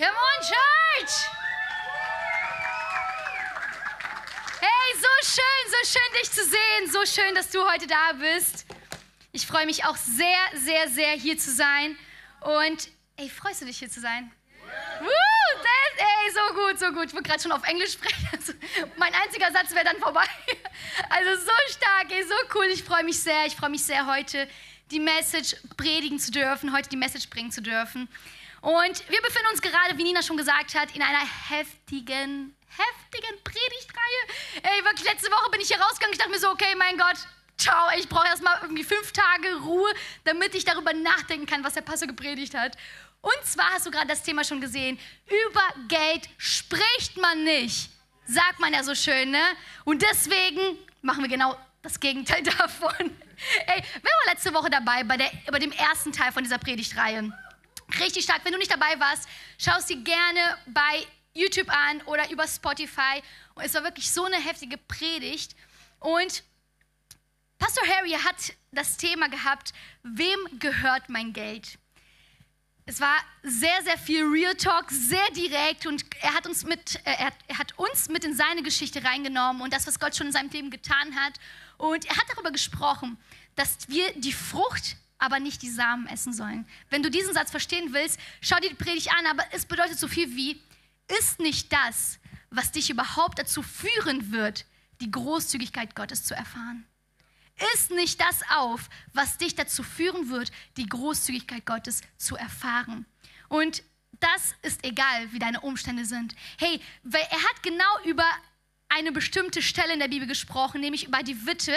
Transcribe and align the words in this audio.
Come 0.00 0.08
on, 0.08 0.40
Church! 0.40 1.12
Hey, 4.58 4.94
so 4.94 5.08
schön, 5.28 5.64
so 5.68 5.90
schön 5.92 6.20
dich 6.22 6.32
zu 6.32 6.42
sehen, 6.42 6.90
so 6.90 7.04
schön, 7.04 7.34
dass 7.34 7.50
du 7.50 7.62
heute 7.70 7.86
da 7.86 8.12
bist. 8.12 8.64
Ich 9.32 9.46
freue 9.46 9.66
mich 9.66 9.84
auch 9.84 9.98
sehr, 9.98 10.38
sehr, 10.54 10.88
sehr 10.88 11.10
hier 11.10 11.36
zu 11.36 11.50
sein. 11.50 11.98
Und 12.40 12.88
ey, 13.18 13.28
freust 13.28 13.60
du 13.60 13.66
dich 13.66 13.78
hier 13.78 13.90
zu 13.90 14.00
sein? 14.00 14.32
Woo, 15.00 15.58
das, 15.58 15.98
ey, 15.98 16.30
so 16.32 16.54
gut, 16.54 16.78
so 16.78 16.92
gut. 16.92 17.08
Ich 17.08 17.12
wollte 17.12 17.28
gerade 17.28 17.42
schon 17.42 17.52
auf 17.52 17.68
Englisch 17.68 17.92
sprechen. 17.92 18.26
Also, 18.32 18.54
mein 18.96 19.12
einziger 19.12 19.52
Satz 19.52 19.74
wäre 19.74 19.84
dann 19.84 19.98
vorbei. 19.98 20.24
Also 21.10 21.42
so 21.44 21.52
stark, 21.76 22.10
ey, 22.10 22.24
so 22.24 22.34
cool. 22.54 22.68
Ich 22.72 22.84
freue 22.84 23.04
mich 23.04 23.22
sehr. 23.22 23.44
Ich 23.44 23.54
freue 23.54 23.68
mich 23.68 23.84
sehr, 23.84 24.06
heute 24.06 24.48
die 24.90 25.00
Message 25.00 25.56
predigen 25.76 26.18
zu 26.18 26.30
dürfen, 26.30 26.72
heute 26.72 26.88
die 26.88 26.96
Message 26.96 27.28
bringen 27.28 27.52
zu 27.52 27.60
dürfen. 27.60 28.08
Und 28.60 29.08
wir 29.08 29.22
befinden 29.22 29.48
uns 29.52 29.62
gerade, 29.62 29.96
wie 29.96 30.02
Nina 30.02 30.22
schon 30.22 30.36
gesagt 30.36 30.74
hat, 30.74 30.94
in 30.94 31.02
einer 31.02 31.24
heftigen, 31.48 32.54
heftigen 32.68 33.42
Predigtreihe. 33.42 34.62
Ey, 34.62 34.84
wirklich, 34.84 35.10
letzte 35.10 35.30
Woche 35.30 35.50
bin 35.50 35.60
ich 35.60 35.68
hier 35.68 35.80
rausgegangen. 35.80 36.12
Ich 36.12 36.18
dachte 36.18 36.30
mir 36.30 36.38
so, 36.38 36.50
okay, 36.50 36.74
mein 36.76 36.98
Gott, 36.98 37.16
ciao, 37.56 37.88
ich 37.96 38.08
brauche 38.08 38.26
erstmal 38.26 38.58
irgendwie 38.62 38.84
fünf 38.84 39.12
Tage 39.12 39.56
Ruhe, 39.62 39.90
damit 40.24 40.54
ich 40.54 40.64
darüber 40.64 40.92
nachdenken 40.92 41.46
kann, 41.46 41.64
was 41.64 41.74
der 41.74 41.82
Pastor 41.82 42.08
gepredigt 42.08 42.54
hat. 42.54 42.76
Und 43.22 43.44
zwar 43.44 43.70
hast 43.72 43.86
du 43.86 43.90
gerade 43.90 44.08
das 44.08 44.22
Thema 44.22 44.44
schon 44.44 44.60
gesehen. 44.60 44.98
Über 45.26 45.62
Geld 45.88 46.28
spricht 46.38 47.16
man 47.16 47.44
nicht. 47.44 47.90
Sagt 48.26 48.60
man 48.60 48.72
ja 48.72 48.82
so 48.82 48.94
schön, 48.94 49.30
ne? 49.30 49.42
Und 49.84 50.02
deswegen 50.02 50.78
machen 51.02 51.22
wir 51.22 51.28
genau 51.28 51.56
das 51.82 51.98
Gegenteil 51.98 52.42
davon. 52.58 52.94
Ey, 53.66 53.82
wer 53.94 54.02
war 54.02 54.32
letzte 54.32 54.52
Woche 54.52 54.70
dabei 54.70 55.02
bei, 55.04 55.16
der, 55.16 55.30
bei 55.50 55.58
dem 55.58 55.72
ersten 55.72 56.12
Teil 56.12 56.30
von 56.30 56.42
dieser 56.42 56.58
Predigtreihe? 56.58 57.32
Richtig 57.98 58.24
stark. 58.24 58.44
Wenn 58.44 58.52
du 58.52 58.58
nicht 58.58 58.70
dabei 58.70 58.98
warst, 59.00 59.28
schau 59.58 59.76
es 59.78 59.86
dir 59.86 59.96
gerne 59.96 60.58
bei 60.66 61.06
YouTube 61.34 61.68
an 61.70 62.02
oder 62.02 62.30
über 62.30 62.46
Spotify. 62.46 63.22
Und 63.54 63.64
es 63.64 63.74
war 63.74 63.82
wirklich 63.84 64.10
so 64.10 64.24
eine 64.24 64.36
heftige 64.36 64.76
Predigt. 64.76 65.56
Und 65.98 66.44
Pastor 67.58 67.86
Harry 67.86 68.12
hat 68.12 68.54
das 68.72 68.96
Thema 68.96 69.28
gehabt, 69.28 69.72
wem 70.02 70.38
gehört 70.58 71.08
mein 71.08 71.32
Geld? 71.32 71.78
Es 72.86 73.00
war 73.00 73.18
sehr, 73.42 73.82
sehr 73.84 73.98
viel 73.98 74.24
Real 74.24 74.54
Talk, 74.54 74.90
sehr 74.90 75.30
direkt 75.30 75.86
und 75.86 76.04
er 76.22 76.34
hat, 76.34 76.46
uns 76.46 76.64
mit, 76.64 76.96
äh, 77.04 77.12
er, 77.12 77.32
er 77.46 77.58
hat 77.58 77.78
uns 77.78 78.08
mit 78.08 78.24
in 78.24 78.34
seine 78.34 78.62
Geschichte 78.62 79.04
reingenommen 79.04 79.62
und 79.62 79.72
das, 79.72 79.86
was 79.86 80.00
Gott 80.00 80.16
schon 80.16 80.28
in 80.28 80.32
seinem 80.32 80.50
Leben 80.50 80.70
getan 80.70 81.14
hat. 81.14 81.34
Und 81.76 82.04
er 82.06 82.16
hat 82.16 82.24
darüber 82.32 82.50
gesprochen, 82.50 83.16
dass 83.54 83.88
wir 83.88 84.12
die 84.14 84.32
Frucht 84.32 84.96
aber 85.20 85.38
nicht 85.38 85.62
die 85.62 85.70
Samen 85.70 86.06
essen 86.08 86.32
sollen. 86.32 86.66
Wenn 86.88 87.02
du 87.02 87.10
diesen 87.10 87.34
Satz 87.34 87.50
verstehen 87.50 87.92
willst, 87.92 88.18
schau 88.40 88.56
dir 88.56 88.70
die 88.70 88.74
Predigt 88.74 89.12
an, 89.12 89.26
aber 89.26 89.44
es 89.52 89.66
bedeutet 89.66 89.98
so 89.98 90.08
viel 90.08 90.34
wie, 90.34 90.60
ist 91.20 91.38
nicht 91.38 91.72
das, 91.72 92.18
was 92.50 92.72
dich 92.72 92.90
überhaupt 92.90 93.38
dazu 93.38 93.62
führen 93.62 94.32
wird, 94.32 94.64
die 95.00 95.10
Großzügigkeit 95.10 95.94
Gottes 95.94 96.24
zu 96.24 96.34
erfahren. 96.34 96.86
Ist 97.74 97.90
nicht 97.90 98.20
das 98.20 98.40
auf, 98.56 98.88
was 99.12 99.36
dich 99.36 99.54
dazu 99.54 99.82
führen 99.82 100.30
wird, 100.30 100.50
die 100.78 100.86
Großzügigkeit 100.86 101.66
Gottes 101.66 102.00
zu 102.16 102.36
erfahren. 102.36 103.04
Und 103.48 103.82
das 104.18 104.54
ist 104.62 104.84
egal, 104.84 105.32
wie 105.32 105.38
deine 105.38 105.60
Umstände 105.60 106.06
sind. 106.06 106.34
Hey, 106.58 106.80
er 107.04 107.42
hat 107.42 107.62
genau 107.62 108.04
über 108.04 108.24
eine 108.88 109.12
bestimmte 109.12 109.62
Stelle 109.62 109.92
in 109.92 110.00
der 110.00 110.08
Bibel 110.08 110.26
gesprochen, 110.26 110.80
nämlich 110.80 111.06
über 111.06 111.22
die 111.22 111.46
Witte, 111.46 111.74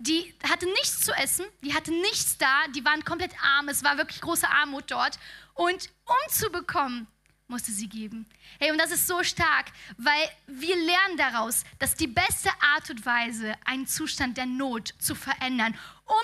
die 0.00 0.34
hatte 0.42 0.66
nichts 0.66 1.00
zu 1.00 1.12
essen, 1.12 1.44
die 1.62 1.74
hatte 1.74 1.92
nichts 1.92 2.38
da, 2.38 2.66
die 2.74 2.84
waren 2.84 3.04
komplett 3.04 3.32
arm, 3.42 3.68
es 3.68 3.84
war 3.84 3.98
wirklich 3.98 4.20
große 4.22 4.48
Armut 4.48 4.84
dort. 4.88 5.18
Und 5.54 5.90
um 6.06 6.32
zu 6.32 6.50
bekommen, 6.50 7.06
musste 7.48 7.70
sie 7.70 7.88
geben. 7.88 8.26
Hey, 8.58 8.70
und 8.70 8.78
das 8.78 8.92
ist 8.92 9.06
so 9.06 9.22
stark, 9.22 9.72
weil 9.98 10.30
wir 10.46 10.76
lernen 10.76 11.16
daraus, 11.18 11.64
dass 11.78 11.96
die 11.96 12.06
beste 12.06 12.48
Art 12.74 12.88
und 12.88 13.04
Weise, 13.04 13.54
einen 13.64 13.86
Zustand 13.86 14.38
der 14.38 14.46
Not 14.46 14.94
zu 14.98 15.14
verändern, 15.14 15.76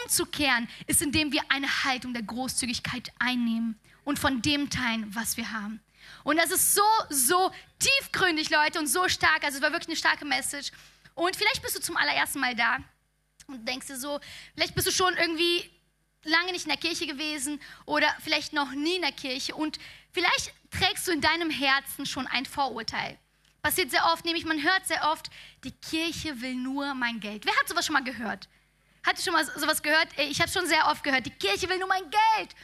umzukehren, 0.02 0.68
ist, 0.86 1.02
indem 1.02 1.32
wir 1.32 1.42
eine 1.50 1.84
Haltung 1.84 2.14
der 2.14 2.22
Großzügigkeit 2.22 3.12
einnehmen 3.18 3.78
und 4.04 4.18
von 4.18 4.40
dem 4.40 4.70
teilen, 4.70 5.14
was 5.14 5.36
wir 5.36 5.52
haben. 5.52 5.80
Und 6.24 6.38
das 6.38 6.50
ist 6.50 6.74
so, 6.74 6.82
so 7.10 7.50
tiefgründig, 7.78 8.48
Leute, 8.48 8.78
und 8.78 8.86
so 8.86 9.08
stark. 9.08 9.44
Also 9.44 9.58
es 9.58 9.62
war 9.62 9.72
wirklich 9.72 9.88
eine 9.88 9.96
starke 9.96 10.24
Message. 10.24 10.70
Und 11.14 11.36
vielleicht 11.36 11.62
bist 11.62 11.76
du 11.76 11.80
zum 11.80 11.96
allerersten 11.96 12.40
Mal 12.40 12.54
da 12.54 12.78
und 13.46 13.66
denkst 13.66 13.86
dir 13.86 13.96
so, 13.96 14.20
vielleicht 14.54 14.74
bist 14.74 14.86
du 14.86 14.92
schon 14.92 15.14
irgendwie 15.16 15.70
lange 16.24 16.52
nicht 16.52 16.64
in 16.64 16.70
der 16.70 16.78
Kirche 16.78 17.06
gewesen 17.06 17.60
oder 17.84 18.14
vielleicht 18.20 18.52
noch 18.52 18.72
nie 18.72 18.96
in 18.96 19.02
der 19.02 19.12
Kirche 19.12 19.54
und 19.54 19.78
vielleicht 20.12 20.52
trägst 20.70 21.06
du 21.06 21.12
in 21.12 21.20
deinem 21.20 21.50
Herzen 21.50 22.06
schon 22.06 22.26
ein 22.26 22.44
Vorurteil. 22.44 23.18
Passiert 23.62 23.90
sehr 23.90 24.04
oft, 24.12 24.24
nämlich 24.24 24.44
man 24.44 24.62
hört 24.62 24.86
sehr 24.86 25.10
oft, 25.10 25.30
die 25.64 25.72
Kirche 25.72 26.40
will 26.40 26.54
nur 26.54 26.94
mein 26.94 27.20
Geld. 27.20 27.44
Wer 27.46 27.56
hat 27.56 27.68
sowas 27.68 27.86
schon 27.86 27.94
mal 27.94 28.04
gehört? 28.04 28.48
Hat 29.04 29.20
schon 29.20 29.32
mal 29.32 29.44
sowas 29.44 29.82
gehört? 29.82 30.08
Ich 30.18 30.40
habe 30.40 30.50
schon 30.50 30.66
sehr 30.66 30.86
oft 30.88 31.02
gehört, 31.02 31.26
die 31.26 31.30
Kirche 31.30 31.68
will 31.68 31.78
nur 31.78 31.88
mein 31.88 32.04
Geld. 32.10 32.54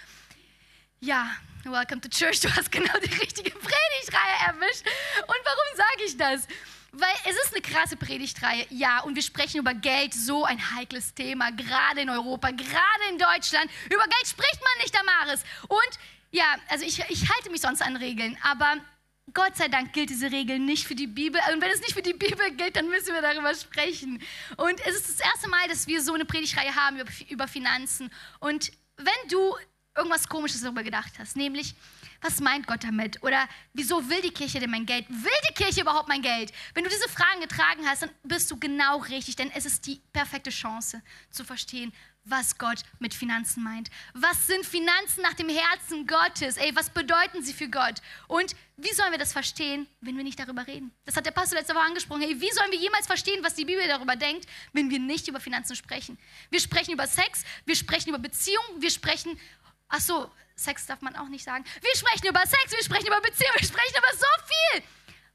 Ja, 1.00 1.30
welcome 1.64 2.00
to 2.00 2.08
church, 2.08 2.40
du 2.40 2.54
hast 2.54 2.70
genau 2.70 2.92
die 2.98 3.14
richtige 3.20 3.50
Predigtreihe 3.50 4.46
erwischt. 4.46 4.84
Und 5.22 5.38
warum 5.44 5.76
sage 5.76 6.04
ich 6.06 6.16
das? 6.16 6.46
Weil 6.92 7.14
es 7.24 7.36
ist 7.36 7.54
eine 7.54 7.62
krasse 7.62 7.96
Predigtreihe, 7.96 8.66
ja, 8.68 9.00
und 9.00 9.14
wir 9.14 9.22
sprechen 9.22 9.58
über 9.58 9.72
Geld, 9.72 10.12
so 10.12 10.44
ein 10.44 10.58
heikles 10.76 11.14
Thema, 11.14 11.50
gerade 11.50 12.02
in 12.02 12.10
Europa, 12.10 12.50
gerade 12.50 13.04
in 13.10 13.18
Deutschland. 13.18 13.70
Über 13.86 14.04
Geld 14.04 14.26
spricht 14.26 14.60
man 14.60 14.82
nicht, 14.82 14.94
Amaris. 15.00 15.42
Und 15.68 15.98
ja, 16.32 16.44
also 16.68 16.84
ich, 16.84 16.98
ich 17.08 17.30
halte 17.30 17.50
mich 17.50 17.62
sonst 17.62 17.80
an 17.80 17.96
Regeln, 17.96 18.36
aber 18.42 18.76
Gott 19.32 19.56
sei 19.56 19.68
Dank 19.68 19.94
gilt 19.94 20.10
diese 20.10 20.30
Regel 20.30 20.58
nicht 20.58 20.86
für 20.86 20.94
die 20.94 21.06
Bibel. 21.06 21.40
Und 21.54 21.62
wenn 21.62 21.70
es 21.70 21.80
nicht 21.80 21.94
für 21.94 22.02
die 22.02 22.12
Bibel 22.12 22.50
gilt, 22.56 22.76
dann 22.76 22.88
müssen 22.88 23.14
wir 23.14 23.22
darüber 23.22 23.54
sprechen. 23.54 24.22
Und 24.56 24.78
es 24.86 24.96
ist 24.96 25.08
das 25.08 25.20
erste 25.20 25.48
Mal, 25.48 25.68
dass 25.68 25.86
wir 25.86 26.02
so 26.02 26.12
eine 26.12 26.26
Predigtreihe 26.26 26.74
haben 26.74 26.98
über, 26.98 27.10
über 27.28 27.48
Finanzen. 27.48 28.10
Und 28.40 28.70
wenn 28.96 29.28
du 29.30 29.56
irgendwas 29.96 30.28
Komisches 30.28 30.62
darüber 30.62 30.82
gedacht 30.82 31.12
hast, 31.18 31.36
nämlich, 31.36 31.74
was 32.22 32.40
meint 32.40 32.66
Gott 32.66 32.84
damit? 32.84 33.22
Oder 33.22 33.48
wieso 33.74 34.08
will 34.08 34.22
die 34.22 34.30
Kirche 34.30 34.60
denn 34.60 34.70
mein 34.70 34.86
Geld? 34.86 35.08
Will 35.10 35.30
die 35.50 35.54
Kirche 35.54 35.82
überhaupt 35.82 36.08
mein 36.08 36.22
Geld? 36.22 36.52
Wenn 36.72 36.84
du 36.84 36.90
diese 36.90 37.08
Fragen 37.08 37.40
getragen 37.40 37.86
hast, 37.86 38.02
dann 38.02 38.10
bist 38.22 38.50
du 38.50 38.58
genau 38.58 38.98
richtig, 38.98 39.36
denn 39.36 39.50
es 39.50 39.66
ist 39.66 39.86
die 39.86 40.00
perfekte 40.12 40.50
Chance 40.50 41.02
zu 41.30 41.44
verstehen, 41.44 41.92
was 42.24 42.56
Gott 42.56 42.82
mit 43.00 43.14
Finanzen 43.14 43.64
meint. 43.64 43.90
Was 44.14 44.46
sind 44.46 44.64
Finanzen 44.64 45.22
nach 45.22 45.34
dem 45.34 45.48
Herzen 45.48 46.06
Gottes? 46.06 46.56
Ey, 46.56 46.74
was 46.76 46.90
bedeuten 46.90 47.42
sie 47.42 47.52
für 47.52 47.68
Gott? 47.68 48.00
Und 48.28 48.54
wie 48.76 48.92
sollen 48.94 49.10
wir 49.10 49.18
das 49.18 49.32
verstehen, 49.32 49.88
wenn 50.00 50.16
wir 50.16 50.22
nicht 50.22 50.38
darüber 50.38 50.64
reden? 50.66 50.92
Das 51.04 51.16
hat 51.16 51.26
der 51.26 51.32
Pastor 51.32 51.58
letzte 51.58 51.74
Woche 51.74 51.84
angesprochen. 51.84 52.22
Hey, 52.22 52.40
wie 52.40 52.52
sollen 52.52 52.70
wir 52.70 52.78
jemals 52.78 53.08
verstehen, 53.08 53.42
was 53.42 53.54
die 53.54 53.64
Bibel 53.64 53.86
darüber 53.88 54.14
denkt, 54.14 54.46
wenn 54.72 54.88
wir 54.88 55.00
nicht 55.00 55.26
über 55.26 55.40
Finanzen 55.40 55.74
sprechen? 55.74 56.16
Wir 56.50 56.60
sprechen 56.60 56.92
über 56.92 57.08
Sex, 57.08 57.42
wir 57.64 57.74
sprechen 57.74 58.10
über 58.10 58.20
Beziehungen, 58.20 58.80
wir 58.80 58.90
sprechen 58.90 59.36
Ach 59.94 60.00
so, 60.00 60.30
Sex 60.56 60.86
darf 60.86 61.00
man 61.00 61.16
auch 61.16 61.28
nicht 61.28 61.44
sagen. 61.44 61.64
Wir 61.80 61.96
sprechen 61.96 62.26
über 62.28 62.40
Sex, 62.40 62.70
wir 62.70 62.82
sprechen 62.82 63.06
über 63.06 63.20
Beziehungen, 63.20 63.54
wir 63.58 63.66
sprechen 63.66 63.96
über 63.96 64.16
so 64.16 64.26
viel. 64.46 64.82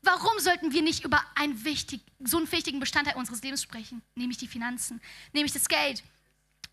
Warum 0.02 0.40
sollten 0.40 0.72
wir 0.72 0.82
nicht 0.82 1.04
über 1.04 1.24
einen 1.36 1.64
wichtig, 1.66 2.02
so 2.24 2.38
einen 2.38 2.52
wichtigen 2.52 2.80
Bestandteil 2.80 3.16
unseres 3.16 3.42
Lebens 3.42 3.62
sprechen, 3.62 4.02
nämlich 4.16 4.38
die 4.38 4.48
Finanzen, 4.48 5.02
nämlich 5.34 5.54
das 5.54 5.68
Geld? 5.68 6.04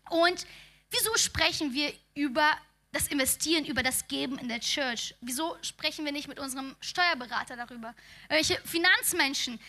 Und 0.09 0.45
wieso 0.91 1.15
sprechen 1.17 1.73
wir 1.73 1.93
über 2.13 2.57
das 2.91 3.07
Investieren, 3.07 3.65
über 3.65 3.83
das 3.83 4.07
Geben 4.07 4.37
in 4.37 4.47
der 4.47 4.61
Church? 4.61 5.15
Wieso 5.19 5.57
sprechen 5.61 6.05
wir 6.05 6.11
nicht 6.11 6.27
mit 6.27 6.39
unserem 6.39 6.75
Steuerberater 6.79 7.57
darüber? 7.57 7.93
Welche 8.29 8.59
Finanzmenschen? 8.61 9.59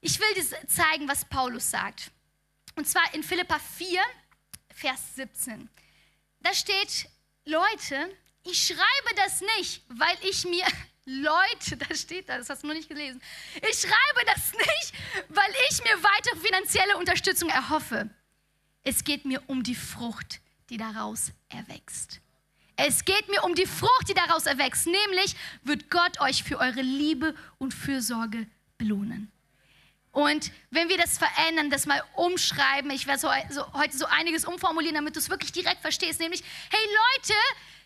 Ich 0.00 0.20
will 0.20 0.34
dir 0.34 0.44
zeigen, 0.68 1.08
was 1.08 1.24
Paulus 1.24 1.70
sagt. 1.70 2.10
Und 2.74 2.86
zwar 2.86 3.14
in 3.14 3.22
Philippa 3.22 3.58
4, 3.58 4.00
Vers 4.74 5.14
17. 5.14 5.70
Da 6.40 6.52
steht, 6.52 7.08
Leute, 7.46 8.10
ich 8.42 8.66
schreibe 8.66 9.14
das 9.14 9.40
nicht, 9.56 9.82
weil 9.88 10.16
ich 10.22 10.44
mir, 10.44 10.66
Leute, 11.04 11.76
da 11.76 11.94
steht 11.94 12.28
da, 12.28 12.38
das 12.38 12.50
hast 12.50 12.64
du 12.64 12.66
noch 12.66 12.74
nicht 12.74 12.88
gelesen. 12.88 13.22
Ich 13.70 13.80
schreibe 13.80 14.26
das 14.26 14.52
nicht, 14.52 14.92
weil 15.28 15.54
ich 15.70 15.82
mir 15.84 16.02
weitere 16.02 16.36
finanzielle 16.40 16.96
Unterstützung 16.96 17.48
erhoffe. 17.48 18.10
Es 18.82 19.04
geht 19.04 19.24
mir 19.24 19.40
um 19.46 19.62
die 19.62 19.76
Frucht, 19.76 20.40
die 20.70 20.76
daraus 20.76 21.32
erwächst. 21.48 22.20
Es 22.74 23.04
geht 23.04 23.28
mir 23.28 23.44
um 23.44 23.54
die 23.54 23.66
Frucht, 23.66 24.08
die 24.08 24.14
daraus 24.14 24.46
erwächst. 24.46 24.86
Nämlich 24.86 25.36
wird 25.62 25.88
Gott 25.88 26.20
euch 26.20 26.42
für 26.42 26.58
eure 26.58 26.82
Liebe 26.82 27.34
und 27.58 27.72
Fürsorge 27.72 28.46
belohnen. 28.76 29.30
Und 30.16 30.50
wenn 30.70 30.88
wir 30.88 30.96
das 30.96 31.18
verändern, 31.18 31.68
das 31.68 31.84
mal 31.84 32.02
umschreiben, 32.14 32.90
ich 32.90 33.06
werde 33.06 33.20
so, 33.20 33.28
so, 33.50 33.70
heute 33.74 33.98
so 33.98 34.06
einiges 34.06 34.46
umformulieren, 34.46 34.94
damit 34.94 35.14
du 35.14 35.20
es 35.20 35.28
wirklich 35.28 35.52
direkt 35.52 35.82
verstehst, 35.82 36.20
nämlich, 36.20 36.42
hey 36.70 36.80
Leute, 36.80 37.38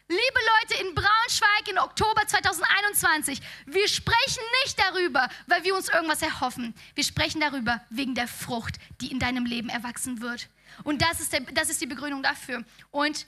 liebe 0.06 0.20
Leute 0.60 0.80
in 0.84 0.94
Braunschweig 0.94 1.68
in 1.68 1.78
Oktober 1.80 2.24
2021, 2.24 3.40
wir 3.66 3.88
sprechen 3.88 4.44
nicht 4.62 4.78
darüber, 4.78 5.28
weil 5.48 5.64
wir 5.64 5.74
uns 5.74 5.88
irgendwas 5.88 6.22
erhoffen. 6.22 6.72
Wir 6.94 7.02
sprechen 7.02 7.40
darüber 7.40 7.80
wegen 7.90 8.14
der 8.14 8.28
Frucht, 8.28 8.76
die 9.00 9.10
in 9.10 9.18
deinem 9.18 9.44
Leben 9.44 9.68
erwachsen 9.68 10.20
wird. 10.20 10.48
Und 10.84 11.02
das 11.02 11.18
ist, 11.18 11.32
der, 11.32 11.40
das 11.40 11.68
ist 11.68 11.80
die 11.80 11.86
Begründung 11.86 12.22
dafür. 12.22 12.62
Und 12.92 13.26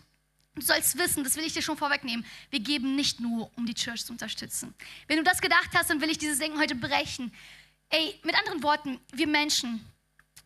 Du 0.54 0.60
sollst 0.60 0.98
wissen, 0.98 1.24
das 1.24 1.36
will 1.36 1.44
ich 1.44 1.54
dir 1.54 1.62
schon 1.62 1.78
vorwegnehmen, 1.78 2.26
wir 2.50 2.60
geben 2.60 2.94
nicht 2.94 3.20
nur, 3.20 3.50
um 3.56 3.64
die 3.64 3.72
Church 3.72 4.04
zu 4.04 4.12
unterstützen. 4.12 4.74
Wenn 5.06 5.16
du 5.16 5.22
das 5.22 5.40
gedacht 5.40 5.70
hast, 5.72 5.88
dann 5.88 6.02
will 6.02 6.10
ich 6.10 6.18
dieses 6.18 6.40
Denken 6.40 6.60
heute 6.60 6.74
brechen. 6.74 7.32
Ey, 7.94 8.18
mit 8.22 8.34
anderen 8.34 8.62
Worten, 8.62 8.98
wir 9.12 9.26
Menschen, 9.26 9.86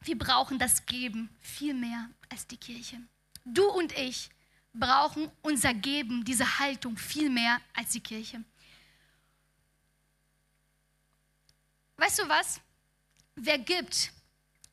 wir 0.01 0.19
brauchen 0.19 0.59
das 0.59 0.85
Geben 0.85 1.31
viel 1.41 1.75
mehr 1.75 2.11
als 2.29 2.45
die 2.49 2.57
Kirche. 2.57 3.01
Du 3.45 3.71
und 3.71 3.97
ich 3.97 4.31
brauchen 4.75 5.31
unser 5.43 5.73
Geben, 5.73 6.25
diese 6.25 6.59
Haltung 6.59 6.97
viel 6.97 7.31
mehr 7.31 7.61
als 7.73 7.91
die 7.91 8.01
Kirche. 8.01 8.43
Weißt 11.99 12.19
du 12.19 12.29
was? 12.29 12.61
Wer 13.37 13.59
gibt, 13.59 14.11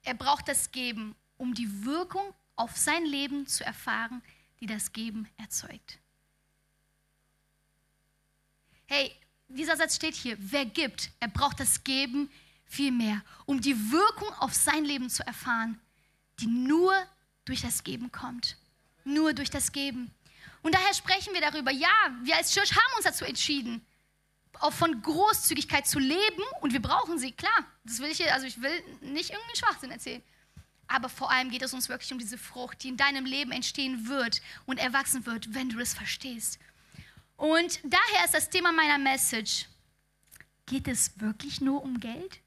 er 0.02 0.16
braucht 0.16 0.48
das 0.48 0.72
Geben, 0.72 1.16
um 1.38 1.54
die 1.54 1.86
Wirkung 1.86 2.34
auf 2.56 2.76
sein 2.76 3.06
Leben 3.06 3.46
zu 3.46 3.64
erfahren, 3.64 4.24
die 4.60 4.66
das 4.66 4.92
Geben 4.92 5.30
erzeugt. 5.38 6.00
Hey, 8.88 9.16
dieser 9.48 9.78
Satz 9.78 9.96
steht 9.96 10.16
hier. 10.16 10.38
Wer 10.40 10.66
gibt, 10.66 11.12
er 11.20 11.28
braucht 11.28 11.60
das 11.60 11.84
Geben 11.84 12.32
viel 12.74 12.92
mehr, 12.92 13.22
um 13.46 13.62
die 13.62 13.92
Wirkung 13.92 14.30
auf 14.40 14.54
sein 14.54 14.84
Leben 14.84 15.10
zu 15.10 15.26
erfahren, 15.26 15.80
die 16.40 16.48
nur 16.48 16.94
durch 17.46 17.62
das 17.62 17.84
Geben 17.84 18.12
kommt. 18.12 18.58
Nur 19.06 19.34
durch 19.34 19.50
das 19.50 19.72
Geben. 19.72 20.12
Und 20.62 20.74
daher 20.74 20.94
sprechen 20.94 21.34
wir 21.34 21.42
darüber. 21.42 21.72
Ja, 21.72 21.90
wir 22.24 22.36
als 22.38 22.54
Church 22.54 22.72
haben 22.72 22.96
uns 22.96 23.06
dazu 23.06 23.26
entschieden, 23.26 23.86
auch 24.60 24.74
von 24.74 25.02
Großzügigkeit 25.02 25.86
zu 25.86 26.00
leben 26.00 26.44
und 26.62 26.74
wir 26.74 26.82
brauchen 26.82 27.20
sie, 27.20 27.32
klar. 27.32 27.66
Das 27.84 28.00
will 28.00 28.10
ich 28.10 28.18
hier, 28.18 28.34
also 28.34 28.48
ich 28.48 28.62
will 28.62 28.84
nicht 29.02 29.30
irgendeinen 29.30 29.56
Schwachsinn 29.56 29.92
erzählen. 29.92 30.24
Aber 30.88 31.10
vor 31.10 31.32
allem 31.32 31.50
geht 31.50 31.62
es 31.62 31.74
uns 31.74 31.90
wirklich 31.90 32.12
um 32.12 32.20
diese 32.20 32.38
Frucht, 32.38 32.84
die 32.84 32.90
in 32.90 32.98
deinem 32.98 33.26
Leben 33.26 33.52
entstehen 33.52 34.08
wird 34.08 34.42
und 34.66 34.80
erwachsen 34.80 35.26
wird, 35.26 35.54
wenn 35.54 35.70
du 35.70 35.80
es 35.80 35.94
verstehst. 35.94 36.60
Und 37.36 37.80
daher 37.84 38.26
ist 38.26 38.34
das 38.34 38.50
Thema 38.50 38.72
meiner 38.72 38.98
Message, 38.98 39.68
geht 40.66 40.88
es 40.88 41.20
wirklich 41.20 41.62
nur 41.62 41.84
um 41.84 42.00
Geld? 42.00 42.43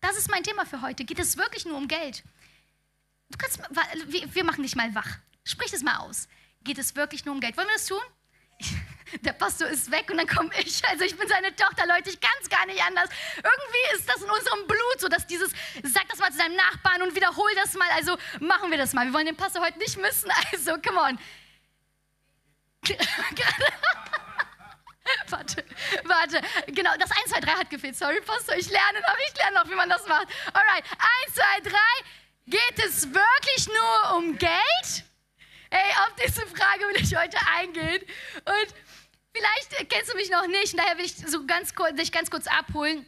Das 0.00 0.16
ist 0.16 0.30
mein 0.30 0.42
Thema 0.42 0.64
für 0.64 0.80
heute. 0.82 1.04
Geht 1.04 1.18
es 1.18 1.36
wirklich 1.36 1.64
nur 1.66 1.76
um 1.76 1.88
Geld? 1.88 2.22
Du 3.30 3.38
kannst, 3.38 3.60
wir 3.60 4.44
machen 4.44 4.62
dich 4.62 4.74
mal 4.76 4.94
wach. 4.94 5.18
Sprich 5.44 5.72
es 5.72 5.82
mal 5.82 5.96
aus. 5.98 6.28
Geht 6.62 6.78
es 6.78 6.96
wirklich 6.96 7.24
nur 7.24 7.34
um 7.34 7.40
Geld? 7.40 7.56
Wollen 7.56 7.68
wir 7.68 7.74
das 7.74 7.86
tun? 7.86 8.00
der 9.22 9.32
Pastor 9.32 9.68
ist 9.68 9.90
weg 9.90 10.08
und 10.10 10.18
dann 10.18 10.26
komme 10.26 10.50
ich. 10.60 10.84
Also 10.86 11.04
ich 11.04 11.16
bin 11.16 11.28
seine 11.28 11.54
Tochter, 11.54 11.86
Leute, 11.86 12.10
ich 12.10 12.20
kann 12.20 12.34
es 12.42 12.48
gar 12.48 12.66
nicht 12.66 12.82
anders. 12.82 13.08
Irgendwie 13.36 13.96
ist 13.96 14.08
das 14.08 14.22
in 14.22 14.30
unserem 14.30 14.66
Blut 14.66 15.00
so, 15.00 15.08
dass 15.08 15.26
dieses, 15.26 15.50
sag 15.82 16.08
das 16.08 16.18
mal 16.18 16.30
zu 16.30 16.38
deinem 16.38 16.56
Nachbarn 16.56 17.02
und 17.02 17.14
wiederhol 17.14 17.50
das 17.56 17.74
mal. 17.74 17.88
Also 17.94 18.16
machen 18.40 18.70
wir 18.70 18.78
das 18.78 18.92
mal. 18.92 19.06
Wir 19.06 19.12
wollen 19.12 19.26
den 19.26 19.36
Pastor 19.36 19.62
heute 19.62 19.78
nicht 19.78 19.96
missen. 19.98 20.30
Also, 20.52 20.72
come 20.80 21.00
on. 21.00 21.18
warte, 25.28 25.64
warte. 26.04 26.40
Genau, 26.66 26.90
das 26.98 27.10
1, 27.10 27.30
2, 27.30 27.40
3 27.40 27.52
hat 27.52 27.70
gefehlt. 27.70 27.96
Sorry, 27.96 28.20
Pastor, 28.20 28.56
ich 28.56 28.70
lerne 28.70 29.00
noch, 29.00 29.16
ich 29.28 29.36
lerne 29.38 29.56
noch, 29.56 29.70
wie 29.70 29.74
man 29.74 29.88
das 29.88 30.06
macht. 30.06 30.28
Alright, 30.52 30.84
1, 31.26 31.34
2, 31.34 31.70
3. 31.70 31.78
Geht 32.46 32.84
es 32.84 33.06
wirklich 33.12 33.68
nur 33.68 34.16
um 34.16 34.38
Geld? 34.38 35.04
Ey, 35.70 35.92
auf 36.02 36.14
diese 36.22 36.46
Frage 36.46 36.88
will 36.88 37.00
ich 37.00 37.14
heute 37.16 37.38
eingehen. 37.58 38.02
Und 38.44 38.74
vielleicht 39.32 39.88
kennst 39.88 40.12
du 40.12 40.16
mich 40.16 40.30
noch 40.30 40.46
nicht, 40.48 40.72
und 40.72 40.78
daher 40.78 40.98
will 40.98 41.04
ich 41.04 41.16
so 41.16 41.46
ganz 41.46 41.74
kurz, 41.74 41.94
dich 41.94 42.10
ganz 42.10 42.30
kurz 42.30 42.46
abholen. 42.48 43.06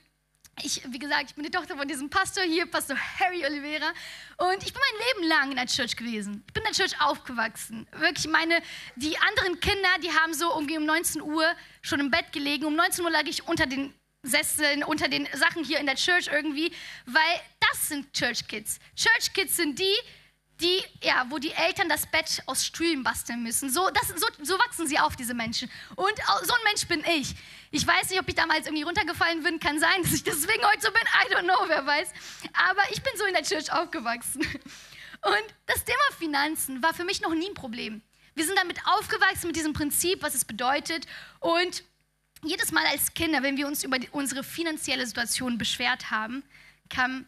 Ich, 0.60 0.82
wie 0.86 0.98
gesagt, 0.98 1.30
ich 1.30 1.34
bin 1.34 1.44
die 1.44 1.50
Tochter 1.50 1.76
von 1.76 1.88
diesem 1.88 2.10
Pastor 2.10 2.44
hier, 2.44 2.66
Pastor 2.66 2.96
Harry 3.18 3.44
Oliveira. 3.44 3.90
Und 4.36 4.62
ich 4.62 4.72
bin 4.72 4.82
mein 4.90 5.06
Leben 5.06 5.28
lang 5.28 5.50
in 5.50 5.56
der 5.56 5.66
Church 5.66 5.96
gewesen. 5.96 6.44
Ich 6.46 6.52
bin 6.52 6.62
in 6.62 6.72
der 6.72 6.86
Church 6.86 7.00
aufgewachsen. 7.00 7.86
Wirklich, 7.92 8.28
meine, 8.28 8.60
die 8.96 9.16
anderen 9.18 9.58
Kinder, 9.60 9.88
die 10.02 10.10
haben 10.10 10.34
so 10.34 10.50
irgendwie 10.52 10.76
um 10.76 10.84
19 10.84 11.22
Uhr 11.22 11.44
schon 11.80 12.00
im 12.00 12.10
Bett 12.10 12.32
gelegen. 12.32 12.66
Um 12.66 12.76
19 12.76 13.04
Uhr 13.04 13.10
lag 13.10 13.24
ich 13.24 13.46
unter 13.48 13.66
den 13.66 13.94
Sesseln, 14.24 14.84
unter 14.84 15.08
den 15.08 15.26
Sachen 15.32 15.64
hier 15.64 15.80
in 15.80 15.86
der 15.86 15.96
Church 15.96 16.28
irgendwie, 16.32 16.70
weil 17.06 17.40
das 17.60 17.88
sind 17.88 18.12
Church 18.12 18.46
Kids. 18.46 18.78
Church 18.94 19.32
Kids 19.32 19.56
sind 19.56 19.78
die, 19.78 19.94
die, 20.62 20.82
ja, 21.02 21.26
wo 21.28 21.38
die 21.38 21.52
Eltern 21.52 21.88
das 21.88 22.06
Bett 22.06 22.42
aus 22.46 22.64
Stühlen 22.64 23.02
basteln 23.02 23.42
müssen. 23.42 23.70
So, 23.70 23.90
das, 23.90 24.08
so, 24.08 24.26
so 24.42 24.58
wachsen 24.58 24.86
sie 24.86 24.98
auf, 24.98 25.16
diese 25.16 25.34
Menschen. 25.34 25.70
Und 25.96 26.12
so 26.44 26.54
ein 26.54 26.60
Mensch 26.64 26.86
bin 26.86 27.02
ich. 27.18 27.34
Ich 27.70 27.86
weiß 27.86 28.10
nicht, 28.10 28.20
ob 28.20 28.28
ich 28.28 28.34
damals 28.34 28.66
irgendwie 28.66 28.84
runtergefallen 28.84 29.42
bin. 29.42 29.58
Kann 29.60 29.80
sein, 29.80 29.90
dass 30.02 30.12
ich 30.12 30.22
deswegen 30.22 30.64
heute 30.64 30.80
so 30.80 30.90
bin. 30.90 31.02
I 31.02 31.34
don't 31.34 31.44
know, 31.44 31.68
wer 31.68 31.84
weiß. 31.84 32.08
Aber 32.70 32.82
ich 32.90 33.02
bin 33.02 33.12
so 33.16 33.24
in 33.24 33.34
der 33.34 33.42
Church 33.42 33.72
aufgewachsen. 33.72 34.40
Und 34.40 35.54
das 35.66 35.84
Thema 35.84 36.02
Finanzen 36.18 36.82
war 36.82 36.94
für 36.94 37.04
mich 37.04 37.20
noch 37.20 37.34
nie 37.34 37.48
ein 37.48 37.54
Problem. 37.54 38.02
Wir 38.34 38.46
sind 38.46 38.58
damit 38.58 38.78
aufgewachsen 38.86 39.48
mit 39.48 39.56
diesem 39.56 39.72
Prinzip, 39.72 40.22
was 40.22 40.34
es 40.34 40.44
bedeutet. 40.44 41.06
Und 41.40 41.84
jedes 42.44 42.72
Mal 42.72 42.84
als 42.86 43.14
Kinder, 43.14 43.42
wenn 43.42 43.56
wir 43.56 43.66
uns 43.66 43.84
über 43.84 43.98
unsere 44.12 44.42
finanzielle 44.42 45.06
Situation 45.06 45.58
beschwert 45.58 46.10
haben, 46.10 46.42
kam 46.88 47.26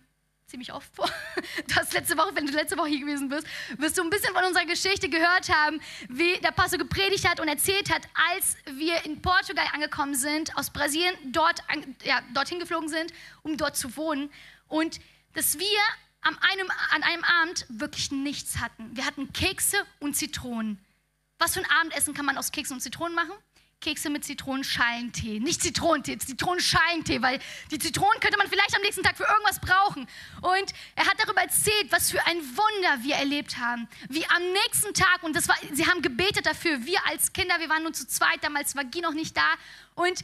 ziemlich 0.54 0.72
oft 0.72 0.88
vor. 0.94 1.10
Du 1.68 1.74
hast 1.74 1.92
letzte 1.94 2.16
Woche, 2.16 2.30
wenn 2.34 2.46
du 2.46 2.52
letzte 2.52 2.78
Woche 2.78 2.88
hier 2.88 3.00
gewesen 3.00 3.28
bist, 3.28 3.44
wirst 3.76 3.98
du 3.98 4.02
ein 4.02 4.10
bisschen 4.10 4.32
von 4.32 4.44
unserer 4.44 4.66
Geschichte 4.66 5.08
gehört 5.08 5.48
haben, 5.48 5.80
wie 6.08 6.38
der 6.38 6.52
Pastor 6.52 6.78
gepredigt 6.78 7.28
hat 7.28 7.40
und 7.40 7.48
erzählt 7.48 7.92
hat, 7.92 8.02
als 8.30 8.56
wir 8.66 9.04
in 9.04 9.20
Portugal 9.20 9.66
angekommen 9.72 10.14
sind, 10.14 10.56
aus 10.56 10.70
Brasilien 10.70 11.14
dort, 11.32 11.60
ja, 12.04 12.22
dorthin 12.34 12.60
geflogen 12.60 12.88
sind, 12.88 13.12
um 13.42 13.56
dort 13.56 13.76
zu 13.76 13.96
wohnen. 13.96 14.30
Und 14.68 15.00
dass 15.32 15.58
wir 15.58 15.80
an 16.20 16.38
einem, 16.40 16.70
an 16.92 17.02
einem 17.02 17.24
Abend 17.24 17.66
wirklich 17.68 18.12
nichts 18.12 18.60
hatten. 18.60 18.96
Wir 18.96 19.04
hatten 19.06 19.32
Kekse 19.32 19.78
und 19.98 20.14
Zitronen. 20.14 20.78
Was 21.38 21.54
für 21.54 21.60
ein 21.60 21.70
Abendessen 21.80 22.14
kann 22.14 22.26
man 22.26 22.38
aus 22.38 22.52
Keksen 22.52 22.74
und 22.74 22.80
Zitronen 22.80 23.16
machen? 23.16 23.34
Kekse 23.84 24.08
mit 24.08 24.24
Zitronenschalentee. 24.24 25.40
Nicht 25.40 25.62
Zitronentee, 25.62 26.16
Zitronenschalentee, 26.16 27.20
weil 27.20 27.38
die 27.70 27.78
Zitronen 27.78 28.18
könnte 28.20 28.38
man 28.38 28.48
vielleicht 28.48 28.74
am 28.74 28.80
nächsten 28.80 29.02
Tag 29.02 29.16
für 29.16 29.24
irgendwas 29.24 29.60
brauchen. 29.60 30.08
Und 30.40 30.72
er 30.96 31.06
hat 31.06 31.16
darüber 31.22 31.42
erzählt, 31.42 31.90
was 31.90 32.10
für 32.10 32.26
ein 32.26 32.38
Wunder 32.38 33.04
wir 33.04 33.16
erlebt 33.16 33.58
haben. 33.58 33.86
Wie 34.08 34.24
am 34.30 34.42
nächsten 34.52 34.94
Tag, 34.94 35.22
und 35.22 35.36
das 35.36 35.48
war, 35.48 35.56
sie 35.72 35.86
haben 35.86 36.00
gebetet 36.00 36.46
dafür, 36.46 36.84
wir 36.86 36.98
als 37.06 37.32
Kinder, 37.34 37.60
wir 37.60 37.68
waren 37.68 37.82
nur 37.82 37.92
zu 37.92 38.06
zweit, 38.08 38.42
damals 38.42 38.74
war 38.74 38.84
Guy 38.84 39.02
noch 39.02 39.12
nicht 39.12 39.36
da. 39.36 39.52
Und 39.94 40.20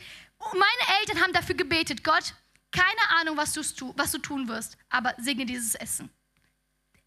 meine 0.53 1.01
Eltern 1.01 1.23
haben 1.23 1.35
dafür 1.35 1.55
gebetet, 1.55 2.03
Gott, 2.03 2.35
keine 2.73 3.21
Ahnung, 3.21 3.37
was 3.37 3.55
was 3.56 4.13
du 4.13 4.19
tun 4.19 4.49
wirst, 4.49 4.79
aber 4.89 5.15
segne 5.19 5.45
dieses 5.45 5.75
Essen 5.75 6.11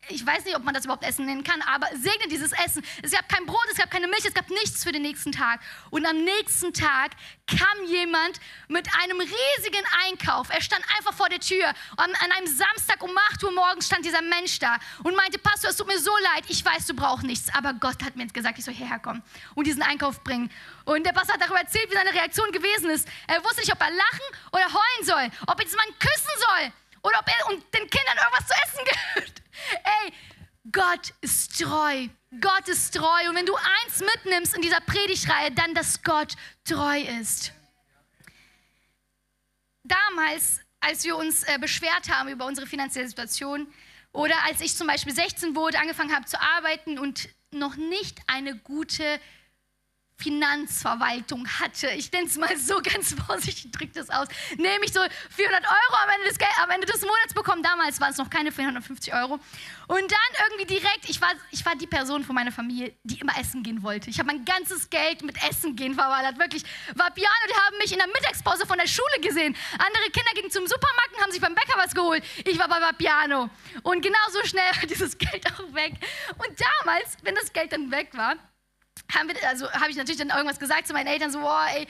ich 0.09 0.25
weiß 0.25 0.45
nicht, 0.45 0.55
ob 0.55 0.63
man 0.63 0.73
das 0.73 0.85
überhaupt 0.85 1.03
Essen 1.03 1.25
nennen 1.25 1.43
kann, 1.43 1.61
aber 1.61 1.87
segne 1.93 2.27
dieses 2.29 2.51
Essen. 2.51 2.83
Es 3.01 3.11
gab 3.11 3.29
kein 3.29 3.45
Brot, 3.45 3.65
es 3.71 3.77
gab 3.77 3.89
keine 3.89 4.07
Milch, 4.07 4.25
es 4.25 4.33
gab 4.33 4.49
nichts 4.49 4.83
für 4.83 4.91
den 4.91 5.01
nächsten 5.01 5.31
Tag. 5.31 5.61
Und 5.91 6.05
am 6.05 6.23
nächsten 6.23 6.73
Tag 6.73 7.11
kam 7.47 7.85
jemand 7.87 8.39
mit 8.67 8.87
einem 9.01 9.19
riesigen 9.19 9.83
Einkauf. 10.05 10.49
Er 10.49 10.61
stand 10.61 10.83
einfach 10.97 11.13
vor 11.13 11.29
der 11.29 11.39
Tür. 11.39 11.67
Und 11.91 11.99
an 11.99 12.31
einem 12.31 12.47
Samstag 12.47 13.01
um 13.01 13.11
8 13.31 13.43
Uhr 13.43 13.51
morgens 13.51 13.87
stand 13.87 14.05
dieser 14.05 14.21
Mensch 14.21 14.59
da 14.59 14.77
und 15.03 15.15
meinte, 15.15 15.39
Pastor, 15.39 15.69
es 15.69 15.77
tut 15.77 15.87
mir 15.87 15.99
so 15.99 16.11
leid, 16.33 16.43
ich 16.47 16.63
weiß, 16.63 16.87
du 16.87 16.93
brauchst 16.93 17.23
nichts, 17.23 17.53
aber 17.53 17.73
Gott 17.73 18.03
hat 18.03 18.15
mir 18.15 18.23
jetzt 18.23 18.33
gesagt, 18.33 18.59
ich 18.59 18.65
soll 18.65 18.73
hierher 18.73 18.99
kommen 18.99 19.23
und 19.55 19.67
diesen 19.67 19.81
Einkauf 19.81 20.23
bringen. 20.23 20.51
Und 20.85 21.05
der 21.05 21.13
Pastor 21.13 21.35
hat 21.35 21.41
darüber 21.41 21.59
erzählt, 21.59 21.89
wie 21.89 21.95
seine 21.95 22.13
Reaktion 22.13 22.51
gewesen 22.51 22.89
ist. 22.89 23.07
Er 23.27 23.43
wusste 23.43 23.61
nicht, 23.61 23.71
ob 23.71 23.81
er 23.81 23.89
lachen 23.89 24.27
oder 24.51 24.65
heulen 24.65 25.05
soll, 25.05 25.39
ob 25.47 25.57
er 25.59 25.65
diesen 25.65 25.77
Mann 25.77 25.87
küssen 25.99 26.31
soll 26.39 26.73
oder 27.03 27.19
ob 27.19 27.27
er 27.27 27.47
und 27.47 27.63
den 27.73 27.89
Kindern 27.89 28.17
irgendwas 28.17 28.47
zu 28.47 28.53
essen 28.53 28.85
gibt. 28.85 29.41
Ey, 29.83 30.13
Gott 30.71 31.13
ist 31.21 31.59
treu. 31.59 32.07
Gott 32.39 32.67
ist 32.67 32.95
treu. 32.95 33.29
Und 33.29 33.35
wenn 33.35 33.45
du 33.45 33.55
eins 33.55 33.99
mitnimmst 33.99 34.55
in 34.55 34.61
dieser 34.61 34.81
Predigtreihe, 34.81 35.51
dann, 35.51 35.75
dass 35.75 36.01
Gott 36.01 36.33
treu 36.63 36.99
ist. 37.19 37.51
Damals, 39.83 40.61
als 40.79 41.03
wir 41.03 41.17
uns 41.17 41.43
äh, 41.43 41.57
beschwert 41.59 42.09
haben 42.09 42.29
über 42.29 42.45
unsere 42.45 42.65
finanzielle 42.65 43.07
Situation, 43.07 43.71
oder 44.13 44.35
als 44.45 44.61
ich 44.61 44.75
zum 44.77 44.87
Beispiel 44.87 45.13
16 45.13 45.55
wurde, 45.55 45.79
angefangen 45.79 46.15
habe 46.15 46.25
zu 46.25 46.39
arbeiten 46.39 46.99
und 46.99 47.29
noch 47.51 47.75
nicht 47.75 48.19
eine 48.27 48.55
gute 48.55 49.19
Finanzverwaltung 50.23 51.47
hatte. 51.59 51.89
Ich 51.91 52.11
nenne 52.11 52.27
es 52.27 52.37
mal 52.37 52.55
so 52.57 52.81
ganz 52.81 53.13
vorsichtig, 53.27 53.71
drücke 53.71 53.91
das 53.93 54.09
aus. 54.09 54.27
Nehme 54.57 54.85
ich 54.85 54.93
so 54.93 55.01
400 55.29 55.63
Euro 55.63 56.03
am 56.03 56.09
Ende, 56.15 56.29
des, 56.29 56.37
am 56.63 56.69
Ende 56.69 56.87
des 56.87 57.01
Monats 57.01 57.33
bekommen. 57.33 57.61
Damals 57.61 57.99
waren 57.99 58.11
es 58.11 58.17
noch 58.17 58.29
keine 58.29 58.51
450 58.51 59.13
Euro. 59.13 59.39
Und 59.87 60.11
dann 60.11 60.49
irgendwie 60.49 60.65
direkt, 60.65 61.09
ich 61.09 61.19
war, 61.19 61.31
ich 61.51 61.65
war 61.65 61.75
die 61.75 61.87
Person 61.87 62.23
von 62.23 62.35
meiner 62.35 62.51
Familie, 62.51 62.93
die 63.03 63.19
immer 63.19 63.37
essen 63.37 63.63
gehen 63.63 63.83
wollte. 63.83 64.09
Ich 64.09 64.19
habe 64.19 64.27
mein 64.27 64.45
ganzes 64.45 64.89
Geld 64.89 65.21
mit 65.23 65.35
Essen 65.43 65.75
gehen 65.75 65.93
verwaltet. 65.93 66.39
Wirklich, 66.39 66.63
war 66.95 67.11
Piano, 67.11 67.29
die 67.49 67.53
haben 67.53 67.77
mich 67.79 67.91
in 67.91 67.97
der 67.97 68.07
Mittagspause 68.07 68.65
von 68.65 68.77
der 68.77 68.87
Schule 68.87 69.19
gesehen. 69.21 69.55
Andere 69.73 70.09
Kinder 70.11 70.31
gingen 70.35 70.51
zum 70.51 70.65
Supermarkt 70.65 71.15
und 71.15 71.21
haben 71.21 71.31
sich 71.31 71.41
beim 71.41 71.53
Bäcker 71.53 71.77
was 71.77 71.93
geholt. 71.93 72.23
Ich 72.45 72.57
war 72.57 72.69
bei 72.69 72.79
Piano. 72.93 73.49
Und 73.83 74.01
genauso 74.01 74.45
schnell 74.45 74.71
war 74.79 74.87
dieses 74.87 75.17
Geld 75.17 75.45
auch 75.47 75.73
weg. 75.73 75.93
Und 76.37 76.55
damals, 76.81 77.17
wenn 77.23 77.35
das 77.35 77.51
Geld 77.51 77.73
dann 77.73 77.91
weg 77.91 78.09
war, 78.13 78.35
haben 79.13 79.27
wir, 79.27 79.47
also 79.47 79.71
habe 79.71 79.91
ich 79.91 79.97
natürlich 79.97 80.19
dann 80.19 80.29
irgendwas 80.29 80.59
gesagt 80.59 80.87
zu 80.87 80.93
meinen 80.93 81.07
Eltern, 81.07 81.31
so, 81.31 81.39
boah, 81.39 81.65
ey, 81.75 81.87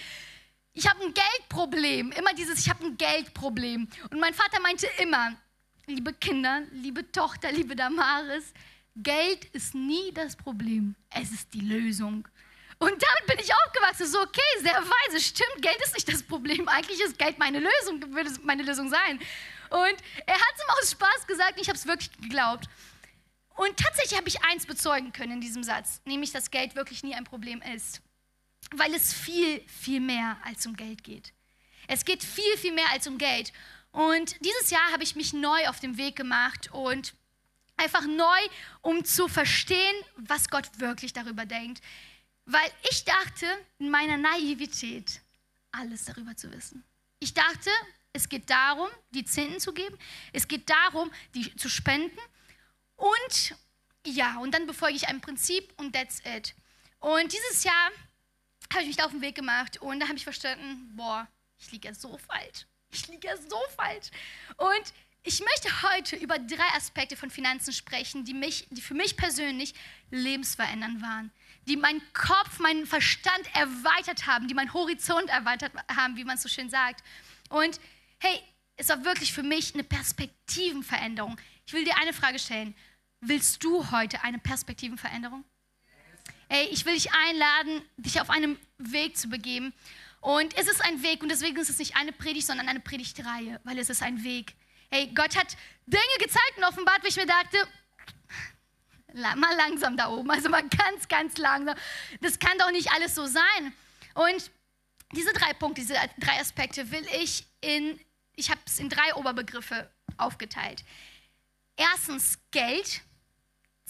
ich 0.74 0.90
habe 0.90 1.04
ein 1.04 1.14
Geldproblem. 1.14 2.12
Immer 2.12 2.34
dieses, 2.34 2.60
ich 2.60 2.70
habe 2.70 2.86
ein 2.86 2.98
Geldproblem. 2.98 3.88
Und 4.10 4.20
mein 4.20 4.34
Vater 4.34 4.60
meinte 4.62 4.88
immer, 4.98 5.36
liebe 5.86 6.14
Kinder, 6.14 6.64
liebe 6.72 7.12
Tochter, 7.12 7.52
liebe 7.52 7.76
Damaris, 7.76 8.54
Geld 8.96 9.46
ist 9.46 9.74
nie 9.74 10.12
das 10.14 10.36
Problem, 10.36 10.96
es 11.10 11.32
ist 11.32 11.54
die 11.54 11.62
Lösung. 11.62 12.28
Und 12.80 12.92
damit 12.92 13.28
bin 13.28 13.40
ich 13.40 13.52
aufgewachsen. 13.54 14.08
So, 14.08 14.20
okay, 14.22 14.42
sehr 14.60 14.74
weise. 14.74 15.24
Stimmt, 15.24 15.62
Geld 15.62 15.78
ist 15.84 15.94
nicht 15.94 16.12
das 16.12 16.22
Problem. 16.22 16.68
Eigentlich 16.68 17.00
ist 17.02 17.18
Geld 17.18 17.40
meine 17.40 17.60
Lösung, 17.60 18.14
würde 18.14 18.32
meine 18.44 18.64
Lösung 18.64 18.90
sein. 18.90 19.20
Und 19.70 19.96
er 20.26 20.36
hat 20.36 20.54
es 20.56 20.64
ihm 20.64 20.70
aus 20.70 20.92
Spaß 20.92 21.28
gesagt 21.28 21.60
ich 21.60 21.70
habe 21.70 21.78
es 21.78 21.88
wirklich 21.88 22.12
geglaubt. 22.20 22.68
Und 23.56 23.78
tatsächlich 23.78 24.18
habe 24.18 24.28
ich 24.28 24.44
eins 24.44 24.66
bezeugen 24.66 25.14
können 25.14 25.34
in 25.34 25.42
diesem 25.42 25.64
Satz, 25.64 26.02
nämlich, 26.06 26.32
dass 26.32 26.52
Geld 26.52 26.76
wirklich 26.76 27.04
nie 27.04 27.14
ein 27.14 27.24
Problem 27.24 27.62
ist. 27.62 28.02
Weil 28.76 28.94
es 28.94 29.14
viel, 29.14 29.62
viel 29.68 30.00
mehr 30.00 30.38
als 30.44 30.66
um 30.66 30.76
Geld 30.76 31.04
geht. 31.04 31.34
Es 31.88 32.06
geht 32.06 32.24
viel, 32.24 32.58
viel 32.58 32.74
mehr 32.74 32.90
als 32.92 33.08
um 33.08 33.18
Geld. 33.18 33.52
Und 33.92 34.44
dieses 34.44 34.72
Jahr 34.72 34.92
habe 34.92 35.04
ich 35.04 35.16
mich 35.16 35.34
neu 35.34 35.68
auf 35.68 35.80
den 35.80 35.98
Weg 35.98 36.16
gemacht 36.16 36.72
und 36.72 37.14
einfach 37.78 38.06
neu, 38.08 38.40
um 38.82 39.06
zu 39.06 39.28
verstehen, 39.28 39.96
was 40.16 40.50
Gott 40.50 40.80
wirklich 40.80 41.14
darüber 41.14 41.46
denkt. 41.46 41.84
Weil 42.46 42.70
ich 42.90 43.06
dachte, 43.06 43.46
in 43.80 43.90
meiner 43.90 44.18
Naivität, 44.18 45.22
alles 45.72 46.06
darüber 46.06 46.36
zu 46.36 46.52
wissen. 46.52 46.84
Ich 47.20 47.34
dachte, 47.34 47.70
es 48.14 48.30
geht 48.30 48.50
darum, 48.50 48.90
die 49.12 49.26
Zehnten 49.26 49.60
zu 49.60 49.74
geben. 49.74 49.98
Es 50.34 50.48
geht 50.48 50.70
darum, 50.70 51.12
die 51.34 51.56
zu 51.56 51.70
spenden. 51.70 52.20
Und 53.04 53.56
ja, 54.06 54.38
und 54.38 54.54
dann 54.54 54.66
befolge 54.66 54.96
ich 54.96 55.10
ein 55.10 55.20
Prinzip 55.20 55.74
und 55.78 55.94
that's 55.94 56.22
it. 56.26 56.56
Und 57.00 57.34
dieses 57.34 57.66
Jahr 57.66 57.92
habe 58.72 58.84
ich 58.84 58.88
mich 58.88 58.96
da 58.96 59.06
auf 59.06 59.12
den 59.12 59.22
Weg 59.22 59.36
gemacht 59.36 59.82
und 59.82 60.00
da 60.00 60.08
habe 60.08 60.16
ich 60.16 60.24
verstanden, 60.24 60.96
boah, 60.96 61.28
ich 61.58 61.70
liege 61.72 61.90
ja 61.90 61.94
so 61.94 62.18
falsch. 62.18 62.66
Ich 62.92 63.08
liege 63.10 63.28
ja 63.28 63.36
so 63.36 63.60
falsch. 63.76 64.08
Und 64.56 64.94
ich 65.24 65.42
möchte 65.42 65.82
heute 65.84 66.16
über 66.16 66.40
drei 66.40 66.68
Aspekte 66.76 67.18
von 67.18 67.30
Finanzen 67.30 67.74
sprechen, 67.74 68.24
die, 68.24 68.34
mich, 68.34 68.68
die 68.70 68.82
für 68.82 68.94
mich 68.94 69.18
persönlich 69.18 69.74
lebensverändernd 70.10 71.02
waren. 71.02 71.32
Die 71.68 71.76
meinen 71.76 72.02
Kopf, 72.14 72.60
meinen 72.60 72.86
Verstand 72.86 73.44
erweitert 73.54 74.28
haben, 74.28 74.48
die 74.48 74.54
meinen 74.54 74.74
Horizont 74.74 75.30
erweitert 75.30 75.74
haben, 75.94 76.16
wie 76.16 76.24
man 76.24 76.38
so 76.38 76.48
schön 76.48 76.70
sagt. 76.70 77.04
Und 77.50 77.82
hey, 78.20 78.42
es 78.78 78.88
war 78.90 79.04
wirklich 79.04 79.34
für 79.34 79.44
mich 79.44 79.74
eine 79.74 79.84
Perspektivenveränderung. 79.84 81.38
Ich 81.66 81.74
will 81.74 81.86
dir 81.86 81.98
eine 81.98 82.14
Frage 82.14 82.40
stellen. 82.40 82.76
Willst 83.26 83.64
du 83.64 83.90
heute 83.92 84.22
eine 84.24 84.38
Perspektivenveränderung? 84.38 85.46
Ey, 86.50 86.68
ich 86.72 86.86
will 86.86 86.94
dich 86.94 87.10
einladen, 87.14 87.82
dich 87.96 88.20
auf 88.20 88.30
einem 88.30 88.58
Weg 88.78 89.18
zu 89.18 89.30
begeben. 89.30 89.74
Und 90.20 90.58
es 90.58 90.68
ist 90.68 90.84
ein 90.84 91.02
Weg 91.04 91.24
und 91.24 91.30
deswegen 91.30 91.58
ist 91.58 91.70
es 91.70 91.80
nicht 91.80 91.96
eine 91.96 92.12
Predigt, 92.12 92.48
sondern 92.48 92.68
eine 92.68 92.82
Predigtreihe, 92.82 93.62
weil 93.64 93.80
es 93.80 93.90
ist 93.90 94.04
ein 94.04 94.24
Weg. 94.26 94.56
Hey, 94.92 95.08
Gott 95.16 95.38
hat 95.38 95.56
Dinge 95.86 96.04
gezeigt 96.20 96.58
und 96.58 96.66
offenbart, 96.66 97.02
wo 97.02 97.08
ich 97.08 97.16
mir 97.16 97.26
dachte, 97.26 97.66
mal 99.14 99.56
langsam 99.56 99.96
da 99.96 100.10
oben, 100.10 100.30
also 100.30 100.50
mal 100.50 100.68
ganz, 100.68 101.08
ganz 101.08 101.38
langsam. 101.38 101.76
Das 102.20 102.38
kann 102.40 102.58
doch 102.58 102.72
nicht 102.72 102.92
alles 102.92 103.16
so 103.16 103.26
sein. 103.26 103.74
Und 104.16 104.52
diese 105.14 105.32
drei 105.32 105.54
Punkte, 105.54 105.80
diese 105.82 105.96
drei 106.20 106.40
Aspekte 106.42 106.92
will 106.92 107.06
ich 107.22 107.46
in, 107.62 108.00
ich 108.36 108.50
habe 108.50 108.60
es 108.66 108.80
in 108.80 108.90
drei 108.90 109.16
Oberbegriffe 109.16 109.90
aufgeteilt. 110.18 110.84
Erstens 111.78 112.38
Geld, 112.52 113.02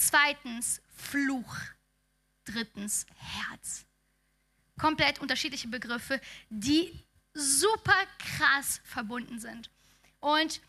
zweitens 0.08 0.82
Fluch, 0.96 1.56
drittens 2.46 3.06
Herz 3.16 3.86
komplett 4.80 5.20
unterschiedliche 5.20 5.68
Begriffe, 5.68 6.20
die 6.50 6.92
super 7.34 7.96
krass 8.20 8.82
verbunden 8.84 9.40
sind. 9.40 9.70
Und 10.20 10.62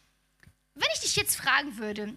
wenn 0.74 0.88
ich 0.94 1.00
dich 1.00 1.16
jetzt 1.16 1.36
fragen 1.36 1.78
würde, 1.78 2.16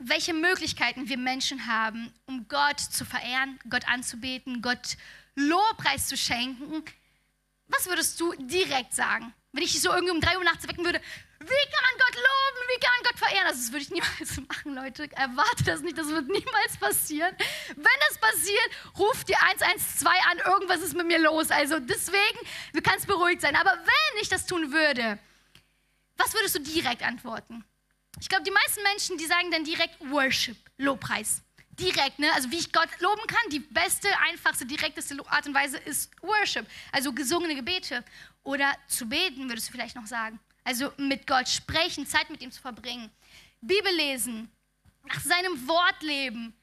welche 0.00 0.32
Möglichkeiten 0.32 1.08
wir 1.08 1.18
Menschen 1.18 1.66
haben, 1.66 2.12
um 2.26 2.48
Gott 2.48 2.80
zu 2.80 3.04
verehren, 3.04 3.58
Gott 3.68 3.86
anzubeten, 3.88 4.62
Gott 4.62 4.96
Lobpreis 5.34 6.08
zu 6.08 6.16
schenken, 6.16 6.82
was 7.66 7.86
würdest 7.86 8.18
du 8.20 8.32
direkt 8.34 8.94
sagen? 8.94 9.32
Wenn 9.52 9.62
ich 9.62 9.72
dich 9.72 9.82
so 9.82 9.90
irgendwie 9.90 10.12
um 10.12 10.20
drei 10.20 10.38
Uhr 10.38 10.44
nachts 10.44 10.66
wecken 10.66 10.84
würde, 10.84 11.00
wie 11.40 11.70
kann 11.72 11.82
man 11.82 11.98
Gott 11.98 12.14
loben? 12.16 12.68
Wie 12.68 12.80
kann 12.80 12.92
man 12.96 13.02
Gott 13.10 13.18
verehren? 13.18 13.46
Also, 13.46 13.60
das 13.60 13.72
würde 13.72 13.82
ich 13.82 13.90
niemals 13.90 14.48
machen, 14.48 14.74
Leute. 14.74 15.10
Erwarte 15.16 15.64
das 15.64 15.80
nicht, 15.80 15.96
das 15.96 16.08
wird 16.08 16.28
niemals 16.28 16.76
passieren. 16.78 17.34
Wenn 17.74 18.00
das 18.08 18.18
passiert, 18.18 18.70
ruft 18.98 19.28
dir 19.28 19.40
112 19.42 20.06
an, 20.30 20.38
irgendwas 20.38 20.80
ist 20.80 20.94
mit 20.94 21.06
mir 21.06 21.18
los. 21.18 21.50
Also 21.50 21.80
deswegen, 21.80 22.38
du 22.74 22.82
kannst 22.82 23.06
beruhigt 23.06 23.40
sein. 23.40 23.56
Aber 23.56 23.72
wenn 23.72 24.22
ich 24.22 24.28
das 24.28 24.46
tun 24.46 24.72
würde, 24.72 25.18
was 26.16 26.34
würdest 26.34 26.56
du 26.56 26.60
direkt 26.60 27.02
antworten? 27.02 27.64
Ich 28.20 28.28
glaube, 28.28 28.44
die 28.44 28.50
meisten 28.50 28.82
Menschen, 28.82 29.16
die 29.16 29.24
sagen 29.24 29.50
dann 29.50 29.64
direkt 29.64 29.98
Worship, 30.10 30.58
Lobpreis. 30.76 31.42
Direkt, 31.70 32.18
ne? 32.18 32.30
Also 32.34 32.50
wie 32.50 32.58
ich 32.58 32.70
Gott 32.72 32.88
loben 32.98 33.26
kann, 33.26 33.50
die 33.50 33.60
beste, 33.60 34.08
einfachste, 34.28 34.66
direkteste 34.66 35.16
Art 35.28 35.46
und 35.46 35.54
Weise 35.54 35.78
ist 35.78 36.10
Worship. 36.20 36.66
Also 36.92 37.14
gesungene 37.14 37.54
Gebete. 37.54 38.04
Oder 38.42 38.74
zu 38.86 39.08
beten, 39.08 39.48
würdest 39.48 39.68
du 39.68 39.72
vielleicht 39.72 39.96
noch 39.96 40.06
sagen. 40.06 40.38
Also 40.64 40.92
mit 40.96 41.26
Gott 41.26 41.48
sprechen, 41.48 42.06
Zeit 42.06 42.30
mit 42.30 42.42
ihm 42.42 42.52
zu 42.52 42.60
verbringen. 42.60 43.10
Bibel 43.60 43.94
lesen, 43.94 44.50
nach 45.04 45.20
seinem 45.20 45.66
Wort 45.68 46.02
leben, 46.02 46.54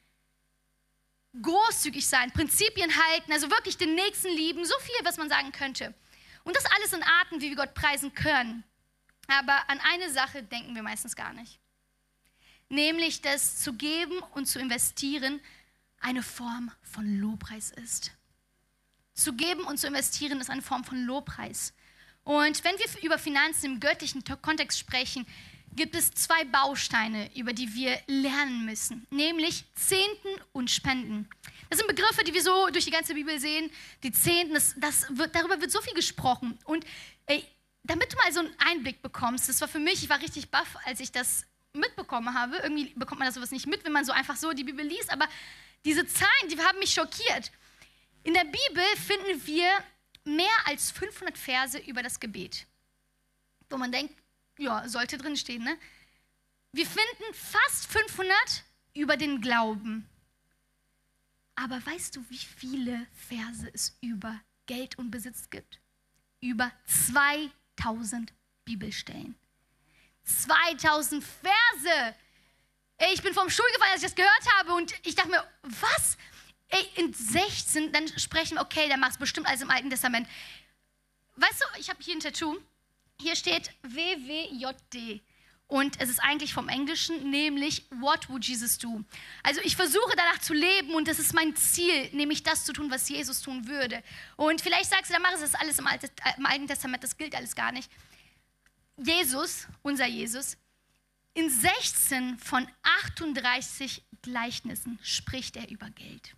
großzügig 1.40 2.06
sein, 2.06 2.32
Prinzipien 2.32 2.90
halten, 2.96 3.32
also 3.32 3.50
wirklich 3.50 3.76
den 3.76 3.94
Nächsten 3.94 4.28
lieben, 4.28 4.64
so 4.64 4.78
viel, 4.80 5.04
was 5.04 5.16
man 5.16 5.28
sagen 5.28 5.52
könnte. 5.52 5.94
Und 6.44 6.56
das 6.56 6.64
alles 6.76 6.92
in 6.92 7.02
Arten, 7.02 7.40
wie 7.40 7.50
wir 7.50 7.56
Gott 7.56 7.74
preisen 7.74 8.14
können. 8.14 8.64
Aber 9.26 9.68
an 9.68 9.80
eine 9.80 10.10
Sache 10.10 10.42
denken 10.42 10.74
wir 10.74 10.82
meistens 10.82 11.14
gar 11.14 11.32
nicht. 11.34 11.60
Nämlich, 12.70 13.20
dass 13.20 13.58
zu 13.58 13.74
geben 13.74 14.18
und 14.34 14.46
zu 14.46 14.58
investieren 14.58 15.40
eine 16.00 16.22
Form 16.22 16.70
von 16.82 17.20
Lobpreis 17.20 17.70
ist. 17.70 18.12
Zu 19.14 19.34
geben 19.34 19.62
und 19.64 19.78
zu 19.78 19.86
investieren 19.86 20.40
ist 20.40 20.50
eine 20.50 20.62
Form 20.62 20.84
von 20.84 21.04
Lobpreis. 21.04 21.74
Und 22.28 22.62
wenn 22.62 22.78
wir 22.78 23.02
über 23.02 23.18
Finanzen 23.18 23.64
im 23.64 23.80
göttlichen 23.80 24.22
Kontext 24.42 24.78
sprechen, 24.78 25.26
gibt 25.74 25.96
es 25.96 26.10
zwei 26.10 26.44
Bausteine, 26.44 27.34
über 27.34 27.54
die 27.54 27.72
wir 27.72 27.98
lernen 28.06 28.66
müssen, 28.66 29.06
nämlich 29.08 29.64
Zehnten 29.74 30.28
und 30.52 30.70
Spenden. 30.70 31.26
Das 31.70 31.78
sind 31.78 31.88
Begriffe, 31.88 32.24
die 32.24 32.34
wir 32.34 32.42
so 32.42 32.68
durch 32.68 32.84
die 32.84 32.90
ganze 32.90 33.14
Bibel 33.14 33.40
sehen. 33.40 33.70
Die 34.02 34.12
Zehnten, 34.12 34.52
das, 34.52 34.74
das 34.76 35.06
wird, 35.16 35.34
darüber 35.34 35.58
wird 35.58 35.70
so 35.70 35.80
viel 35.80 35.94
gesprochen. 35.94 36.58
Und 36.66 36.84
ey, 37.24 37.42
damit 37.82 38.12
du 38.12 38.18
mal 38.18 38.30
so 38.30 38.40
einen 38.40 38.54
Einblick 38.58 39.00
bekommst, 39.00 39.48
das 39.48 39.58
war 39.62 39.68
für 39.68 39.78
mich, 39.78 40.02
ich 40.02 40.10
war 40.10 40.20
richtig 40.20 40.50
baff, 40.50 40.76
als 40.84 41.00
ich 41.00 41.10
das 41.10 41.46
mitbekommen 41.72 42.34
habe. 42.34 42.58
Irgendwie 42.58 42.92
bekommt 42.94 43.20
man 43.20 43.28
das 43.28 43.36
sowas 43.36 43.52
nicht 43.52 43.66
mit, 43.66 43.86
wenn 43.86 43.92
man 43.92 44.04
so 44.04 44.12
einfach 44.12 44.36
so 44.36 44.52
die 44.52 44.64
Bibel 44.64 44.84
liest, 44.84 45.10
aber 45.10 45.26
diese 45.86 46.06
Zahlen, 46.06 46.50
die 46.50 46.60
haben 46.60 46.78
mich 46.78 46.92
schockiert. 46.92 47.52
In 48.22 48.34
der 48.34 48.44
Bibel 48.44 48.84
finden 49.06 49.46
wir 49.46 49.70
mehr 50.28 50.56
als 50.66 50.90
500 50.90 51.36
Verse 51.36 51.78
über 51.78 52.02
das 52.02 52.20
Gebet, 52.20 52.66
wo 53.70 53.76
man 53.76 53.92
denkt, 53.92 54.14
ja, 54.58 54.88
sollte 54.88 55.18
drin 55.18 55.36
stehen, 55.36 55.64
ne? 55.64 55.78
Wir 56.72 56.86
finden 56.86 57.34
fast 57.34 57.86
500 57.86 58.36
über 58.94 59.16
den 59.16 59.40
Glauben. 59.40 60.08
Aber 61.54 61.84
weißt 61.84 62.16
du, 62.16 62.24
wie 62.28 62.38
viele 62.38 63.06
Verse 63.28 63.68
es 63.72 63.96
über 64.00 64.40
Geld 64.66 64.98
und 64.98 65.10
Besitz 65.10 65.50
gibt? 65.50 65.80
Über 66.40 66.70
2000 66.86 68.32
Bibelstellen. 68.64 69.34
2000 70.24 71.24
Verse! 71.24 72.14
Ich 73.12 73.22
bin 73.22 73.32
vom 73.32 73.48
Stuhl 73.48 73.66
gefallen, 73.72 73.92
als 73.92 74.02
ich 74.02 74.08
das 74.08 74.14
gehört 74.14 74.58
habe 74.58 74.74
und 74.74 74.94
ich 75.06 75.14
dachte 75.14 75.30
mir, 75.30 75.44
was? 75.62 76.16
In 76.96 77.12
16, 77.12 77.92
dann 77.92 78.06
sprechen 78.18 78.56
wir, 78.56 78.62
okay, 78.62 78.88
der 78.88 78.98
macht 78.98 79.12
es 79.12 79.18
bestimmt 79.18 79.46
alles 79.46 79.62
im 79.62 79.70
Alten 79.70 79.90
Testament. 79.90 80.28
Weißt 81.36 81.60
du, 81.60 81.80
ich 81.80 81.88
habe 81.88 82.02
hier 82.02 82.14
ein 82.14 82.20
Tattoo. 82.20 82.58
Hier 83.20 83.36
steht 83.36 83.72
WWJD. 83.82 85.22
Und 85.66 86.00
es 86.00 86.08
ist 86.08 86.20
eigentlich 86.20 86.54
vom 86.54 86.70
Englischen, 86.70 87.30
nämlich 87.30 87.84
What 87.90 88.30
would 88.30 88.44
Jesus 88.44 88.78
do? 88.78 89.04
Also 89.42 89.60
ich 89.62 89.76
versuche 89.76 90.14
danach 90.16 90.38
zu 90.38 90.54
leben 90.54 90.94
und 90.94 91.06
das 91.06 91.18
ist 91.18 91.34
mein 91.34 91.54
Ziel, 91.56 92.08
nämlich 92.12 92.42
das 92.42 92.64
zu 92.64 92.72
tun, 92.72 92.90
was 92.90 93.06
Jesus 93.08 93.42
tun 93.42 93.68
würde. 93.68 94.02
Und 94.36 94.62
vielleicht 94.62 94.88
sagst 94.88 95.10
du, 95.10 95.12
dann 95.12 95.22
mach 95.22 95.32
es 95.32 95.40
das 95.40 95.54
alles 95.54 95.78
Alten, 95.78 96.08
im 96.38 96.46
Alten 96.46 96.66
Testament, 96.66 97.04
das 97.04 97.18
gilt 97.18 97.34
alles 97.34 97.54
gar 97.54 97.70
nicht. 97.70 97.90
Jesus, 98.96 99.66
unser 99.82 100.06
Jesus, 100.06 100.56
in 101.34 101.50
16 101.50 102.38
von 102.38 102.66
38 103.04 104.02
Gleichnissen 104.22 104.98
spricht 105.02 105.56
er 105.56 105.68
über 105.68 105.90
Geld. 105.90 106.34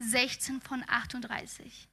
16 0.00 0.60
von 0.60 0.82
38. 0.86 1.88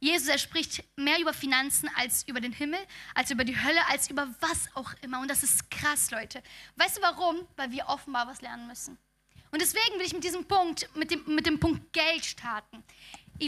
Jesus, 0.00 0.28
er 0.28 0.38
spricht 0.38 0.82
mehr 0.96 1.20
über 1.20 1.34
Finanzen 1.34 1.90
als 1.94 2.26
über 2.26 2.40
den 2.40 2.52
Himmel, 2.52 2.80
als 3.14 3.30
über 3.30 3.44
die 3.44 3.62
Hölle, 3.62 3.86
als 3.88 4.08
über 4.08 4.28
was 4.40 4.74
auch 4.74 4.92
immer. 5.02 5.20
Und 5.20 5.28
das 5.28 5.42
ist 5.42 5.70
krass, 5.70 6.10
Leute. 6.10 6.42
Weißt 6.76 6.96
du 6.96 7.02
warum? 7.02 7.46
Weil 7.56 7.70
wir 7.70 7.86
offenbar 7.86 8.26
was 8.26 8.40
lernen 8.40 8.66
müssen. 8.66 8.98
Und 9.50 9.60
deswegen 9.60 9.98
will 9.98 10.06
ich 10.06 10.14
mit 10.14 10.24
diesem 10.24 10.46
Punkt, 10.46 10.88
mit 10.96 11.10
dem, 11.10 11.22
mit 11.26 11.46
dem 11.46 11.60
Punkt 11.60 11.92
Geld 11.92 12.24
starten. 12.24 12.82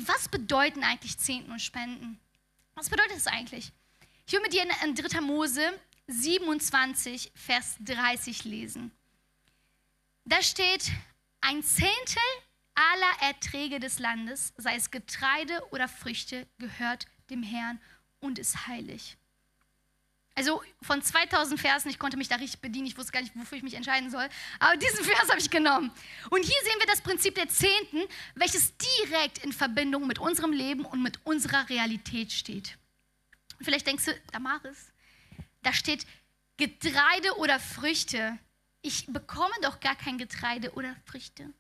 Was 0.06 0.28
bedeuten 0.28 0.84
eigentlich 0.84 1.18
Zehnten 1.18 1.52
und 1.52 1.60
Spenden? 1.60 2.18
Was 2.74 2.90
bedeutet 2.90 3.16
das 3.16 3.26
eigentlich? 3.26 3.72
Ich 4.26 4.32
will 4.32 4.40
mit 4.40 4.52
dir 4.52 4.66
in 4.84 4.94
3. 4.94 5.20
Mose 5.20 5.62
27, 6.06 7.32
Vers 7.34 7.76
30 7.80 8.44
lesen. 8.44 8.92
Da 10.24 10.42
steht, 10.42 10.90
ein 11.40 11.62
Zehntel 11.62 12.22
aller 12.74 13.28
Erträge 13.28 13.80
des 13.80 13.98
Landes, 13.98 14.52
sei 14.56 14.76
es 14.76 14.90
Getreide 14.90 15.62
oder 15.70 15.88
Früchte, 15.88 16.46
gehört 16.58 17.06
dem 17.30 17.42
Herrn 17.42 17.80
und 18.20 18.38
ist 18.38 18.66
heilig. 18.66 19.16
Also 20.34 20.62
von 20.80 21.02
2000 21.02 21.60
Versen, 21.60 21.90
ich 21.90 21.98
konnte 21.98 22.16
mich 22.16 22.28
da 22.28 22.36
richtig 22.36 22.60
bedienen, 22.60 22.86
ich 22.86 22.96
wusste 22.96 23.12
gar 23.12 23.20
nicht, 23.20 23.36
wofür 23.36 23.58
ich 23.58 23.64
mich 23.64 23.74
entscheiden 23.74 24.10
soll, 24.10 24.26
aber 24.58 24.76
diesen 24.78 25.04
Vers 25.04 25.28
habe 25.28 25.38
ich 25.38 25.50
genommen. 25.50 25.90
Und 26.30 26.42
hier 26.42 26.62
sehen 26.64 26.78
wir 26.78 26.86
das 26.86 27.02
Prinzip 27.02 27.34
der 27.34 27.48
Zehnten, 27.48 28.02
welches 28.34 28.72
direkt 28.78 29.44
in 29.44 29.52
Verbindung 29.52 30.06
mit 30.06 30.18
unserem 30.18 30.52
Leben 30.52 30.86
und 30.86 31.02
mit 31.02 31.24
unserer 31.26 31.68
Realität 31.68 32.32
steht. 32.32 32.78
Und 33.58 33.66
vielleicht 33.66 33.86
denkst 33.86 34.06
du, 34.06 34.20
Damaris, 34.32 34.90
da 35.62 35.72
steht 35.72 36.06
Getreide 36.56 37.36
oder 37.36 37.60
Früchte. 37.60 38.38
Ich 38.80 39.06
bekomme 39.06 39.54
doch 39.62 39.80
gar 39.80 39.96
kein 39.96 40.16
Getreide 40.16 40.72
oder 40.72 40.96
Früchte. 41.04 41.52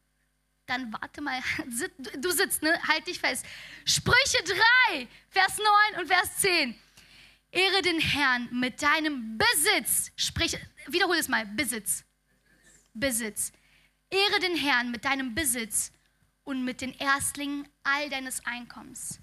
Dann 0.72 0.90
warte 0.90 1.20
mal, 1.20 1.38
du 2.18 2.30
sitzt, 2.30 2.62
ne? 2.62 2.72
halt 2.88 3.06
dich 3.06 3.20
fest. 3.20 3.44
Sprüche 3.84 4.42
3, 4.88 5.06
Vers 5.28 5.58
9 5.92 6.00
und 6.00 6.06
Vers 6.06 6.38
10. 6.38 6.74
Ehre 7.50 7.82
den 7.82 8.00
Herrn 8.00 8.48
mit 8.58 8.80
deinem 8.80 9.36
Besitz. 9.36 10.10
Sprich, 10.16 10.56
wiederhole 10.86 11.18
es 11.18 11.28
mal, 11.28 11.44
Besitz. 11.44 12.04
Besitz. 12.94 13.52
Ehre 14.08 14.40
den 14.40 14.56
Herrn 14.56 14.90
mit 14.90 15.04
deinem 15.04 15.34
Besitz 15.34 15.92
und 16.44 16.64
mit 16.64 16.80
den 16.80 16.94
Erstlingen 16.98 17.68
all 17.82 18.08
deines 18.08 18.46
Einkommens. 18.46 19.20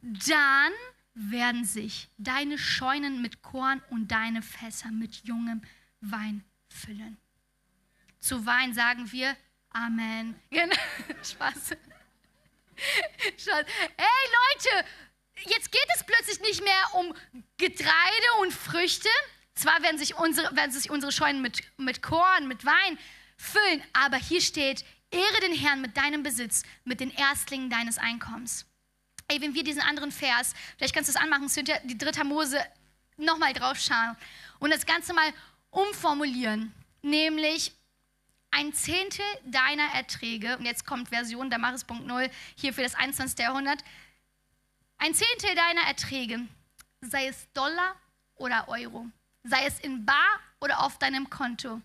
Dann 0.00 0.72
werden 1.12 1.66
sich 1.66 2.08
deine 2.16 2.56
Scheunen 2.56 3.20
mit 3.20 3.42
Korn 3.42 3.82
und 3.90 4.08
deine 4.08 4.40
Fässer 4.40 4.90
mit 4.90 5.16
jungem 5.26 5.60
Wein 6.00 6.44
füllen. 6.70 7.18
Zu 8.20 8.46
Wein 8.46 8.72
sagen 8.72 9.12
wir 9.12 9.36
Amen. 9.72 10.34
Genau. 10.50 10.76
Spaß. 11.22 11.76
Spaß. 13.38 13.66
Hey 13.96 14.24
Leute, 14.38 14.86
jetzt 15.48 15.72
geht 15.72 15.86
es 15.96 16.04
plötzlich 16.04 16.40
nicht 16.40 16.62
mehr 16.62 16.94
um 16.94 17.14
Getreide 17.56 18.32
und 18.40 18.52
Früchte. 18.52 19.08
Zwar 19.54 19.82
werden 19.82 19.98
sich 19.98 20.16
unsere, 20.16 20.54
werden 20.56 20.70
sich 20.70 20.90
unsere 20.90 21.12
Scheunen 21.12 21.42
mit, 21.42 21.60
mit 21.76 22.02
Korn, 22.02 22.48
mit 22.48 22.64
Wein 22.64 22.98
füllen, 23.36 23.82
aber 23.92 24.16
hier 24.16 24.40
steht, 24.40 24.84
ehre 25.10 25.40
den 25.40 25.54
Herrn 25.54 25.80
mit 25.80 25.96
deinem 25.96 26.22
Besitz, 26.22 26.62
mit 26.84 27.00
den 27.00 27.10
Erstlingen 27.10 27.70
deines 27.70 27.98
Einkommens. 27.98 28.66
Ey, 29.28 29.40
wenn 29.40 29.54
wir 29.54 29.64
diesen 29.64 29.82
anderen 29.82 30.10
Vers, 30.10 30.54
vielleicht 30.76 30.94
kannst 30.94 31.08
du 31.08 31.16
es 31.16 31.22
anmachen, 31.22 31.48
Cynthia, 31.48 31.78
die 31.84 31.98
dritte 31.98 32.24
Mose 32.24 32.64
nochmal 33.16 33.52
drauf 33.52 33.78
schauen 33.78 34.16
und 34.58 34.70
das 34.70 34.86
Ganze 34.86 35.12
mal 35.12 35.32
umformulieren. 35.70 36.72
Nämlich 37.02 37.72
ein 38.52 38.72
Zehntel 38.72 39.24
deiner 39.44 39.88
Erträge, 39.94 40.56
und 40.58 40.64
jetzt 40.64 40.86
kommt 40.86 41.08
Version 41.08 41.50
Damaris.0 41.50 42.30
hier 42.54 42.72
für 42.72 42.82
das 42.82 42.94
21. 42.94 43.38
Jahrhundert, 43.38 43.82
ein 44.98 45.14
Zehntel 45.14 45.54
deiner 45.56 45.88
Erträge, 45.88 46.46
sei 47.00 47.26
es 47.26 47.50
Dollar 47.54 47.96
oder 48.36 48.68
Euro, 48.68 49.06
sei 49.42 49.66
es 49.66 49.80
in 49.80 50.06
Bar 50.06 50.38
oder 50.60 50.84
auf 50.84 50.98
deinem 50.98 51.28
Konto, 51.28 51.80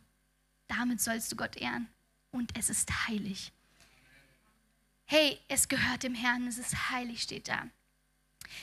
damit 0.67 1.01
sollst 1.01 1.31
du 1.31 1.35
Gott 1.35 1.55
ehren. 1.55 1.87
Und 2.31 2.55
es 2.57 2.69
ist 2.69 3.07
heilig. 3.07 3.51
Hey, 5.05 5.39
es 5.47 5.69
gehört 5.69 6.03
dem 6.03 6.13
Herrn, 6.13 6.45
es 6.47 6.57
ist 6.57 6.91
heilig, 6.91 7.23
steht 7.23 7.47
da. 7.47 7.65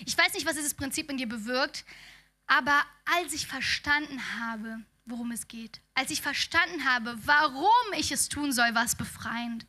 Ich 0.05 0.17
weiß 0.17 0.35
nicht, 0.35 0.47
was 0.47 0.57
dieses 0.57 0.75
Prinzip 0.75 1.11
in 1.11 1.17
dir 1.17 1.29
bewirkt, 1.29 1.85
aber 2.47 2.85
als 3.07 3.33
ich 3.33 3.47
verstanden 3.47 4.21
habe, 4.39 4.85
worum 5.07 5.33
es 5.33 5.49
geht, 5.49 5.81
als 5.95 6.11
ich 6.11 6.23
verstanden 6.23 6.85
habe, 6.85 7.17
warum 7.25 7.93
ich 7.97 8.11
es 8.13 8.29
tun 8.29 8.53
soll, 8.53 8.75
war 8.75 8.85
es 8.85 8.97
befreiend. 8.97 9.67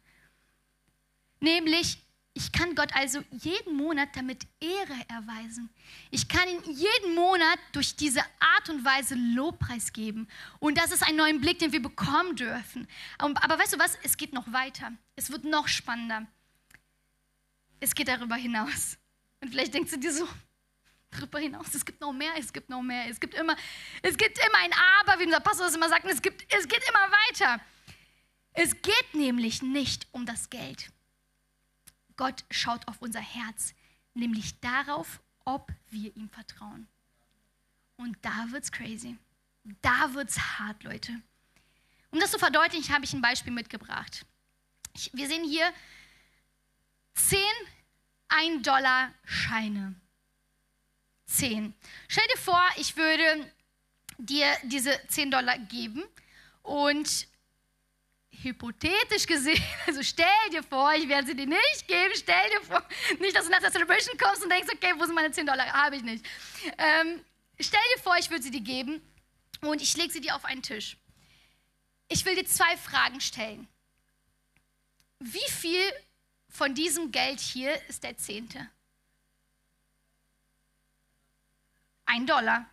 Nämlich, 1.40 2.00
ich 2.34 2.52
kann 2.52 2.76
Gott 2.76 2.94
also 2.96 3.22
jeden 3.32 3.76
Monat 3.76 4.10
damit 4.16 4.46
Ehre 4.60 5.06
erweisen. 5.08 5.70
Ich 6.12 6.28
kann 6.28 6.48
ihn 6.50 6.62
jeden 6.74 7.16
Monat 7.16 7.60
durch 7.72 7.96
diese 7.96 8.22
Art 8.40 8.70
und 8.70 8.84
Weise 8.84 9.16
Lobpreis 9.16 9.94
geben. 9.94 10.28
Und 10.60 10.78
das 10.78 10.92
ist 10.92 11.04
ein 11.04 11.16
neuer 11.16 11.38
Blick, 11.40 11.60
den 11.60 11.72
wir 11.72 11.82
bekommen 11.82 12.36
dürfen. 12.36 12.88
Aber 13.18 13.60
weißt 13.60 13.74
du 13.74 13.80
was? 13.80 13.98
Es 14.04 14.18
geht 14.18 14.34
noch 14.34 14.52
weiter. 14.52 14.92
Es 15.16 15.32
wird 15.32 15.46
noch 15.46 15.68
spannender. 15.68 16.28
Es 17.80 17.96
geht 17.96 18.08
darüber 18.08 18.36
hinaus. 18.36 18.98
Und 19.42 19.50
vielleicht 19.52 19.74
denkst 19.74 19.92
du 19.92 19.98
dir 19.98 20.12
so, 20.12 20.28
darüber 21.12 21.40
hinaus, 21.40 21.74
es 21.74 21.86
gibt 21.86 22.02
noch 22.02 22.14
mehr, 22.14 22.34
es 22.38 22.52
gibt 22.52 22.70
noch 22.70 22.82
mehr. 22.82 23.08
Es 23.10 23.20
gibt 23.20 23.34
immer, 23.34 23.56
es 24.02 24.18
gibt 24.18 24.38
immer 24.40 24.58
ein 24.60 24.74
Aber, 25.02 25.20
wie 25.20 25.26
unser 25.26 25.40
Pastor 25.40 25.66
das 25.66 25.76
immer 25.76 25.90
sagt. 25.90 26.06
es, 26.06 26.22
gibt, 26.22 26.46
es 26.54 26.68
geht 26.68 26.84
immer 26.88 27.12
weiter. 27.12 27.62
Es 28.54 28.82
geht 28.82 29.14
nämlich 29.14 29.62
nicht 29.62 30.08
um 30.12 30.26
das 30.26 30.50
Geld. 30.50 30.92
Gott 32.16 32.46
schaut 32.50 32.88
auf 32.88 33.02
unser 33.02 33.20
Herz, 33.20 33.74
nämlich 34.14 34.60
darauf, 34.62 35.22
ob 35.44 35.72
wir 35.90 36.16
ihm 36.16 36.30
vertrauen. 36.30 36.88
Und 37.98 38.18
da 38.22 38.48
wird's 38.50 38.72
crazy. 38.72 39.18
Da 39.82 40.14
wird's 40.14 40.40
hart, 40.40 40.84
Leute. 40.84 41.22
Um 42.12 42.20
das 42.20 42.32
zu 42.32 42.40
verdeutlichen, 42.40 42.94
habe 42.94 43.04
ich 43.04 43.14
ein 43.14 43.22
Beispiel 43.22 43.52
mitgebracht. 43.52 44.26
Ich, 44.94 45.12
wir 45.14 45.28
sehen 45.28 45.44
hier 45.44 45.74
zehn 47.14 47.40
1-Dollar-Scheine. 48.30 49.96
Zehn. 51.26 51.74
Stell 52.08 52.26
dir 52.34 52.40
vor, 52.40 52.64
ich 52.78 52.96
würde 52.96 53.52
dir 54.18 54.48
diese 54.64 55.00
10 55.08 55.32
Dollar 55.32 55.58
geben 55.58 56.04
und 56.62 57.28
hypothetisch 58.42 59.26
gesehen, 59.26 59.64
also 59.88 60.04
stell 60.04 60.28
dir 60.52 60.64
vor, 60.64 60.94
ich 60.94 61.08
werde 61.08 61.28
sie 61.28 61.36
dir 61.36 61.48
nicht 61.48 61.88
geben, 61.88 62.14
stell 62.16 62.50
dir 62.52 62.62
vor, 62.62 62.84
nicht, 63.20 63.36
dass 63.36 63.46
du 63.46 63.52
nach 63.52 63.60
der 63.60 63.72
Celebration 63.72 64.18
kommst 64.18 64.44
und 64.44 64.50
denkst, 64.50 64.70
okay, 64.74 64.94
wo 64.98 65.06
sind 65.06 65.16
meine 65.16 65.32
10 65.32 65.46
Dollar? 65.46 65.66
Habe 65.72 65.96
ich 65.98 66.04
nicht. 66.04 66.26
Ähm, 66.78 67.24
stell 67.60 67.80
dir 67.96 68.02
vor, 68.02 68.16
ich 68.18 68.30
würde 68.30 68.44
sie 68.44 68.52
dir 68.52 68.62
geben 68.62 69.02
und 69.62 69.82
ich 69.82 69.96
lege 69.98 70.12
sie 70.12 70.22
dir 70.22 70.36
auf 70.36 70.46
einen 70.46 70.62
Tisch. 70.62 70.98
Ich 72.08 72.24
will 72.26 72.36
dir 72.36 72.46
zwei 72.46 72.78
Fragen 72.78 73.20
stellen. 73.20 73.68
Wie 75.20 75.52
viel 75.52 75.92
von 76.50 76.76
diesem 76.76 77.12
Geld 77.12 77.40
hier 77.40 77.82
ist 77.88 78.04
der 78.04 78.18
Zehnte? 78.18 78.70
Ein 82.06 82.26
Dollar. 82.26 82.70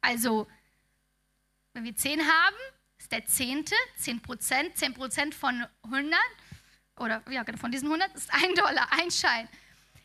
Also, 0.00 0.46
wenn 1.72 1.84
wir 1.84 1.96
zehn 1.96 2.20
haben, 2.20 2.56
ist 2.98 3.12
der 3.12 3.24
Zehnte, 3.26 3.74
10 3.96 4.20
Prozent, 4.20 4.76
10 4.76 4.94
Prozent 4.94 5.34
von 5.34 5.66
100 5.82 6.18
oder 6.96 7.22
ja, 7.30 7.42
genau, 7.42 7.58
von 7.58 7.72
diesen 7.72 7.86
100 7.86 8.14
ist 8.14 8.32
ein 8.32 8.54
Dollar, 8.54 8.88
ein 8.92 9.10
Schein. 9.10 9.48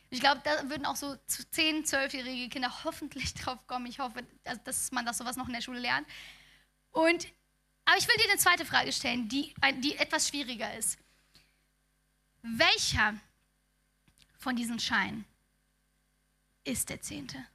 Ich 0.10 0.22
glaube, 0.22 0.42
da 0.44 0.70
würden 0.70 0.86
auch 0.86 0.96
so 0.96 1.16
10, 1.52 1.84
12-jährige 1.84 2.50
Kinder 2.50 2.84
hoffentlich 2.84 3.34
drauf 3.36 3.66
kommen. 3.68 3.86
Ich 3.88 4.00
hoffe, 4.00 4.24
dass 4.64 4.92
man 4.92 5.06
das 5.06 5.18
sowas 5.18 5.36
noch 5.36 5.48
in 5.48 5.54
der 5.54 5.62
Schule 5.62 5.80
lernt. 5.80 6.08
Und, 6.92 7.28
aber 7.84 7.98
ich 7.98 8.08
will 8.08 8.16
dir 8.18 8.30
eine 8.30 8.40
zweite 8.40 8.66
Frage 8.66 8.94
stellen, 8.94 9.28
die, 9.28 9.54
die 9.80 9.98
etwas 9.98 10.30
schwieriger 10.30 10.74
ist. 10.76 10.98
Welcher 12.42 13.16
von 14.38 14.56
diesen 14.56 14.80
Scheinen 14.80 15.26
ist 16.64 16.90
der 16.90 17.02
Zehnte? 17.02 17.46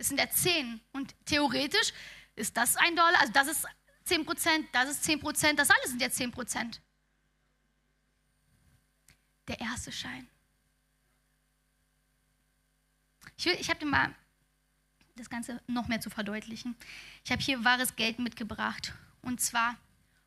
Es 0.00 0.08
sind 0.08 0.18
ja 0.18 0.30
zehn. 0.30 0.80
Und 0.92 1.14
theoretisch 1.26 1.92
ist 2.34 2.56
das 2.56 2.74
ein 2.76 2.96
Dollar, 2.96 3.20
also 3.20 3.32
das 3.34 3.48
ist 3.48 3.66
10 4.04 4.24
Prozent, 4.24 4.66
das 4.72 4.88
ist 4.88 5.04
10 5.04 5.20
Prozent, 5.20 5.58
das 5.58 5.68
alles 5.68 5.90
sind 5.90 6.00
jetzt 6.00 6.16
10 6.16 6.30
Prozent. 6.30 6.80
Der 9.46 9.60
erste 9.60 9.92
Schein. 9.92 10.26
Ich, 13.36 13.46
ich 13.46 13.68
habe 13.68 13.78
dir 13.78 13.86
mal 13.86 14.14
das 15.16 15.28
Ganze 15.28 15.60
noch 15.66 15.86
mehr 15.86 16.00
zu 16.00 16.08
verdeutlichen. 16.08 16.76
Ich 17.22 17.30
habe 17.30 17.42
hier 17.42 17.62
wahres 17.62 17.94
Geld 17.94 18.18
mitgebracht 18.18 18.94
und 19.20 19.42
zwar 19.42 19.76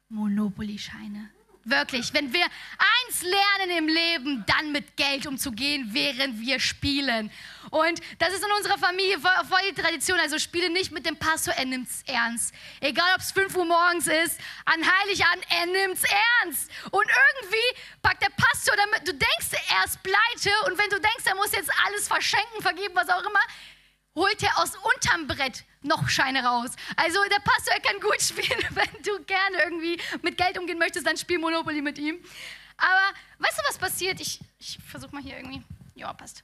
Monopoly-Scheine. 0.09 1.31
Wirklich, 1.65 2.13
wenn 2.13 2.33
wir 2.33 2.43
eins 2.43 3.21
lernen 3.21 3.77
im 3.77 3.87
Leben, 3.87 4.43
dann 4.47 4.73
mit 4.73 4.97
Geld 4.97 5.25
umzugehen, 5.25 5.89
während 5.93 6.41
wir 6.41 6.59
spielen. 6.59 7.31
Und 7.69 8.01
das 8.19 8.33
ist 8.33 8.43
in 8.43 8.51
unserer 8.51 8.77
Familie 8.77 9.17
voll, 9.17 9.31
voll 9.47 9.59
die 9.69 9.81
Tradition. 9.81 10.19
Also 10.19 10.39
spiele 10.39 10.69
nicht 10.69 10.91
mit 10.91 11.05
dem 11.05 11.15
Pastor, 11.15 11.53
er 11.53 11.63
nimmt 11.65 11.87
es 11.87 12.03
ernst. 12.05 12.53
Egal, 12.81 13.13
ob 13.15 13.21
es 13.21 13.31
5 13.31 13.55
Uhr 13.55 13.65
morgens 13.65 14.07
ist, 14.07 14.39
an 14.65 14.81
Heiligabend, 14.81 15.45
er 15.49 15.65
nimmt 15.67 15.95
es 15.95 16.03
ernst. 16.03 16.69
Und 16.91 17.05
irgendwie 17.05 17.81
packt 18.01 18.21
der 18.21 18.31
Pastor 18.35 18.75
damit, 18.75 19.07
du 19.07 19.13
denkst, 19.13 19.63
er 19.69 19.85
ist 19.85 20.03
pleite 20.03 20.51
und 20.67 20.77
wenn 20.77 20.89
du 20.89 20.99
denkst, 20.99 21.23
er 21.25 21.35
muss 21.35 21.53
jetzt 21.53 21.71
alles 21.85 22.07
verschenken, 22.09 22.61
vergeben, 22.61 22.93
was 22.93 23.07
auch 23.07 23.23
immer, 23.23 23.39
holt 24.15 24.41
er 24.43 24.59
aus 24.59 24.75
unterm 24.75 25.27
Brett 25.27 25.63
noch 25.81 26.07
Scheine 26.07 26.43
raus. 26.43 26.71
Also 26.95 27.19
der 27.25 27.39
Pastor 27.39 27.75
kann 27.79 27.99
gut 27.99 28.21
spielen, 28.21 28.59
wenn 28.71 29.03
du 29.03 29.23
gerne 29.23 29.63
irgendwie 29.63 29.99
mit 30.21 30.37
Geld 30.37 30.57
umgehen 30.57 30.77
möchtest, 30.77 31.05
dann 31.05 31.17
spiel 31.17 31.39
Monopoly 31.39 31.81
mit 31.81 31.97
ihm. 31.97 32.23
Aber 32.77 33.17
weißt 33.39 33.59
du, 33.59 33.63
was 33.67 33.77
passiert? 33.77 34.19
Ich, 34.19 34.39
ich 34.59 34.77
versuche 34.89 35.13
mal 35.13 35.21
hier 35.21 35.37
irgendwie. 35.37 35.63
Ja, 35.95 36.11
passt. 36.13 36.43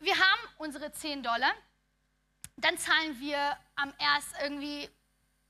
Wir 0.00 0.14
haben 0.14 0.40
unsere 0.58 0.92
10 0.92 1.22
Dollar. 1.22 1.54
Dann 2.56 2.78
zahlen 2.78 3.18
wir 3.20 3.56
am 3.74 3.92
erst 3.98 4.28
irgendwie 4.42 4.88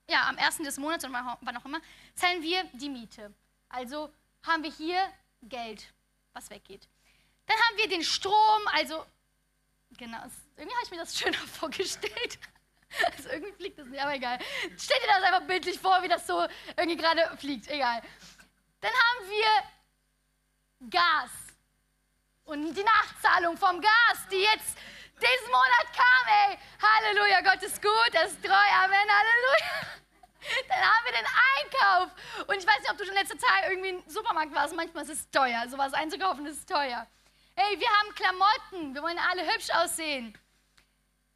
ja, 0.09 0.27
am 0.29 0.37
1. 0.37 0.57
des 0.57 0.77
Monats 0.77 1.03
oder 1.05 1.37
wann 1.41 1.57
auch 1.57 1.65
immer, 1.65 1.81
zahlen 2.15 2.41
wir 2.41 2.63
die 2.73 2.89
Miete. 2.89 3.33
Also 3.69 4.11
haben 4.43 4.63
wir 4.63 4.71
hier 4.71 5.11
Geld, 5.41 5.91
was 6.33 6.49
weggeht. 6.49 6.87
Dann 7.47 7.57
haben 7.57 7.77
wir 7.77 7.87
den 7.89 8.03
Strom, 8.03 8.61
also, 8.73 9.05
genau, 9.97 10.17
irgendwie 10.55 10.75
habe 10.75 10.85
ich 10.85 10.91
mir 10.91 10.97
das 10.97 11.15
schöner 11.19 11.37
vorgestellt. 11.37 12.39
Also 13.17 13.29
irgendwie 13.29 13.53
fliegt 13.53 13.79
das 13.79 13.87
nicht, 13.87 14.01
aber 14.01 14.13
egal. 14.13 14.39
Stell 14.77 14.99
dir 14.99 15.07
das 15.07 15.23
einfach 15.23 15.47
bildlich 15.47 15.79
vor, 15.79 16.01
wie 16.01 16.07
das 16.07 16.25
so 16.25 16.47
irgendwie 16.77 16.97
gerade 16.97 17.35
fliegt, 17.37 17.67
egal. 17.69 18.01
Dann 18.79 18.91
haben 18.91 19.29
wir 19.29 20.89
Gas 20.89 21.31
und 22.45 22.73
die 22.73 22.83
Nachzahlung 22.83 23.57
vom 23.57 23.81
Gas, 23.81 24.27
die 24.31 24.41
jetzt 24.41 24.77
diesen 25.15 25.47
Monat 25.47 25.87
kam, 25.93 26.49
ey. 26.49 26.57
Halleluja, 26.81 27.41
Gott 27.41 27.63
ist 27.63 27.81
gut, 27.81 28.13
er 28.13 28.25
ist 28.25 28.41
treu, 28.43 28.53
Amen, 28.53 29.09
Halleluja. 29.09 30.05
Dann 30.67 30.77
haben 30.77 31.05
wir 31.05 31.13
den 31.13 31.25
Einkauf. 31.25 32.47
Und 32.47 32.57
ich 32.57 32.67
weiß 32.67 32.79
nicht, 32.79 32.91
ob 32.91 32.97
du 32.97 33.05
schon 33.05 33.15
letzte 33.15 33.37
Zeit 33.37 33.69
irgendwie 33.69 33.89
im 33.89 34.03
Supermarkt 34.07 34.53
warst. 34.53 34.75
Manchmal 34.75 35.03
ist 35.03 35.09
es 35.09 35.29
teuer. 35.31 35.67
Sowas 35.67 35.93
einzukaufen 35.93 36.45
ist 36.45 36.69
teuer. 36.69 37.07
Hey, 37.57 37.79
wir 37.79 37.87
haben 37.87 38.13
Klamotten. 38.15 38.93
Wir 38.93 39.01
wollen 39.01 39.17
alle 39.17 39.41
hübsch 39.53 39.69
aussehen. 39.69 40.37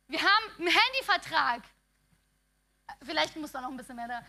Wir 0.08 0.20
haben 0.20 0.46
einen 0.58 0.68
Handyvertrag. 0.68 1.62
Vielleicht 3.06 3.38
muss 3.38 3.54
da 3.54 3.62
noch 3.62 3.70
ein 3.70 3.78
bisschen 3.78 3.96
mehr 3.96 4.08
da. 4.10 4.22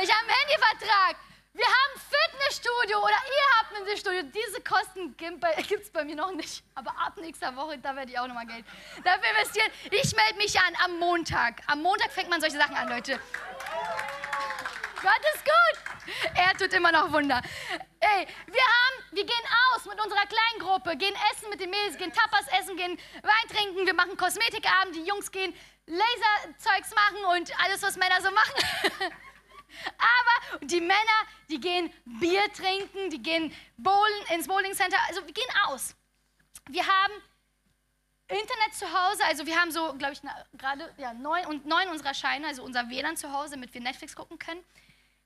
Ich 0.00 0.08
habe 0.08 0.20
einen 0.20 0.38
Handyvertrag. 0.38 1.16
Wir 1.54 1.66
haben 1.66 2.00
Fitnessstudio 2.00 2.98
oder 2.98 3.10
ihr 3.10 3.58
habt 3.58 3.72
ein 3.72 3.76
Fitnessstudio. 3.84 4.22
Diese 4.22 4.60
Kosten 4.62 5.14
gibt 5.16 5.44
es 5.82 5.90
bei 5.90 6.04
mir 6.04 6.16
noch 6.16 6.32
nicht. 6.32 6.64
Aber 6.74 6.90
ab 6.92 7.16
nächster 7.18 7.54
Woche, 7.54 7.78
da 7.78 7.94
werde 7.94 8.10
ich 8.10 8.18
auch 8.18 8.26
nochmal 8.26 8.46
Geld 8.46 8.64
dafür 9.04 9.30
investieren. 9.30 9.70
Ich 9.90 10.16
melde 10.16 10.36
mich 10.38 10.58
an 10.58 10.74
am 10.84 10.98
Montag. 10.98 11.60
Am 11.66 11.82
Montag 11.82 12.10
fängt 12.10 12.30
man 12.30 12.40
solche 12.40 12.56
Sachen 12.56 12.74
an, 12.74 12.88
Leute. 12.88 13.20
Gott 15.02 15.20
ist 15.34 15.44
gut. 15.44 16.32
Er 16.34 16.56
tut 16.56 16.72
immer 16.72 16.90
noch 16.90 17.12
Wunder. 17.12 17.42
Ey, 18.00 18.26
wir 18.46 18.62
haben, 18.62 19.04
wir 19.10 19.24
gehen 19.24 19.46
aus 19.74 19.84
mit 19.84 20.00
unserer 20.02 20.24
kleinen 20.26 20.60
Gruppe, 20.60 20.96
gehen 20.96 21.14
essen 21.32 21.50
mit 21.50 21.60
den 21.60 21.70
Mädels, 21.70 21.98
gehen 21.98 22.12
Tapas 22.12 22.46
essen, 22.58 22.76
gehen 22.76 22.98
Wein 23.22 23.48
trinken, 23.50 23.86
wir 23.86 23.94
machen 23.94 24.16
Kosmetikabend, 24.16 24.94
die 24.94 25.04
Jungs 25.04 25.30
gehen 25.30 25.54
Laserzeugs 25.86 26.94
machen 26.94 27.24
und 27.36 27.52
alles, 27.64 27.82
was 27.82 27.96
Männer 27.96 28.20
so 28.22 28.30
machen. 28.30 29.12
Aber 29.98 30.66
die 30.66 30.80
Männer, 30.80 31.18
die 31.50 31.60
gehen 31.60 31.92
Bier 32.04 32.52
trinken, 32.52 33.10
die 33.10 33.22
gehen 33.22 33.54
bowlen, 33.76 34.26
ins 34.34 34.46
Bowling 34.46 34.74
Center, 34.74 34.98
also 35.08 35.26
wir 35.26 35.32
gehen 35.32 35.44
aus. 35.66 35.94
Wir 36.68 36.86
haben 36.86 37.14
Internet 38.28 38.74
zu 38.74 38.86
Hause, 38.86 39.24
also 39.24 39.46
wir 39.46 39.60
haben 39.60 39.70
so, 39.70 39.92
glaube 39.94 40.14
ich, 40.14 40.22
gerade 40.58 40.94
ja, 40.98 41.12
neun, 41.12 41.46
und 41.46 41.66
neun 41.66 41.88
unserer 41.88 42.14
Scheine, 42.14 42.46
also 42.46 42.62
unser 42.62 42.88
WLAN 42.88 43.16
zu 43.16 43.32
Hause, 43.32 43.54
damit 43.54 43.74
wir 43.74 43.80
Netflix 43.80 44.14
gucken 44.16 44.38
können. 44.38 44.62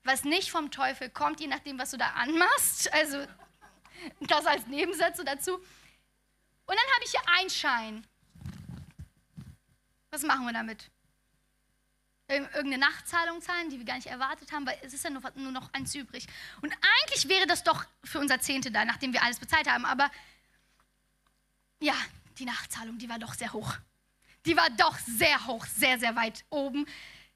Was 0.02 0.24
nicht 0.24 0.50
vom 0.50 0.70
Teufel 0.70 1.10
kommt, 1.10 1.40
je 1.40 1.46
nachdem, 1.46 1.78
was 1.78 1.90
du 1.90 1.96
da 1.96 2.10
anmachst. 2.10 2.92
Also 2.92 3.26
das 4.20 4.46
als 4.46 4.66
Nebensätze 4.66 5.24
dazu. 5.24 5.56
Und 5.56 5.64
dann 6.74 6.94
habe 6.94 7.04
ich 7.04 7.10
hier 7.10 7.22
einen 7.38 7.50
Schein. 7.50 8.06
Was 10.10 10.22
machen 10.22 10.46
wir 10.46 10.52
damit? 10.52 10.90
Irgendeine 12.28 12.78
Nachzahlung 12.78 13.40
zahlen, 13.40 13.70
die 13.70 13.78
wir 13.78 13.84
gar 13.84 13.96
nicht 13.96 14.08
erwartet 14.08 14.52
haben, 14.52 14.66
weil 14.66 14.78
es 14.82 14.92
ist 14.92 15.04
ja 15.04 15.10
nur, 15.10 15.22
nur 15.36 15.52
noch 15.52 15.72
eins 15.72 15.94
übrig. 15.94 16.26
Und 16.60 16.72
eigentlich 17.02 17.28
wäre 17.28 17.46
das 17.46 17.62
doch 17.62 17.84
für 18.04 18.18
unser 18.18 18.40
Zehnte 18.40 18.70
da, 18.70 18.84
nachdem 18.84 19.12
wir 19.12 19.22
alles 19.22 19.38
bezahlt 19.38 19.70
haben. 19.70 19.84
Aber 19.84 20.10
ja, 21.80 21.94
die 22.38 22.44
Nachzahlung, 22.44 22.98
die 22.98 23.08
war 23.08 23.18
doch 23.18 23.34
sehr 23.34 23.52
hoch. 23.52 23.76
Die 24.44 24.56
war 24.56 24.70
doch 24.70 24.98
sehr 24.98 25.46
hoch, 25.46 25.64
sehr, 25.66 25.98
sehr 25.98 26.16
weit 26.16 26.44
oben. 26.50 26.86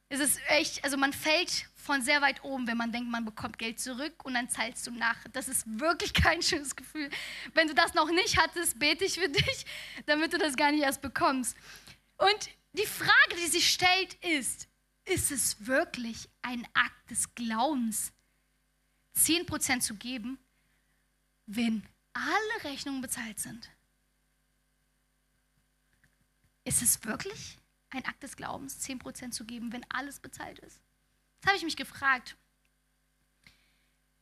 Es 0.09 0.21
ist 0.21 0.41
echt, 0.49 0.83
also 0.85 0.97
man 0.97 1.13
fällt 1.13 1.67
von 1.77 2.03
sehr 2.03 2.21
weit 2.21 2.43
oben, 2.43 2.67
wenn 2.67 2.77
man 2.77 2.93
denkt, 2.93 3.11
man 3.11 3.25
bekommt 3.25 3.59
Geld 3.59 3.81
zurück 3.81 4.25
und 4.25 4.35
dann 4.35 4.49
zahlst 4.49 4.87
du 4.87 4.91
nach. 4.91 5.17
Das 5.33 5.49
ist 5.49 5.65
wirklich 5.67 6.13
kein 6.15 6.43
schönes 6.43 6.75
Gefühl. 6.75 7.11
Wenn 7.55 7.69
du 7.69 7.75
das 7.75 7.95
noch 7.95 8.11
nicht 8.11 8.39
hattest, 8.39 8.79
bete 8.79 9.05
ich 9.05 9.15
für 9.15 9.29
dich, 9.29 9.67
damit 10.07 10.33
du 10.33 10.39
das 10.39 10.57
gar 10.57 10.73
nicht 10.73 10.83
erst 10.83 11.01
bekommst. 11.01 11.57
Und 12.17 12.51
die 12.73 12.87
Frage, 12.87 13.37
die 13.37 13.49
sich 13.49 13.71
stellt, 13.71 14.15
ist, 14.23 14.69
ist 15.11 15.33
es 15.33 15.67
wirklich 15.67 16.29
ein 16.41 16.67
Akt 16.73 17.11
des 17.11 17.35
Glaubens, 17.35 18.13
10% 19.17 19.81
zu 19.81 19.97
geben, 19.97 20.39
wenn 21.47 21.87
alle 22.13 22.65
Rechnungen 22.65 23.01
bezahlt 23.01 23.41
sind? 23.41 23.71
Ist 26.65 26.83
es 26.83 27.05
wirklich 27.05 27.59
ein 27.91 28.05
Akt 28.05 28.23
des 28.23 28.37
Glaubens, 28.37 28.87
10% 28.87 29.33
zu 29.33 29.45
geben, 29.45 29.73
wenn 29.73 29.85
alles 29.91 30.21
bezahlt 30.21 30.61
ist? 30.61 30.81
Das 31.41 31.49
habe 31.49 31.57
ich 31.59 31.65
mich 31.65 31.77
gefragt. 31.77 32.37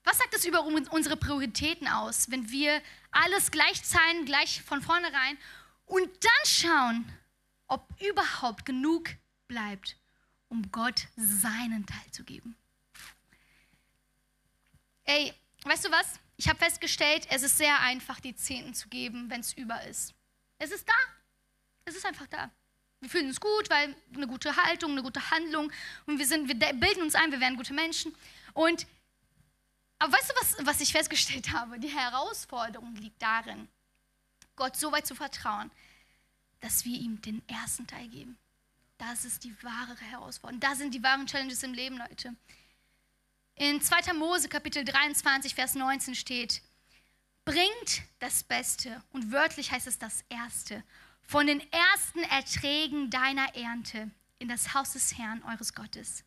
Was 0.05 0.17
sagt 0.17 0.35
es 0.35 0.47
über 0.47 0.65
unsere 0.65 1.19
Prioritäten 1.19 1.87
aus, 1.87 2.31
wenn 2.31 2.51
wir 2.51 2.83
alles 3.11 3.51
gleich 3.51 3.85
zahlen, 3.85 4.25
gleich 4.25 4.63
von 4.63 4.81
vornherein 4.81 5.37
und 5.85 6.09
dann 6.25 6.47
schauen, 6.47 7.13
ob 7.67 7.87
überhaupt 8.01 8.65
genug 8.65 9.11
bleibt 9.49 9.98
um 10.49 10.71
Gott 10.73 11.07
seinen 11.17 11.87
Teil 11.87 12.11
zu 12.11 12.25
geben. 12.25 12.57
Ey, 15.05 15.33
weißt 15.65 15.87
du 15.87 15.91
was? 15.91 16.19
Ich 16.37 16.49
habe 16.49 16.59
festgestellt, 16.59 17.27
es 17.31 17.43
ist 17.43 17.59
sehr 17.59 17.81
einfach, 17.81 18.21
die 18.21 18.35
Zehnten 18.35 18.75
zu 18.75 18.89
geben, 18.89 19.29
wenn 19.31 19.41
es 19.41 19.53
über 19.55 19.83
ist. 19.85 20.15
Es 20.59 20.71
ist 20.71 20.89
da. 20.89 20.95
Es 21.85 21.97
ist 21.97 22.05
einfach 22.05 22.27
da. 22.27 22.51
Wir 23.01 23.09
fühlen 23.09 23.29
uns 23.29 23.41
gut, 23.41 23.71
weil 23.71 23.95
eine 24.15 24.27
gute 24.27 24.55
Haltung, 24.57 24.93
eine 24.93 25.03
gute 25.03 25.31
Handlung 25.31 25.73
und 26.07 26.19
wir, 26.19 26.27
sind, 26.27 26.49
wir 26.49 26.55
bilden 26.55 27.03
uns 27.03 27.15
ein, 27.15 27.31
wir 27.31 27.41
werden 27.41 27.57
gute 27.57 27.73
Menschen. 27.73 28.15
Und, 28.55 28.87
aber 29.99 30.13
weißt 30.13 30.31
du, 30.31 30.35
was, 30.41 30.67
was 30.67 30.81
ich 30.81 30.93
festgestellt 30.93 31.53
habe? 31.53 31.79
Die 31.79 31.89
Herausforderung 31.89 32.95
liegt 32.97 33.23
darin, 33.23 33.69
Gott 34.57 34.77
so 34.77 34.91
weit 34.91 35.07
zu 35.07 35.15
vertrauen, 35.15 35.71
dass 36.61 36.85
wir 36.85 36.99
ihm 36.99 37.21
den 37.23 37.49
ersten 37.49 37.87
Teil 37.87 38.09
geben. 38.09 38.37
Das 38.99 39.25
ist 39.25 39.45
die 39.45 39.55
wahre 39.63 39.97
Herausforderung. 39.97 40.61
Das 40.61 40.79
sind 40.79 40.93
die 40.93 41.03
wahren 41.03 41.27
Challenges 41.27 41.63
im 41.63 41.73
Leben, 41.73 41.97
Leute. 41.99 42.35
In 43.55 43.81
2. 43.81 44.13
Mose 44.13 44.49
Kapitel 44.49 44.85
23, 44.85 45.55
Vers 45.55 45.75
19 45.77 46.15
steht, 46.15 46.63
bringt 47.45 48.03
das 48.19 48.43
Beste, 48.45 49.03
und 49.13 49.33
wörtlich 49.33 49.71
heißt 49.71 49.87
es 49.87 49.99
das 49.99 50.25
Erste, 50.29 50.83
von 51.23 51.47
den 51.47 51.61
ersten 51.73 52.23
Erträgen 52.25 53.11
deiner 53.11 53.55
Ernte 53.55 54.11
in 54.39 54.49
das 54.49 54.75
Haus 54.75 54.93
des 54.93 55.17
Herrn 55.17 55.43
eures 55.45 55.75
Gottes. 55.75 56.25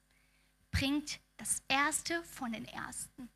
Bringt 0.71 1.19
das 1.37 1.61
Erste 1.67 2.23
von 2.23 2.53
den 2.53 2.65
Ersten. 2.65 3.29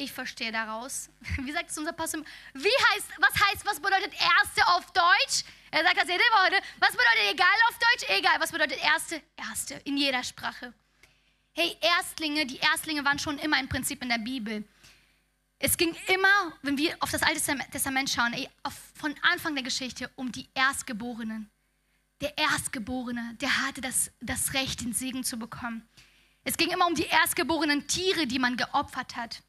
Ich 0.00 0.12
verstehe 0.12 0.50
daraus. 0.50 1.10
Wie 1.42 1.52
sagt 1.52 1.70
es 1.70 1.76
unser 1.76 1.92
Pastor? 1.92 2.22
Wie 2.54 2.68
heißt, 2.68 3.06
was 3.18 3.34
heißt, 3.34 3.66
was 3.66 3.78
bedeutet 3.78 4.14
Erste 4.14 4.66
auf 4.68 4.90
Deutsch? 4.92 5.44
Er 5.70 5.84
sagt 5.84 5.98
das 5.98 6.08
jede 6.08 6.24
Woche. 6.32 6.62
Was 6.78 6.92
bedeutet 6.92 7.32
egal 7.32 7.58
auf 7.68 7.78
Deutsch? 7.78 8.10
Egal. 8.18 8.40
Was 8.40 8.50
bedeutet 8.50 8.82
Erste? 8.82 9.22
Erste. 9.36 9.74
In 9.84 9.98
jeder 9.98 10.24
Sprache. 10.24 10.72
Hey, 11.52 11.76
Erstlinge, 11.82 12.46
die 12.46 12.56
Erstlinge 12.56 13.04
waren 13.04 13.18
schon 13.18 13.38
immer 13.40 13.58
ein 13.58 13.68
Prinzip 13.68 14.02
in 14.02 14.08
der 14.08 14.16
Bibel. 14.16 14.64
Es 15.58 15.76
ging 15.76 15.94
immer, 16.06 16.54
wenn 16.62 16.78
wir 16.78 16.96
auf 17.00 17.10
das 17.10 17.22
Alte 17.22 17.58
Testament 17.70 18.08
schauen, 18.08 18.32
ey, 18.32 18.48
auf, 18.62 18.72
von 18.94 19.14
Anfang 19.20 19.54
der 19.54 19.64
Geschichte 19.64 20.10
um 20.16 20.32
die 20.32 20.48
Erstgeborenen. 20.54 21.50
Der 22.22 22.38
Erstgeborene, 22.38 23.36
der 23.38 23.66
hatte 23.66 23.82
das, 23.82 24.10
das 24.20 24.54
Recht, 24.54 24.80
den 24.80 24.94
Segen 24.94 25.24
zu 25.24 25.38
bekommen. 25.38 25.86
Es 26.42 26.56
ging 26.56 26.70
immer 26.70 26.86
um 26.86 26.94
die 26.94 27.04
erstgeborenen 27.04 27.86
Tiere, 27.86 28.26
die 28.26 28.38
man 28.38 28.56
geopfert 28.56 29.16
hat. 29.16 29.42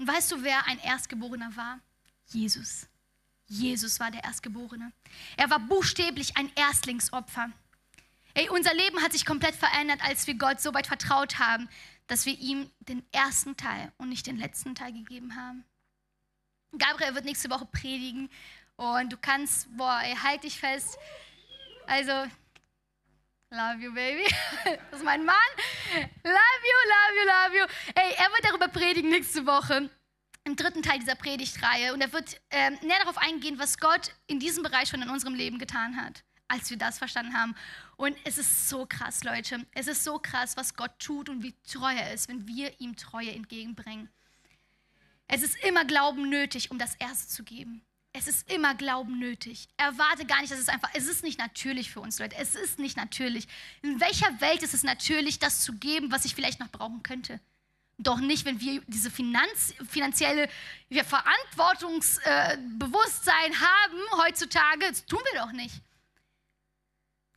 Und 0.00 0.08
weißt 0.08 0.32
du, 0.32 0.42
wer 0.42 0.66
ein 0.66 0.78
Erstgeborener 0.78 1.54
war? 1.56 1.78
Jesus. 2.24 2.88
Jesus 3.44 4.00
war 4.00 4.10
der 4.10 4.24
Erstgeborene. 4.24 4.92
Er 5.36 5.50
war 5.50 5.58
buchstäblich 5.58 6.38
ein 6.38 6.50
Erstlingsopfer. 6.54 7.50
Ey, 8.32 8.48
unser 8.48 8.72
Leben 8.72 9.02
hat 9.02 9.12
sich 9.12 9.26
komplett 9.26 9.54
verändert, 9.54 10.00
als 10.02 10.26
wir 10.26 10.38
Gott 10.38 10.58
so 10.62 10.72
weit 10.72 10.86
vertraut 10.86 11.38
haben, 11.38 11.68
dass 12.06 12.24
wir 12.24 12.32
ihm 12.38 12.70
den 12.78 13.04
ersten 13.12 13.58
Teil 13.58 13.92
und 13.98 14.08
nicht 14.08 14.26
den 14.26 14.38
letzten 14.38 14.74
Teil 14.74 14.94
gegeben 14.94 15.36
haben. 15.36 15.64
Gabriel 16.78 17.14
wird 17.14 17.26
nächste 17.26 17.50
Woche 17.50 17.66
predigen 17.66 18.30
und 18.76 19.12
du 19.12 19.18
kannst, 19.18 19.68
boah, 19.76 20.00
ey, 20.02 20.16
halt 20.16 20.44
dich 20.44 20.58
fest. 20.58 20.96
Also, 21.86 22.24
love 23.50 23.82
you, 23.82 23.92
baby. 23.92 24.24
Das 24.90 25.00
ist 25.00 25.04
mein 25.04 25.24
Mann. 25.24 25.36
Love 26.24 26.62
you, 26.64 26.78
love 26.94 27.14
you, 27.16 27.26
love 27.26 27.56
you. 27.58 27.64
Ey, 27.94 28.14
er 28.16 28.30
wird 28.30 28.44
darüber 28.44 28.68
predigen 28.68 29.10
nächste 29.10 29.46
Woche 29.46 29.90
im 30.44 30.56
dritten 30.56 30.82
Teil 30.82 30.98
dieser 30.98 31.16
Predigtreihe 31.16 31.92
und 31.92 32.00
er 32.00 32.12
wird 32.12 32.40
ähm, 32.50 32.78
näher 32.82 32.98
darauf 33.00 33.18
eingehen, 33.18 33.58
was 33.58 33.78
Gott 33.78 34.14
in 34.26 34.38
diesem 34.38 34.62
Bereich 34.62 34.88
schon 34.88 35.02
in 35.02 35.10
unserem 35.10 35.34
Leben 35.34 35.58
getan 35.58 35.96
hat, 35.96 36.24
als 36.48 36.70
wir 36.70 36.78
das 36.78 36.98
verstanden 36.98 37.34
haben. 37.34 37.54
Und 37.96 38.16
es 38.24 38.38
ist 38.38 38.68
so 38.68 38.86
krass, 38.86 39.24
Leute. 39.24 39.66
Es 39.72 39.86
ist 39.86 40.04
so 40.04 40.18
krass, 40.18 40.56
was 40.56 40.74
Gott 40.74 40.98
tut 40.98 41.28
und 41.28 41.42
wie 41.42 41.54
treu 41.70 41.92
er 41.92 42.14
ist, 42.14 42.28
wenn 42.28 42.46
wir 42.46 42.80
ihm 42.80 42.96
Treue 42.96 43.32
entgegenbringen. 43.32 44.08
Es 45.26 45.42
ist 45.42 45.62
immer 45.64 45.84
Glauben 45.84 46.28
nötig, 46.28 46.70
um 46.70 46.78
das 46.78 46.94
Erste 46.96 47.28
zu 47.28 47.44
geben. 47.44 47.82
Es 48.12 48.26
ist 48.26 48.50
immer 48.50 48.74
Glauben 48.74 49.20
nötig. 49.20 49.68
Erwarte 49.76 50.26
gar 50.26 50.40
nicht, 50.40 50.50
dass 50.50 50.58
es 50.58 50.68
einfach, 50.68 50.90
es 50.94 51.06
ist 51.06 51.22
nicht 51.22 51.38
natürlich 51.38 51.92
für 51.92 52.00
uns, 52.00 52.18
Leute. 52.18 52.34
Es 52.36 52.56
ist 52.56 52.80
nicht 52.80 52.96
natürlich. 52.96 53.46
In 53.82 54.00
welcher 54.00 54.40
Welt 54.40 54.62
ist 54.62 54.72
es 54.74 54.82
natürlich, 54.82 55.38
das 55.38 55.62
zu 55.62 55.74
geben, 55.74 56.10
was 56.10 56.24
ich 56.24 56.34
vielleicht 56.34 56.58
noch 56.58 56.70
brauchen 56.70 57.04
könnte? 57.04 57.38
Doch 57.98 58.18
nicht, 58.18 58.46
wenn 58.46 58.60
wir 58.60 58.82
diese 58.86 59.10
Finanz, 59.10 59.74
finanzielle 59.88 60.48
wir 60.88 61.04
Verantwortungsbewusstsein 61.04 63.60
haben 63.60 63.98
heutzutage. 64.24 64.88
Das 64.88 65.06
tun 65.06 65.20
wir 65.32 65.40
doch 65.40 65.52
nicht. 65.52 65.80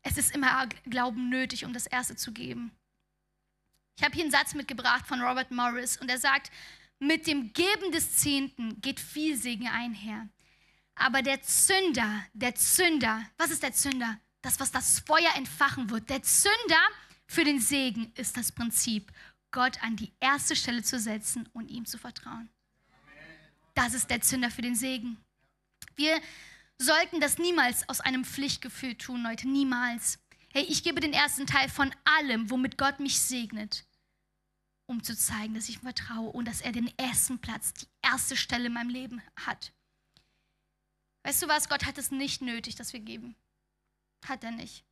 Es 0.01 0.17
ist 0.17 0.33
immer 0.33 0.67
Glauben 0.85 1.29
nötig, 1.29 1.65
um 1.65 1.73
das 1.73 1.85
Erste 1.85 2.15
zu 2.15 2.31
geben. 2.31 2.71
Ich 3.95 4.03
habe 4.03 4.15
hier 4.15 4.23
einen 4.23 4.31
Satz 4.31 4.55
mitgebracht 4.55 5.05
von 5.05 5.21
Robert 5.21 5.51
Morris 5.51 5.97
und 5.97 6.09
er 6.09 6.17
sagt, 6.17 6.51
mit 6.97 7.27
dem 7.27 7.53
Geben 7.53 7.91
des 7.91 8.15
Zehnten 8.15 8.81
geht 8.81 8.99
viel 8.99 9.37
Segen 9.37 9.67
einher. 9.67 10.27
Aber 10.95 11.21
der 11.21 11.41
Zünder, 11.41 12.25
der 12.33 12.55
Zünder, 12.55 13.23
was 13.37 13.51
ist 13.51 13.63
der 13.63 13.73
Zünder? 13.73 14.19
Das, 14.41 14.59
was 14.59 14.71
das 14.71 14.99
Feuer 14.99 15.33
entfachen 15.35 15.89
wird. 15.89 16.09
Der 16.09 16.21
Zünder 16.21 16.81
für 17.27 17.43
den 17.43 17.59
Segen 17.59 18.11
ist 18.15 18.37
das 18.37 18.51
Prinzip, 18.51 19.11
Gott 19.51 19.81
an 19.83 19.95
die 19.95 20.13
erste 20.19 20.55
Stelle 20.55 20.83
zu 20.83 20.99
setzen 20.99 21.47
und 21.53 21.69
ihm 21.69 21.85
zu 21.85 21.97
vertrauen. 21.97 22.49
Das 23.75 23.93
ist 23.93 24.09
der 24.09 24.21
Zünder 24.21 24.51
für 24.51 24.61
den 24.61 24.75
Segen. 24.75 25.17
Wir 25.95 26.19
sollten 26.77 27.19
das 27.19 27.37
niemals 27.37 27.87
aus 27.87 28.01
einem 28.01 28.25
Pflichtgefühl 28.25 28.95
tun, 28.95 29.23
Leute, 29.23 29.47
niemals. 29.47 30.19
Hey, 30.51 30.63
ich 30.63 30.83
gebe 30.83 30.99
den 30.99 31.13
ersten 31.13 31.47
Teil 31.47 31.69
von 31.69 31.93
allem, 32.03 32.49
womit 32.49 32.77
Gott 32.77 32.99
mich 32.99 33.19
segnet, 33.19 33.85
um 34.85 35.03
zu 35.03 35.15
zeigen, 35.15 35.53
dass 35.55 35.69
ich 35.69 35.77
ihm 35.77 35.81
vertraue 35.81 36.31
und 36.31 36.47
dass 36.47 36.61
er 36.61 36.71
den 36.71 36.95
ersten 36.97 37.39
Platz, 37.39 37.73
die 37.73 37.87
erste 38.01 38.35
Stelle 38.35 38.67
in 38.67 38.73
meinem 38.73 38.89
Leben 38.89 39.21
hat. 39.35 39.71
Weißt 41.23 41.41
du 41.41 41.47
was? 41.47 41.69
Gott 41.69 41.85
hat 41.85 41.97
es 41.97 42.11
nicht 42.11 42.41
nötig, 42.41 42.75
dass 42.75 42.93
wir 42.93 42.99
geben. 42.99 43.35
Hat 44.27 44.43
er 44.43 44.51
nicht. 44.51 44.83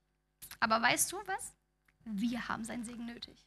Aber 0.60 0.82
weißt 0.82 1.12
du 1.12 1.17
was? 1.26 1.54
Wir 2.06 2.48
haben 2.48 2.63
seinen 2.63 2.84
Segen 2.84 3.06
nötig. 3.06 3.46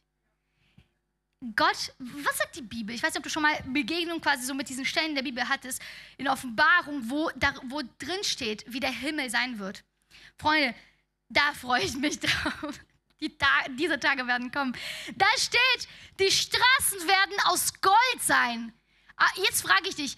Gott, 1.55 1.93
was 1.99 2.37
sagt 2.37 2.55
die 2.55 2.61
Bibel? 2.61 2.95
Ich 2.95 3.03
weiß 3.03 3.11
nicht, 3.11 3.17
ob 3.17 3.23
du 3.23 3.29
schon 3.29 3.43
mal 3.43 3.61
Begegnung 3.67 4.21
quasi 4.21 4.45
so 4.45 4.53
mit 4.53 4.69
diesen 4.69 4.85
Stellen 4.85 5.15
der 5.15 5.21
Bibel 5.21 5.47
hattest, 5.47 5.81
in 6.17 6.27
Offenbarung, 6.27 7.09
wo, 7.09 7.29
da, 7.35 7.53
wo 7.65 7.81
drin 7.99 8.23
steht, 8.23 8.63
wie 8.67 8.79
der 8.79 8.91
Himmel 8.91 9.29
sein 9.29 9.59
wird. 9.59 9.83
Freunde, 10.37 10.73
da 11.29 11.53
freue 11.53 11.83
ich 11.83 11.95
mich 11.95 12.19
drauf. 12.21 12.79
Die 13.21 13.37
Ta 13.37 13.47
diese 13.69 13.99
Tage 13.99 14.27
werden 14.27 14.51
kommen. 14.51 14.75
Da 15.15 15.27
steht, 15.37 15.87
die 16.19 16.31
Straßen 16.31 17.07
werden 17.07 17.39
aus 17.45 17.73
Gold 17.81 18.21
sein. 18.21 18.73
Ah, 19.15 19.31
jetzt 19.37 19.61
frage 19.61 19.87
ich 19.89 19.95
dich, 19.95 20.17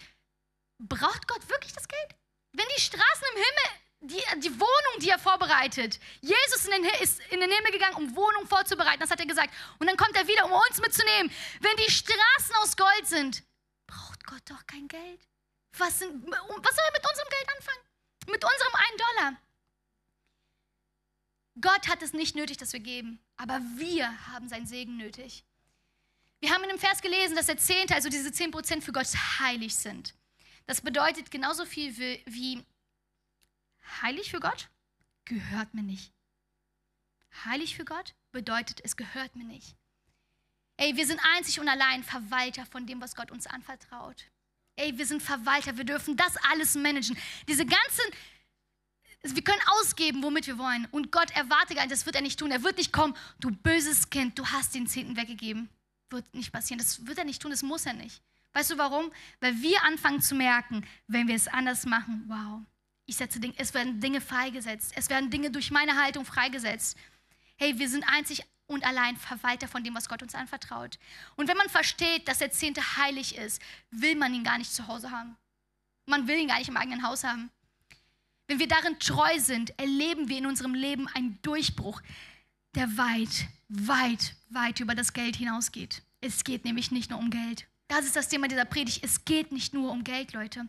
braucht 0.80 1.28
Gott 1.28 1.48
wirklich 1.50 1.74
das 1.74 1.88
Geld? 1.88 2.17
Wenn 2.58 2.66
die 2.76 2.82
Straßen 2.82 3.24
im 3.34 3.38
Himmel 3.38 3.88
die, 4.02 4.24
die 4.42 4.60
Wohnung, 4.60 5.00
die 5.02 5.10
er 5.10 5.20
vorbereitet. 5.20 6.00
Jesus 6.22 6.66
in 6.66 6.72
den, 6.72 6.86
ist 7.02 7.20
in 7.32 7.40
den 7.40 7.52
Himmel 7.52 7.72
gegangen, 7.72 7.96
um 7.96 8.16
Wohnung 8.16 8.48
vorzubereiten, 8.48 9.00
das 9.00 9.10
hat 9.10 9.20
er 9.20 9.26
gesagt. 9.26 9.54
Und 9.80 9.88
dann 9.88 9.98
kommt 9.98 10.16
er 10.16 10.28
wieder, 10.28 10.46
um 10.46 10.52
uns 10.52 10.80
mitzunehmen. 10.80 11.32
Wenn 11.62 11.76
die 11.78 11.92
Straßen 11.92 12.56
aus 12.62 12.78
Gold 12.78 13.08
sind, 13.08 13.44
braucht 13.88 14.26
Gott 14.26 14.42
doch 14.50 14.66
kein 14.68 14.88
Geld. 14.88 15.28
Was, 15.78 16.00
sind, 16.00 16.26
was 16.26 16.76
soll 16.76 16.86
er 16.86 16.94
mit 16.94 17.10
unserem 17.10 17.30
Geld 17.30 17.50
anfangen? 17.58 17.84
Mit 18.28 18.44
unserem 18.44 18.76
einen 18.76 18.98
Dollar. 18.98 19.42
Gott 21.60 21.88
hat 21.88 22.02
es 22.04 22.14
nicht 22.14 22.36
nötig, 22.36 22.58
dass 22.58 22.74
wir 22.74 22.80
geben, 22.80 23.20
aber 23.36 23.60
wir 23.78 24.28
haben 24.28 24.48
seinen 24.48 24.68
Segen 24.68 24.98
nötig. 24.98 25.44
Wir 26.40 26.52
haben 26.52 26.64
in 26.64 26.70
dem 26.70 26.80
Vers 26.80 27.02
gelesen, 27.02 27.36
dass 27.36 27.48
der 27.48 27.58
Zehnte, 27.58 27.96
also 27.96 28.10
diese 28.10 28.30
10% 28.30 28.82
für 28.82 28.92
Gott 28.92 29.08
heilig 29.40 29.76
sind. 29.76 30.14
Das 30.68 30.82
bedeutet 30.82 31.32
genauso 31.32 31.66
viel 31.66 31.98
wie, 31.98 32.22
wie 32.26 32.66
heilig 34.02 34.32
für 34.32 34.40
Gott 34.40 34.70
gehört 35.26 35.74
mir 35.74 35.84
nicht. 35.84 36.14
Heilig 37.46 37.76
für 37.76 37.86
Gott 37.86 38.16
bedeutet, 38.32 38.82
es 38.84 38.96
gehört 38.96 39.36
mir 39.36 39.46
nicht. 39.46 39.76
Ey, 40.78 40.96
wir 40.96 41.08
sind 41.08 41.20
einzig 41.36 41.60
und 41.60 41.70
allein 41.70 42.04
Verwalter 42.04 42.66
von 42.66 42.86
dem, 42.86 43.02
was 43.02 43.16
Gott 43.16 43.32
uns 43.32 43.48
anvertraut. 43.48 44.26
Ey, 44.76 44.98
wir 44.98 45.06
sind 45.06 45.24
Verwalter, 45.24 45.78
wir 45.78 45.86
dürfen 45.86 46.18
das 46.18 46.38
alles 46.50 46.76
managen. 46.76 47.18
Diese 47.48 47.66
ganzen, 47.66 48.04
wir 49.24 49.44
können 49.44 49.62
ausgeben, 49.80 50.22
womit 50.22 50.48
wir 50.48 50.58
wollen. 50.58 50.86
Und 50.92 51.12
Gott 51.12 51.32
erwartet 51.32 51.80
das 51.90 52.06
wird 52.06 52.16
er 52.16 52.22
nicht 52.22 52.40
tun. 52.40 52.52
Er 52.52 52.64
wird 52.64 52.78
nicht 52.78 52.94
kommen, 52.94 53.16
du 53.40 53.52
böses 53.52 54.10
Kind, 54.10 54.38
du 54.38 54.46
hast 54.46 54.76
den 54.76 54.88
Zehnten 54.88 55.16
weggegeben. 55.16 55.70
Wird 56.10 56.32
nicht 56.34 56.52
passieren. 56.52 56.78
Das 56.78 57.06
wird 57.06 57.18
er 57.18 57.26
nicht 57.26 57.42
tun, 57.42 57.52
das 57.52 57.64
muss 57.64 57.86
er 57.86 57.94
nicht. 57.94 58.22
Weißt 58.58 58.72
du 58.72 58.78
warum? 58.80 59.12
Weil 59.40 59.62
wir 59.62 59.84
anfangen 59.84 60.20
zu 60.20 60.34
merken, 60.34 60.84
wenn 61.06 61.28
wir 61.28 61.36
es 61.36 61.48
anders 61.48 61.86
machen, 61.86 62.24
wow, 62.26 62.62
ich 63.06 63.16
setze 63.16 63.40
Dinge, 63.40 63.54
es 63.58 63.76
werden 63.76 64.00
Dinge 64.00 64.20
freigesetzt. 64.20 64.94
Es 64.96 65.12
werden 65.12 65.30
Dinge 65.30 65.52
durch 65.52 65.70
meine 65.70 65.96
Haltung 66.02 66.26
freigesetzt. 66.26 66.98
Hey, 67.58 67.78
wir 67.78 67.88
sind 67.88 68.04
einzig 68.06 68.44
und 68.66 68.84
allein 68.84 69.16
Verwalter 69.16 69.68
von 69.68 69.84
dem, 69.84 69.94
was 69.94 70.10
Gott 70.10 70.24
uns 70.24 70.34
anvertraut. 70.34 70.98
Und 71.36 71.48
wenn 71.48 71.56
man 71.56 71.70
versteht, 71.70 72.28
dass 72.28 72.40
der 72.40 72.50
Zehnte 72.50 72.82
heilig 72.98 73.38
ist, 73.38 73.62
will 73.92 74.16
man 74.16 74.34
ihn 74.34 74.44
gar 74.44 74.58
nicht 74.58 74.74
zu 74.74 74.88
Hause 74.88 75.12
haben. 75.12 75.38
Man 76.08 76.28
will 76.28 76.40
ihn 76.40 76.48
gar 76.48 76.58
nicht 76.58 76.70
im 76.70 76.78
eigenen 76.78 77.04
Haus 77.04 77.24
haben. 77.24 77.52
Wenn 78.48 78.58
wir 78.58 78.68
darin 78.68 78.98
treu 78.98 79.38
sind, 79.38 79.78
erleben 79.80 80.30
wir 80.30 80.40
in 80.40 80.48
unserem 80.48 80.74
Leben 80.74 81.08
einen 81.10 81.40
Durchbruch, 81.44 82.02
der 82.74 82.98
weit, 82.98 83.50
weit, 83.70 84.36
weit 84.50 84.80
über 84.80 84.96
das 84.96 85.14
Geld 85.14 85.36
hinausgeht. 85.36 86.02
Es 86.22 86.44
geht 86.44 86.66
nämlich 86.66 86.90
nicht 86.90 87.12
nur 87.12 87.20
um 87.20 87.30
Geld. 87.30 87.68
Das 87.88 88.06
ist 88.06 88.16
das 88.16 88.28
Thema 88.28 88.48
dieser 88.48 88.66
Predigt. 88.66 89.04
Es 89.04 89.24
geht 89.26 89.52
nicht 89.52 89.74
nur 89.74 89.92
um 89.92 90.04
Geld, 90.04 90.34
Leute. 90.34 90.68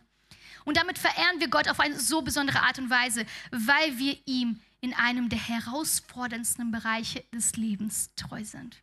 Und 0.65 0.77
damit 0.77 0.97
verehren 0.97 1.39
wir 1.39 1.49
Gott 1.49 1.67
auf 1.67 1.79
eine 1.79 1.99
so 1.99 2.21
besondere 2.21 2.61
Art 2.61 2.79
und 2.79 2.89
Weise, 2.89 3.25
weil 3.51 3.97
wir 3.97 4.17
ihm 4.25 4.59
in 4.81 4.93
einem 4.93 5.29
der 5.29 5.39
herausforderndsten 5.39 6.71
Bereiche 6.71 7.23
des 7.33 7.55
Lebens 7.55 8.11
treu 8.15 8.43
sind. 8.43 8.81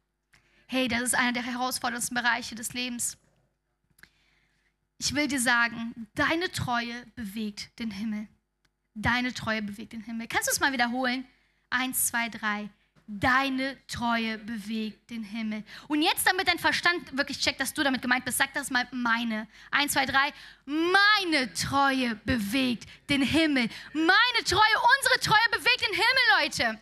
Hey, 0.66 0.88
das 0.88 1.03
ist 1.03 1.14
einer 1.14 1.33
der 1.33 1.44
herausforderndsten 1.44 2.14
Bereiche 2.14 2.55
des 2.55 2.72
Lebens. 2.72 3.16
Ich 4.99 5.14
will 5.14 5.29
dir 5.29 5.40
sagen, 5.40 6.09
deine 6.14 6.51
Treue 6.51 7.07
bewegt 7.14 7.79
den 7.79 7.90
Himmel. 7.90 8.29
Deine 8.94 9.33
Treue 9.33 9.62
bewegt 9.62 9.92
den 9.92 10.03
Himmel. 10.03 10.27
Kannst 10.27 10.49
du 10.49 10.53
es 10.53 10.61
mal 10.61 10.72
wiederholen? 10.72 11.27
Eins, 11.70 12.07
zwei, 12.07 12.29
drei. 12.29 12.70
Deine 13.09 13.77
Treue 13.87 14.37
bewegt 14.38 15.11
den 15.11 15.23
Himmel. 15.23 15.62
Und 15.87 16.03
jetzt, 16.03 16.27
damit 16.27 16.49
dein 16.49 16.59
Verstand 16.59 17.16
wirklich 17.16 17.38
checkt, 17.38 17.61
dass 17.61 17.73
du 17.73 17.85
damit 17.85 18.03
gemeint 18.03 18.25
bist, 18.25 18.38
sag 18.38 18.53
das 18.53 18.69
mal 18.69 18.87
meine. 18.90 19.47
Eins, 19.71 19.92
zwei, 19.92 20.07
drei. 20.07 20.33
Meine 20.64 21.53
Treue 21.55 22.16
bewegt 22.25 22.88
den 23.09 23.23
Himmel. 23.23 23.69
Meine 23.92 24.45
Treue, 24.45 24.59
unsere 24.99 25.21
Treue 25.21 25.51
bewegt 25.53 25.83
den 25.83 25.95
Himmel, 25.95 26.42
Leute. 26.42 26.81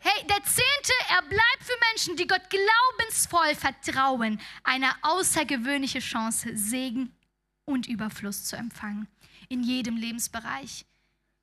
Hey, 0.00 0.26
der 0.26 0.42
Zehnte, 0.42 0.92
er 1.08 1.22
bleibt 1.22 1.62
für 1.62 1.78
Menschen, 1.92 2.16
die 2.16 2.26
Gott 2.26 2.50
glaubensvoll 2.50 3.54
vertrauen, 3.54 4.40
eine 4.64 4.90
außergewöhnliche 5.02 6.00
Chance, 6.00 6.56
Segen 6.56 7.16
und 7.64 7.86
Überfluss 7.86 8.44
zu 8.44 8.56
empfangen. 8.56 9.06
In 9.48 9.62
jedem 9.62 9.96
Lebensbereich. 9.96 10.84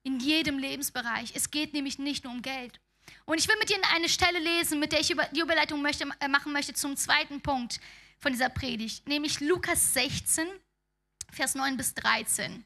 In 0.03 0.19
jedem 0.19 0.59
Lebensbereich. 0.59 1.31
Es 1.35 1.51
geht 1.51 1.73
nämlich 1.73 1.99
nicht 1.99 2.25
nur 2.25 2.33
um 2.33 2.41
Geld. 2.41 2.81
Und 3.25 3.39
ich 3.39 3.47
will 3.47 3.55
mit 3.59 3.69
dir 3.69 3.77
eine 3.93 4.09
Stelle 4.09 4.39
lesen, 4.39 4.79
mit 4.79 4.91
der 4.91 4.99
ich 4.99 5.15
die 5.31 5.39
Überleitung 5.39 5.81
möchte, 5.81 6.07
äh, 6.19 6.27
machen 6.27 6.53
möchte 6.53 6.73
zum 6.73 6.97
zweiten 6.97 7.41
Punkt 7.41 7.79
von 8.19 8.31
dieser 8.31 8.49
Predigt, 8.49 9.07
nämlich 9.07 9.39
Lukas 9.39 9.93
16, 9.93 10.47
Vers 11.31 11.55
9 11.55 11.77
bis 11.77 11.93
13. 11.95 12.65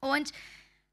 Und 0.00 0.32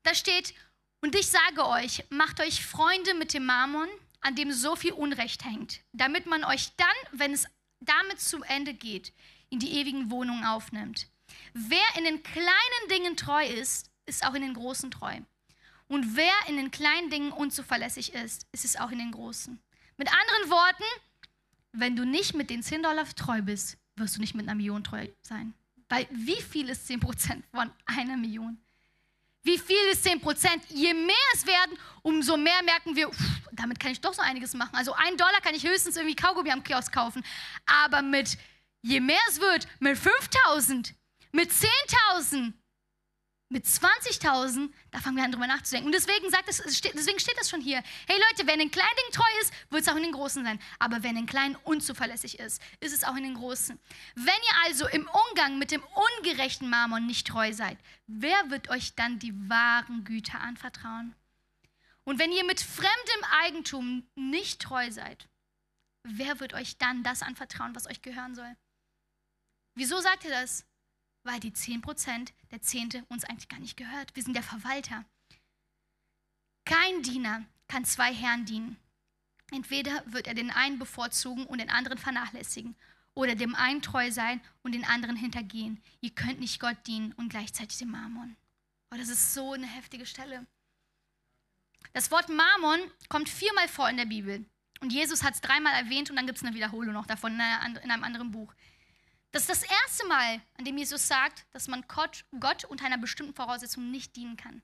da 0.04 0.13
steht, 0.13 0.54
und 1.02 1.15
ich 1.15 1.28
sage 1.28 1.65
euch, 1.65 2.04
macht 2.10 2.41
euch 2.41 2.65
Freunde 2.65 3.13
mit 3.13 3.34
dem 3.34 3.45
Mammon, 3.45 3.88
an 4.21 4.36
dem 4.36 4.52
so 4.52 4.76
viel 4.76 4.93
Unrecht 4.93 5.45
hängt, 5.45 5.82
damit 5.93 6.26
man 6.26 6.43
euch 6.43 6.71
dann, 6.76 7.19
wenn 7.19 7.34
es 7.34 7.47
damit 7.80 8.19
zu 8.19 8.41
Ende 8.43 8.73
geht, 8.73 9.13
in 9.50 9.60
die 9.60 9.73
ewigen 9.80 10.12
Wohnungen 10.12 10.45
aufnimmt. 10.45 11.08
Wer 11.54 11.86
in 11.97 12.04
den 12.04 12.23
kleinen 12.23 12.89
Dingen 12.89 13.15
treu 13.15 13.45
ist, 13.45 13.89
ist 14.06 14.26
auch 14.26 14.34
in 14.34 14.41
den 14.41 14.54
großen 14.54 14.91
treu. 14.91 15.19
Und 15.88 16.15
wer 16.15 16.34
in 16.47 16.58
den 16.58 16.71
kleinen 16.71 17.10
Dingen 17.10 17.32
unzuverlässig 17.32 18.13
ist, 18.13 18.45
ist 18.52 18.65
es 18.65 18.76
auch 18.76 18.91
in 18.91 19.00
den 19.00 19.12
großen. 19.12 19.60
Mit 19.97 20.10
anderen 20.10 20.52
Worten, 20.52 20.84
wenn 21.71 21.95
du 21.95 22.06
nicht 22.06 22.34
mit 22.34 22.50
den 22.50 22.62
10 22.62 22.84
Dollar 22.84 23.06
treu 23.15 23.41
bist, 23.41 23.78
wirst 23.95 24.15
du 24.15 24.21
nicht 24.21 24.36
mit 24.36 24.47
einer 24.47 24.56
Million 24.56 24.84
treu 24.84 25.08
sein. 25.21 25.54
Weil 25.89 26.08
wie 26.12 26.41
viel 26.41 26.69
ist 26.69 26.88
10 26.88 27.00
Prozent 27.00 27.45
von 27.52 27.71
einer 27.86 28.17
Million? 28.17 28.58
Wie 29.43 29.58
viel 29.58 29.82
ist 29.91 30.04
10 30.04 30.19
Prozent? 30.19 30.63
Je 30.67 30.93
mehr 30.93 31.15
es 31.34 31.45
werden, 31.45 31.78
umso 32.02 32.36
mehr 32.36 32.62
merken 32.63 32.95
wir, 32.95 33.10
pff, 33.10 33.41
damit 33.54 33.80
kann 33.80 33.91
ich 33.91 34.02
doch 34.02 34.13
so 34.13 34.21
einiges 34.21 34.54
machen. 34.54 34.76
Also 34.76 34.93
ein 34.93 35.15
Dollar 35.15 35.39
kann 35.41 35.56
ich 35.56 35.65
höchstens 35.65 35.95
irgendwie 35.95 36.15
Kaugummi 36.15 36.52
am 36.52 36.63
Kiosk 36.63 36.91
kaufen. 36.91 37.23
Aber 37.65 38.02
mit, 38.02 38.38
je 38.82 39.00
mehr 39.00 39.21
es 39.30 39.39
wird, 39.39 39.67
mit 39.80 39.97
5000, 39.97 40.93
mit 41.32 41.50
10.000, 41.50 42.54
Mit 43.49 43.65
20.000, 43.65 44.69
da 44.91 44.99
fangen 44.99 45.15
wir 45.15 45.23
an, 45.23 45.31
drüber 45.31 45.47
nachzudenken. 45.47 45.88
Und 45.88 45.93
deswegen, 45.93 46.29
sagt 46.29 46.49
es, 46.49 46.57
deswegen 46.57 47.17
steht 47.17 47.38
das 47.38 47.49
schon 47.49 47.62
hier. 47.62 47.81
Hey 48.05 48.19
Leute, 48.29 48.45
wer 48.45 48.55
in 48.55 48.60
den 48.60 48.71
kleinen 48.71 48.95
Dingen 48.97 49.13
treu 49.13 49.41
ist, 49.41 49.53
wird 49.69 49.83
es 49.83 49.88
auch 49.88 49.95
in 49.95 50.03
den 50.03 50.12
großen 50.12 50.43
sein. 50.43 50.60
Aber 50.79 51.01
wer 51.01 51.12
in 51.12 51.15
den 51.15 51.27
kleinen 51.27 51.55
unzuverlässig 51.55 52.39
ist, 52.39 52.62
ist 52.81 52.93
es 52.93 53.05
auch 53.05 53.15
in 53.15 53.23
den 53.23 53.36
großen. 53.36 53.79
Wenn 54.15 54.25
ihr 54.25 54.65
also 54.65 54.88
im 54.89 55.10
Umgang 55.29 55.60
mit 55.60 55.71
dem 55.71 55.81
ungerechten 56.17 56.69
Mammon 56.69 57.05
nicht 57.05 57.25
treu 57.25 57.53
seid, 57.53 57.77
wer 58.07 58.49
wird 58.49 58.69
euch 58.69 58.95
dann 58.95 59.17
die 59.17 59.33
wahren 59.49 60.03
Güter 60.03 60.41
anvertrauen? 60.41 61.15
Und 62.03 62.19
wenn 62.19 62.33
ihr 62.33 62.43
mit 62.43 62.60
fremdem 62.60 63.23
Eigentum 63.43 64.05
nicht 64.15 64.62
treu 64.62 64.91
seid, 64.91 65.29
wer 66.03 66.41
wird 66.41 66.53
euch 66.53 66.77
dann 66.77 67.03
das 67.03 67.21
anvertrauen, 67.21 67.75
was 67.75 67.88
euch 67.88 68.01
gehören 68.01 68.36
soll? 68.36 68.57
Wieso 69.75 70.01
sagt 70.01 70.25
ihr 70.25 70.31
das? 70.31 70.65
Weil 71.27 71.39
die 71.39 71.51
10% 71.51 72.31
der 72.51 72.61
Zehnte 72.61 73.05
uns 73.09 73.25
eigentlich 73.25 73.49
gar 73.49 73.59
nicht 73.59 73.77
gehört. 73.77 74.15
Wir 74.15 74.23
sind 74.23 74.33
der 74.33 74.43
Verwalter. 74.43 75.05
Kein 76.65 77.03
Diener 77.03 77.45
kann 77.67 77.85
zwei 77.85 78.13
Herren 78.13 78.45
dienen. 78.45 78.77
Entweder 79.51 80.03
wird 80.07 80.27
er 80.27 80.33
den 80.33 80.51
einen 80.51 80.79
bevorzugen 80.79 81.45
und 81.45 81.59
den 81.59 81.69
anderen 81.69 81.97
vernachlässigen 81.97 82.75
oder 83.13 83.35
dem 83.35 83.55
einen 83.55 83.81
treu 83.81 84.11
sein 84.11 84.41
und 84.63 84.73
den 84.73 84.85
anderen 84.85 85.15
hintergehen. 85.15 85.81
Ihr 86.01 86.11
könnt 86.11 86.39
nicht 86.39 86.59
Gott 86.59 86.77
dienen 86.87 87.13
und 87.13 87.29
gleichzeitig 87.29 87.77
dem 87.77 87.91
Mammon. 87.91 88.35
Oh, 88.91 88.97
das 88.97 89.09
ist 89.09 89.33
so 89.33 89.53
eine 89.53 89.67
heftige 89.67 90.05
Stelle. 90.05 90.45
Das 91.93 92.11
Wort 92.11 92.29
Mammon 92.29 92.79
kommt 93.09 93.29
viermal 93.29 93.67
vor 93.67 93.89
in 93.89 93.97
der 93.97 94.05
Bibel. 94.05 94.45
Und 94.79 94.93
Jesus 94.93 95.23
hat 95.23 95.33
es 95.33 95.41
dreimal 95.41 95.73
erwähnt 95.73 96.09
und 96.09 96.15
dann 96.15 96.25
gibt 96.25 96.37
es 96.37 96.43
eine 96.43 96.55
Wiederholung 96.55 96.93
noch 96.93 97.07
davon 97.07 97.33
in 97.33 97.41
einem 97.91 98.03
anderen 98.03 98.31
Buch. 98.31 98.53
Das 99.38 99.47
ist 99.47 99.62
das 99.62 99.69
erste 99.84 100.08
Mal, 100.08 100.41
an 100.58 100.65
dem 100.65 100.80
Jesus 100.80 101.08
sagt, 101.08 101.45
dass 101.52 101.67
man 101.67 101.86
Gott, 101.88 102.26
Gott 102.39 102.65
unter 102.65 102.88
einer 102.88 102.97
bestimmten 102.97 103.36
Voraussetzung 103.36 103.91
nicht 103.91 104.15
dienen 104.15 104.36
kann. 104.36 104.63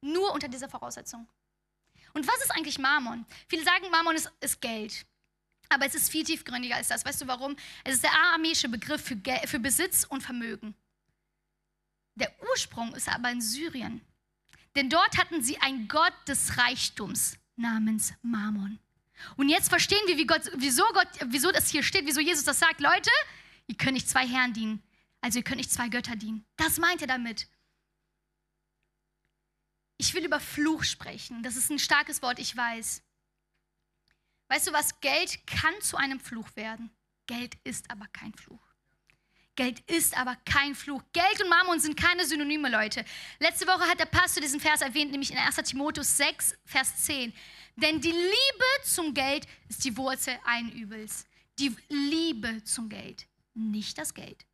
Nur 0.00 0.32
unter 0.32 0.48
dieser 0.48 0.68
Voraussetzung. 0.68 1.28
Und 2.12 2.26
was 2.26 2.42
ist 2.42 2.50
eigentlich 2.50 2.80
Mammon? 2.80 3.24
Viele 3.46 3.62
sagen, 3.62 3.88
Mammon 3.92 4.16
ist, 4.16 4.32
ist 4.40 4.60
Geld. 4.60 5.06
Aber 5.68 5.86
es 5.86 5.94
ist 5.94 6.10
viel 6.10 6.24
tiefgründiger 6.24 6.74
als 6.74 6.88
das. 6.88 7.04
Weißt 7.04 7.20
du 7.20 7.28
warum? 7.28 7.54
Es 7.84 7.94
ist 7.94 8.02
der 8.02 8.14
aramäische 8.14 8.68
Begriff 8.68 9.04
für, 9.04 9.14
Gel 9.14 9.46
für 9.46 9.60
Besitz 9.60 10.02
und 10.02 10.20
Vermögen. 10.20 10.74
Der 12.16 12.34
Ursprung 12.50 12.96
ist 12.96 13.08
aber 13.08 13.30
in 13.30 13.40
Syrien. 13.40 14.00
Denn 14.74 14.90
dort 14.90 15.18
hatten 15.18 15.40
sie 15.40 15.60
einen 15.60 15.86
Gott 15.86 16.14
des 16.26 16.58
Reichtums 16.58 17.38
namens 17.54 18.12
Mammon. 18.22 18.80
Und 19.36 19.48
jetzt 19.48 19.68
verstehen 19.68 20.02
wir, 20.06 20.16
wie 20.16 20.26
Gott, 20.26 20.42
wieso, 20.56 20.84
Gott, 20.92 21.08
wieso 21.26 21.50
das 21.52 21.68
hier 21.68 21.82
steht, 21.82 22.06
wieso 22.06 22.20
Jesus 22.20 22.44
das 22.44 22.58
sagt. 22.58 22.80
Leute, 22.80 23.10
ihr 23.66 23.76
könnt 23.76 23.94
nicht 23.94 24.08
zwei 24.08 24.26
Herren 24.26 24.52
dienen. 24.52 24.82
Also 25.20 25.38
ihr 25.38 25.44
könnt 25.44 25.58
nicht 25.58 25.72
zwei 25.72 25.88
Götter 25.88 26.16
dienen. 26.16 26.44
Das 26.56 26.78
meint 26.78 27.02
er 27.02 27.08
damit. 27.08 27.48
Ich 29.98 30.14
will 30.14 30.24
über 30.24 30.40
Fluch 30.40 30.84
sprechen. 30.84 31.42
Das 31.42 31.56
ist 31.56 31.70
ein 31.70 31.78
starkes 31.78 32.22
Wort, 32.22 32.38
ich 32.38 32.56
weiß. 32.56 33.02
Weißt 34.48 34.66
du 34.66 34.72
was? 34.72 35.00
Geld 35.00 35.46
kann 35.46 35.74
zu 35.80 35.96
einem 35.96 36.20
Fluch 36.20 36.56
werden. 36.56 36.90
Geld 37.26 37.56
ist 37.64 37.90
aber 37.90 38.06
kein 38.08 38.34
Fluch. 38.34 38.69
Geld 39.60 39.80
ist 39.90 40.16
aber 40.16 40.36
kein 40.46 40.74
Fluch. 40.74 41.02
Geld 41.12 41.42
und 41.42 41.50
Mammon 41.50 41.78
sind 41.80 41.94
keine 41.94 42.24
Synonyme, 42.24 42.70
Leute. 42.70 43.04
Letzte 43.40 43.66
Woche 43.66 43.86
hat 43.86 44.00
der 44.00 44.06
Pastor 44.06 44.40
diesen 44.40 44.58
Vers 44.58 44.80
erwähnt, 44.80 45.10
nämlich 45.10 45.30
in 45.30 45.36
1. 45.36 45.56
Timotheus 45.56 46.16
6, 46.16 46.56
Vers 46.64 47.04
10. 47.04 47.30
Denn 47.76 48.00
die 48.00 48.10
Liebe 48.10 48.64
zum 48.84 49.12
Geld 49.12 49.46
ist 49.68 49.84
die 49.84 49.94
Wurzel 49.98 50.38
allen 50.46 50.72
Übels. 50.72 51.26
Die 51.58 51.76
Liebe 51.90 52.64
zum 52.64 52.88
Geld, 52.88 53.26
nicht 53.52 53.98
das 53.98 54.14
Geld. 54.14 54.46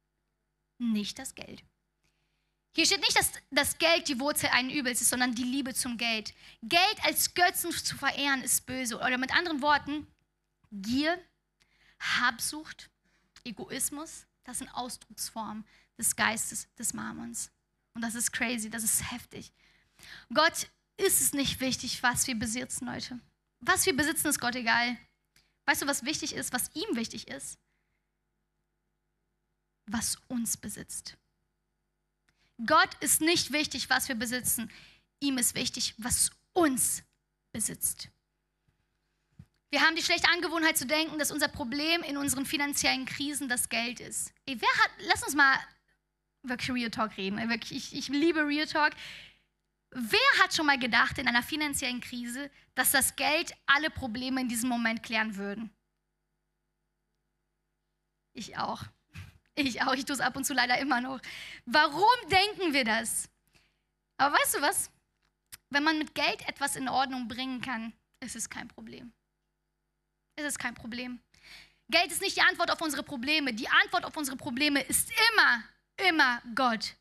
Nicht 0.78 1.20
das 1.20 1.36
Geld. 1.36 1.62
Hier 2.74 2.84
steht 2.84 3.02
nicht, 3.02 3.16
dass 3.16 3.30
das 3.52 3.78
Geld 3.78 4.08
die 4.08 4.18
Wurzel 4.18 4.48
allen 4.48 4.70
Übels 4.70 5.00
ist, 5.00 5.10
sondern 5.10 5.36
die 5.36 5.44
Liebe 5.44 5.72
zum 5.72 5.98
Geld. 5.98 6.34
Geld 6.62 7.04
als 7.04 7.32
Götzen 7.32 7.70
zu 7.70 7.96
verehren 7.96 8.42
ist 8.42 8.66
böse. 8.66 8.96
Oder 8.96 9.18
mit 9.18 9.32
anderen 9.32 9.62
Worten, 9.62 10.08
Gier, 10.72 11.16
Habsucht, 12.00 12.90
Egoismus, 13.44 14.26
das 14.46 14.58
sind 14.58 14.70
Ausdrucksformen 14.70 15.64
des 15.98 16.14
Geistes 16.14 16.72
des 16.76 16.94
Mammons. 16.94 17.50
Und 17.94 18.02
das 18.02 18.14
ist 18.14 18.32
crazy, 18.32 18.70
das 18.70 18.84
ist 18.84 19.10
heftig. 19.10 19.52
Gott 20.32 20.68
ist 20.96 21.20
es 21.20 21.32
nicht 21.32 21.60
wichtig, 21.60 22.02
was 22.02 22.26
wir 22.26 22.38
besitzen, 22.38 22.86
Leute. 22.86 23.18
Was 23.60 23.86
wir 23.86 23.96
besitzen, 23.96 24.28
ist 24.28 24.40
Gott 24.40 24.54
egal. 24.54 24.96
Weißt 25.64 25.82
du, 25.82 25.86
was 25.86 26.04
wichtig 26.04 26.34
ist, 26.34 26.52
was 26.52 26.70
ihm 26.74 26.96
wichtig 26.96 27.28
ist? 27.28 27.58
Was 29.86 30.16
uns 30.28 30.56
besitzt. 30.56 31.16
Gott 32.64 32.94
ist 33.00 33.20
nicht 33.20 33.52
wichtig, 33.52 33.90
was 33.90 34.08
wir 34.08 34.14
besitzen. 34.14 34.70
Ihm 35.20 35.38
ist 35.38 35.54
wichtig, 35.54 35.94
was 35.98 36.30
uns 36.52 37.02
besitzt. 37.52 38.08
Wir 39.70 39.80
haben 39.80 39.96
die 39.96 40.02
schlechte 40.02 40.28
Angewohnheit 40.30 40.76
zu 40.76 40.86
denken, 40.86 41.18
dass 41.18 41.32
unser 41.32 41.48
Problem 41.48 42.02
in 42.02 42.16
unseren 42.16 42.46
finanziellen 42.46 43.04
Krisen 43.04 43.48
das 43.48 43.68
Geld 43.68 44.00
ist. 44.00 44.32
Ey, 44.46 44.60
wer 44.60 44.68
hat, 44.68 44.90
lass 45.08 45.22
uns 45.24 45.34
mal 45.34 45.58
wirklich 46.42 46.70
Real 46.70 46.90
Talk 46.90 47.16
reden. 47.16 47.38
Ich, 47.70 47.94
ich 47.94 48.08
liebe 48.08 48.46
Real 48.46 48.66
Talk. 48.66 48.92
Wer 49.90 50.42
hat 50.42 50.54
schon 50.54 50.66
mal 50.66 50.78
gedacht 50.78 51.18
in 51.18 51.26
einer 51.26 51.42
finanziellen 51.42 52.00
Krise, 52.00 52.50
dass 52.74 52.92
das 52.92 53.16
Geld 53.16 53.54
alle 53.66 53.90
Probleme 53.90 54.40
in 54.40 54.48
diesem 54.48 54.68
Moment 54.68 55.02
klären 55.02 55.36
würden? 55.36 55.70
Ich 58.32 58.56
auch. 58.56 58.82
Ich 59.58 59.80
auch. 59.80 59.94
Ich 59.94 60.04
tue 60.04 60.12
es 60.12 60.20
ab 60.20 60.36
und 60.36 60.44
zu 60.44 60.52
leider 60.52 60.78
immer 60.78 61.00
noch. 61.00 61.18
Warum 61.64 62.04
denken 62.30 62.74
wir 62.74 62.84
das? 62.84 63.30
Aber 64.18 64.36
weißt 64.36 64.56
du 64.56 64.60
was? 64.60 64.90
Wenn 65.70 65.82
man 65.82 65.96
mit 65.96 66.14
Geld 66.14 66.46
etwas 66.46 66.76
in 66.76 66.90
Ordnung 66.90 67.26
bringen 67.26 67.62
kann, 67.62 67.94
ist 68.20 68.36
es 68.36 68.50
kein 68.50 68.68
Problem. 68.68 69.14
Es 70.36 70.44
ist 70.44 70.58
kein 70.58 70.74
Problem. 70.74 71.18
Geld 71.88 72.12
ist 72.12 72.20
nicht 72.20 72.36
die 72.36 72.42
Antwort 72.42 72.70
auf 72.70 72.80
unsere 72.82 73.02
Probleme. 73.02 73.54
Die 73.54 73.68
Antwort 73.68 74.04
auf 74.04 74.16
unsere 74.16 74.36
Probleme 74.36 74.82
ist 74.82 75.10
immer, 75.32 75.64
immer 76.08 76.42
Gott. 76.54 76.94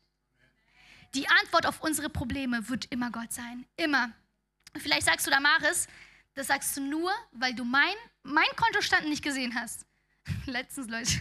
Die 1.14 1.28
Antwort 1.28 1.66
auf 1.66 1.82
unsere 1.82 2.08
Probleme 2.08 2.68
wird 2.68 2.86
immer 2.86 3.10
Gott 3.10 3.32
sein. 3.32 3.66
Immer. 3.76 4.12
Vielleicht 4.78 5.06
sagst 5.06 5.26
du 5.26 5.30
Damaris, 5.30 5.86
das 6.34 6.46
sagst 6.46 6.76
du 6.76 6.82
nur, 6.82 7.12
weil 7.32 7.54
du 7.54 7.64
mein, 7.64 7.94
mein 8.22 8.48
Kontostand 8.56 9.08
nicht 9.08 9.22
gesehen 9.22 9.54
hast. 9.54 9.86
Letztens, 10.46 10.88
Leute. 10.88 11.20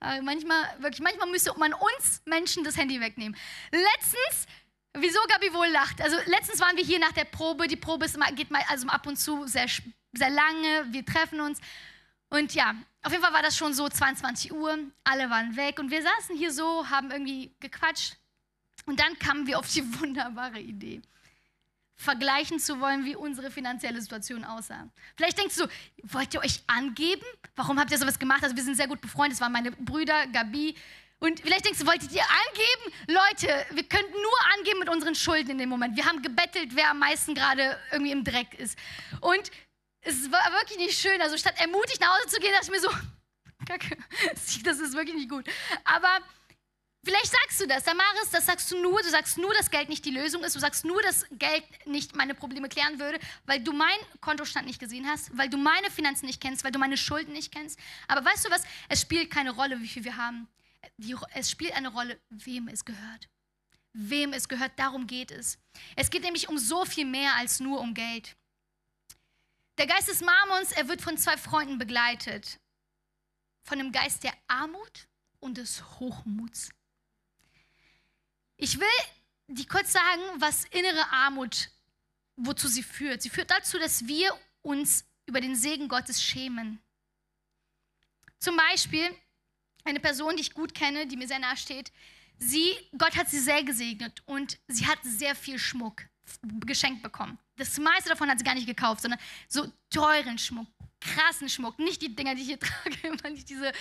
Äh, 0.00 0.20
manchmal, 0.22 0.62
wirklich, 0.80 1.00
manchmal 1.00 1.28
müsste 1.30 1.52
man 1.58 1.72
uns 1.72 2.22
Menschen 2.26 2.64
das 2.64 2.76
Handy 2.76 3.00
wegnehmen. 3.00 3.36
Letztens, 3.70 4.46
wieso 4.94 5.18
Gabi 5.28 5.52
wohl 5.52 5.68
lacht. 5.68 6.00
Also 6.00 6.16
letztens 6.26 6.60
waren 6.60 6.76
wir 6.76 6.84
hier 6.84 6.98
nach 6.98 7.12
der 7.12 7.24
Probe. 7.24 7.66
Die 7.66 7.76
Probe 7.76 8.04
ist, 8.04 8.18
geht 8.34 8.50
mal 8.50 8.62
also 8.68 8.86
ab 8.88 9.06
und 9.06 9.16
zu 9.16 9.46
sehr, 9.46 9.66
sehr 10.12 10.30
lange. 10.30 10.92
Wir 10.92 11.04
treffen 11.04 11.40
uns. 11.40 11.60
Und 12.28 12.54
ja, 12.54 12.74
auf 13.02 13.12
jeden 13.12 13.22
Fall 13.22 13.32
war 13.32 13.42
das 13.42 13.56
schon 13.56 13.72
so 13.72 13.88
22 13.88 14.52
Uhr. 14.52 14.78
Alle 15.04 15.30
waren 15.30 15.56
weg 15.56 15.78
und 15.78 15.90
wir 15.90 16.02
saßen 16.02 16.36
hier 16.36 16.52
so, 16.52 16.88
haben 16.90 17.10
irgendwie 17.10 17.54
gequatscht. 17.60 18.16
Und 18.84 19.00
dann 19.00 19.18
kamen 19.18 19.46
wir 19.46 19.58
auf 19.58 19.72
die 19.72 19.82
wunderbare 20.00 20.60
Idee, 20.60 21.02
vergleichen 21.94 22.58
zu 22.58 22.80
wollen, 22.80 23.04
wie 23.04 23.16
unsere 23.16 23.50
finanzielle 23.50 24.00
Situation 24.00 24.44
aussah. 24.44 24.88
Vielleicht 25.16 25.38
denkst 25.38 25.56
du, 25.56 25.66
wollt 26.02 26.34
ihr 26.34 26.40
euch 26.40 26.62
angeben? 26.66 27.24
Warum 27.54 27.78
habt 27.78 27.90
ihr 27.90 27.98
sowas 27.98 28.18
gemacht? 28.18 28.42
Also 28.42 28.56
wir 28.56 28.62
sind 28.62 28.76
sehr 28.76 28.88
gut 28.88 29.00
befreundet, 29.00 29.34
das 29.34 29.40
waren 29.40 29.52
meine 29.52 29.70
Brüder, 29.70 30.26
Gabi. 30.26 30.74
Und 31.18 31.40
vielleicht 31.40 31.64
denkst 31.64 31.78
du, 31.78 31.86
wolltet 31.86 32.12
ihr 32.12 32.22
angeben? 32.22 32.96
Leute, 33.06 33.66
wir 33.74 33.84
könnten 33.84 34.12
nur 34.12 34.54
angeben 34.58 34.80
mit 34.80 34.88
unseren 34.90 35.14
Schulden 35.14 35.52
in 35.52 35.58
dem 35.58 35.70
Moment. 35.70 35.96
Wir 35.96 36.04
haben 36.04 36.20
gebettelt, 36.20 36.76
wer 36.76 36.90
am 36.90 36.98
meisten 36.98 37.34
gerade 37.34 37.78
irgendwie 37.90 38.12
im 38.12 38.22
Dreck 38.22 38.52
ist. 38.58 38.78
Und 39.20 39.50
es 40.06 40.30
war 40.30 40.52
wirklich 40.52 40.78
nicht 40.78 40.98
schön. 40.98 41.20
Also 41.20 41.36
statt 41.36 41.54
ermutigt 41.58 42.00
nach 42.00 42.16
Hause 42.16 42.28
zu 42.28 42.40
gehen, 42.40 42.52
dachte 42.52 42.66
ich 42.66 42.70
mir 42.70 42.80
so, 42.80 42.90
Kacke, 43.66 43.96
das 44.64 44.78
ist 44.78 44.94
wirklich 44.94 45.16
nicht 45.16 45.28
gut. 45.28 45.46
Aber 45.84 46.20
Vielleicht 47.04 47.30
sagst 47.30 47.60
du 47.60 47.68
das, 47.68 47.84
Damaris, 47.84 48.30
das 48.32 48.46
sagst 48.46 48.68
du 48.72 48.82
nur, 48.82 49.00
du 49.00 49.08
sagst 49.08 49.38
nur, 49.38 49.54
dass 49.54 49.70
Geld 49.70 49.88
nicht 49.88 50.04
die 50.04 50.10
Lösung 50.10 50.42
ist, 50.42 50.56
du 50.56 50.58
sagst 50.58 50.84
nur, 50.84 51.00
dass 51.02 51.24
Geld 51.30 51.62
nicht 51.84 52.16
meine 52.16 52.34
Probleme 52.34 52.68
klären 52.68 52.98
würde, 52.98 53.20
weil 53.44 53.60
du 53.60 53.72
meinen 53.72 54.02
Kontostand 54.20 54.66
nicht 54.66 54.80
gesehen 54.80 55.06
hast, 55.06 55.30
weil 55.38 55.48
du 55.48 55.56
meine 55.56 55.88
Finanzen 55.88 56.26
nicht 56.26 56.40
kennst, 56.40 56.64
weil 56.64 56.72
du 56.72 56.80
meine 56.80 56.96
Schulden 56.96 57.32
nicht 57.32 57.52
kennst. 57.52 57.78
Aber 58.08 58.24
weißt 58.24 58.46
du 58.46 58.50
was, 58.50 58.64
es 58.88 59.02
spielt 59.02 59.30
keine 59.30 59.52
Rolle, 59.52 59.80
wie 59.80 59.86
viel 59.86 60.02
wir 60.02 60.16
haben. 60.16 60.48
Es 61.32 61.48
spielt 61.48 61.74
eine 61.74 61.90
Rolle, 61.92 62.18
wem 62.28 62.66
es 62.66 62.84
gehört. 62.84 63.28
Wem 63.92 64.32
es 64.32 64.48
gehört, 64.48 64.72
darum 64.74 65.06
geht 65.06 65.30
es. 65.30 65.58
Es 65.94 66.10
geht 66.10 66.24
nämlich 66.24 66.48
um 66.48 66.58
so 66.58 66.84
viel 66.84 67.04
mehr 67.04 67.36
als 67.36 67.60
nur 67.60 67.78
um 67.78 67.94
Geld. 67.94 68.34
Der 69.78 69.86
Geist 69.86 70.08
des 70.08 70.22
Marmons, 70.22 70.72
er 70.72 70.88
wird 70.88 71.02
von 71.02 71.18
zwei 71.18 71.36
Freunden 71.36 71.78
begleitet. 71.78 72.58
Von 73.64 73.78
dem 73.78 73.92
Geist 73.92 74.24
der 74.24 74.32
Armut 74.46 75.08
und 75.38 75.58
des 75.58 75.82
Hochmuts. 75.98 76.70
Ich 78.56 78.80
will 78.80 78.88
dir 79.48 79.66
kurz 79.66 79.92
sagen, 79.92 80.22
was 80.36 80.64
innere 80.66 81.10
Armut, 81.10 81.70
wozu 82.36 82.68
sie 82.68 82.82
führt. 82.82 83.20
Sie 83.20 83.28
führt 83.30 83.50
dazu, 83.50 83.78
dass 83.78 84.06
wir 84.06 84.32
uns 84.62 85.04
über 85.26 85.40
den 85.40 85.54
Segen 85.54 85.88
Gottes 85.88 86.22
schämen. 86.22 86.80
Zum 88.38 88.56
Beispiel 88.56 89.14
eine 89.84 90.00
Person, 90.00 90.36
die 90.36 90.42
ich 90.42 90.54
gut 90.54 90.74
kenne, 90.74 91.06
die 91.06 91.16
mir 91.16 91.28
sehr 91.28 91.38
nahe 91.38 91.56
steht, 91.56 91.92
sie, 92.38 92.74
Gott 92.96 93.16
hat 93.16 93.28
sie 93.28 93.40
sehr 93.40 93.62
gesegnet 93.62 94.22
und 94.26 94.58
sie 94.68 94.86
hat 94.86 94.98
sehr 95.02 95.34
viel 95.34 95.58
Schmuck 95.58 96.02
geschenkt 96.42 97.02
bekommen. 97.02 97.38
Das 97.56 97.78
meiste 97.78 98.10
davon 98.10 98.28
hat 98.28 98.38
sie 98.38 98.44
gar 98.44 98.54
nicht 98.54 98.66
gekauft, 98.66 99.02
sondern 99.02 99.20
so 99.48 99.66
teuren 99.90 100.38
Schmuck, 100.38 100.66
krassen 101.00 101.48
Schmuck. 101.48 101.78
Nicht 101.78 102.02
die 102.02 102.14
Dinger, 102.14 102.34
die 102.34 102.42
ich 102.42 102.48
hier 102.48 102.60
trage, 102.60 102.96
immer 103.02 103.30
nicht 103.30 103.48
diese 103.48 103.72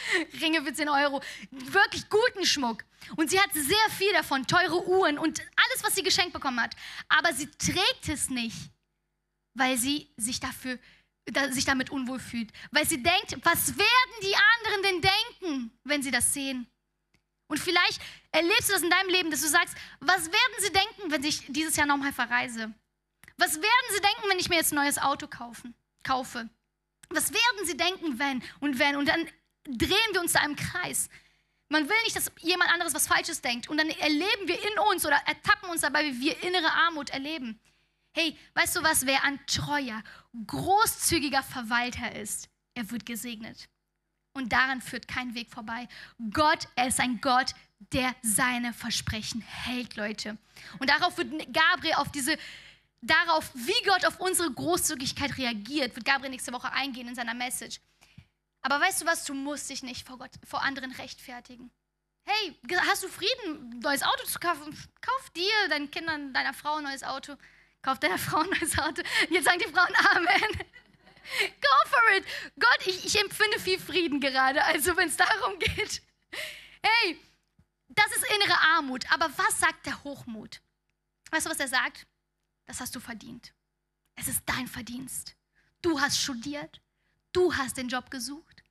Ringe 0.41 0.63
für 0.63 0.73
10 0.73 0.87
Euro. 0.89 1.21
Wirklich 1.51 2.09
guten 2.09 2.45
Schmuck. 2.45 2.85
Und 3.17 3.29
sie 3.29 3.39
hat 3.39 3.51
sehr 3.53 3.89
viel 3.97 4.11
davon, 4.13 4.47
teure 4.47 4.87
Uhren 4.87 5.17
und 5.17 5.39
alles, 5.39 5.83
was 5.83 5.95
sie 5.95 6.03
geschenkt 6.03 6.33
bekommen 6.33 6.61
hat. 6.61 6.75
Aber 7.09 7.33
sie 7.33 7.47
trägt 7.51 8.07
es 8.07 8.29
nicht, 8.29 8.71
weil 9.57 9.77
sie 9.77 10.09
sich 10.17 10.39
dafür 10.39 10.79
sich 11.49 11.65
damit 11.65 11.89
unwohl 11.89 12.19
fühlt, 12.19 12.51
weil 12.69 12.85
sie 12.87 13.01
denkt, 13.01 13.35
was 13.43 13.75
werden 13.75 14.15
die 14.21 14.35
anderen 14.35 14.83
denn 14.83 15.01
denken, 15.01 15.71
wenn 15.83 16.03
sie 16.03 16.11
das 16.11 16.31
sehen? 16.31 16.67
Und 17.47 17.59
vielleicht 17.59 17.99
erlebst 18.31 18.69
du 18.69 18.73
das 18.73 18.83
in 18.83 18.89
deinem 18.89 19.09
Leben, 19.09 19.31
dass 19.31 19.41
du 19.41 19.47
sagst, 19.47 19.75
was 19.99 20.25
werden 20.25 20.55
sie 20.59 20.71
denken, 20.71 21.11
wenn 21.11 21.23
ich 21.23 21.45
dieses 21.47 21.75
Jahr 21.75 21.87
nochmal 21.87 22.13
verreise? 22.13 22.73
Was 23.37 23.55
werden 23.55 23.87
sie 23.93 24.01
denken, 24.01 24.29
wenn 24.29 24.39
ich 24.39 24.49
mir 24.49 24.55
jetzt 24.55 24.71
ein 24.71 24.75
neues 24.75 24.97
Auto 24.97 25.27
kaufen, 25.27 25.75
kaufe? 26.03 26.49
Was 27.09 27.31
werden 27.31 27.65
sie 27.65 27.77
denken, 27.77 28.19
wenn 28.19 28.43
und 28.59 28.79
wenn? 28.79 28.95
Und 28.95 29.07
dann 29.07 29.27
drehen 29.65 30.13
wir 30.13 30.21
uns 30.21 30.33
da 30.33 30.43
im 30.43 30.55
Kreis. 30.55 31.09
Man 31.69 31.89
will 31.89 32.03
nicht, 32.03 32.15
dass 32.15 32.31
jemand 32.41 32.71
anderes 32.71 32.93
was 32.93 33.07
Falsches 33.07 33.41
denkt. 33.41 33.69
Und 33.69 33.77
dann 33.77 33.89
erleben 33.89 34.47
wir 34.47 34.61
in 34.63 34.79
uns 34.91 35.05
oder 35.05 35.17
ertappen 35.25 35.69
uns 35.69 35.81
dabei, 35.81 36.05
wie 36.05 36.21
wir 36.21 36.43
innere 36.43 36.71
Armut 36.71 37.09
erleben. 37.09 37.59
Hey, 38.13 38.37
weißt 38.53 38.77
du 38.77 38.83
was? 38.83 39.05
Wer 39.05 39.23
ein 39.23 39.45
treuer, 39.45 40.01
großzügiger 40.45 41.43
Verwalter 41.43 42.15
ist, 42.15 42.49
er 42.75 42.89
wird 42.91 43.05
gesegnet. 43.05 43.67
Und 44.33 44.51
daran 44.53 44.81
führt 44.81 45.07
kein 45.07 45.33
Weg 45.33 45.49
vorbei. 45.49 45.87
Gott, 46.31 46.67
er 46.75 46.87
ist 46.87 46.99
ein 46.99 47.19
Gott, 47.21 47.53
der 47.79 48.15
seine 48.21 48.73
Versprechen 48.73 49.41
hält, 49.41 49.95
Leute. 49.95 50.37
Und 50.79 50.89
darauf 50.89 51.17
wird 51.17 51.53
Gabriel 51.53 51.95
auf 51.95 52.11
diese 52.11 52.37
darauf, 53.05 53.51
wie 53.53 53.83
Gott 53.85 54.05
auf 54.05 54.19
unsere 54.19 54.51
Großzügigkeit 54.51 55.37
reagiert, 55.37 55.95
wird 55.95 56.05
Gabriel 56.05 56.31
nächste 56.31 56.53
Woche 56.53 56.71
eingehen 56.71 57.07
in 57.07 57.15
seiner 57.15 57.33
Message. 57.33 57.79
Aber 58.61 58.79
weißt 58.79 59.01
du 59.01 59.05
was, 59.05 59.25
du 59.25 59.33
musst 59.33 59.69
dich 59.69 59.83
nicht 59.83 60.07
vor, 60.07 60.17
Gott, 60.17 60.31
vor 60.43 60.63
anderen 60.63 60.91
rechtfertigen. 60.91 61.71
Hey, 62.27 62.59
hast 62.87 63.03
du 63.03 63.07
Frieden, 63.07 63.73
ein 63.73 63.79
neues 63.79 64.01
Auto 64.01 64.25
zu 64.25 64.39
kaufen? 64.39 64.75
Kauf 65.01 65.29
dir, 65.31 65.69
deinen 65.69 65.91
Kindern, 65.91 66.33
deiner 66.33 66.53
Frau 66.53 66.77
ein 66.77 66.83
neues 66.83 67.03
Auto. 67.03 67.35
Kauf 67.83 67.99
deiner 67.99 68.17
Frau 68.17 68.39
ein 68.39 68.49
neues 68.49 68.77
Auto. 68.79 69.03
Jetzt 69.29 69.45
sagen 69.45 69.59
die 69.59 69.71
Frauen 69.71 69.93
Amen. 70.11 70.57
Go 71.61 71.89
for 71.89 72.17
it. 72.17 72.25
Gott, 72.59 72.87
ich, 72.87 73.05
ich 73.05 73.19
empfinde 73.21 73.59
viel 73.59 73.79
Frieden 73.79 74.19
gerade, 74.19 74.63
also 74.63 74.97
wenn 74.97 75.09
es 75.09 75.17
darum 75.17 75.59
geht. 75.59 76.01
Hey, 76.81 77.19
das 77.89 78.07
ist 78.15 78.25
innere 78.33 78.59
Armut. 78.75 79.11
Aber 79.11 79.29
was 79.37 79.59
sagt 79.59 79.85
der 79.85 80.03
Hochmut? 80.03 80.61
Weißt 81.29 81.45
du, 81.45 81.49
was 81.51 81.59
er 81.59 81.67
sagt? 81.67 82.07
Das 82.65 82.79
hast 82.79 82.95
du 82.95 82.99
verdient. 82.99 83.53
Es 84.15 84.27
ist 84.27 84.41
dein 84.45 84.67
Verdienst. 84.67 85.35
Du 85.81 85.99
hast 85.99 86.19
studiert, 86.19 86.81
du 87.31 87.53
hast 87.53 87.77
den 87.77 87.89
Job 87.89 88.09
gesucht. 88.09 88.63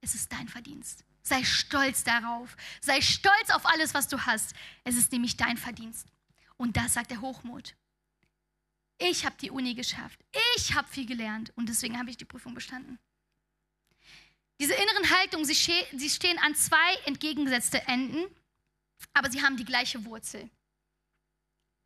Es 0.00 0.14
ist 0.14 0.32
dein 0.32 0.48
Verdienst. 0.48 1.04
Sei 1.22 1.44
stolz 1.44 2.04
darauf. 2.04 2.56
Sei 2.80 3.00
stolz 3.00 3.50
auf 3.50 3.66
alles, 3.66 3.94
was 3.94 4.08
du 4.08 4.24
hast. 4.26 4.54
Es 4.84 4.96
ist 4.96 5.12
nämlich 5.12 5.36
dein 5.36 5.56
Verdienst. 5.56 6.08
Und 6.56 6.76
das 6.76 6.94
sagt 6.94 7.10
der 7.10 7.20
Hochmut. 7.20 7.76
Ich 8.98 9.24
habe 9.24 9.36
die 9.40 9.50
Uni 9.50 9.74
geschafft. 9.74 10.18
Ich 10.56 10.74
habe 10.74 10.88
viel 10.88 11.06
gelernt 11.06 11.52
und 11.56 11.68
deswegen 11.68 11.98
habe 11.98 12.10
ich 12.10 12.16
die 12.16 12.24
Prüfung 12.24 12.54
bestanden. 12.54 12.98
Diese 14.60 14.74
inneren 14.74 15.10
Haltungen, 15.10 15.46
sie, 15.46 15.54
stehen 15.54 16.38
an 16.38 16.54
zwei 16.56 16.94
entgegengesetzte 17.04 17.86
Enden, 17.86 18.26
aber 19.12 19.30
sie 19.30 19.42
haben 19.42 19.56
die 19.56 19.64
gleiche 19.64 20.04
Wurzel. 20.04 20.50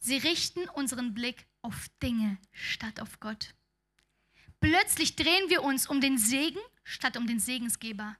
Sie 0.05 0.16
richten 0.16 0.68
unseren 0.70 1.14
Blick 1.14 1.46
auf 1.62 1.88
Dinge 2.03 2.36
statt 2.50 2.98
auf 2.98 3.20
Gott. 3.20 3.55
Plötzlich 4.59 5.14
drehen 5.14 5.48
wir 5.48 5.62
uns 5.62 5.86
um 5.86 6.00
den 6.00 6.18
Segen 6.18 6.59
statt 6.82 7.16
um 7.16 7.28
den 7.28 7.38
Segensgeber. 7.38 8.16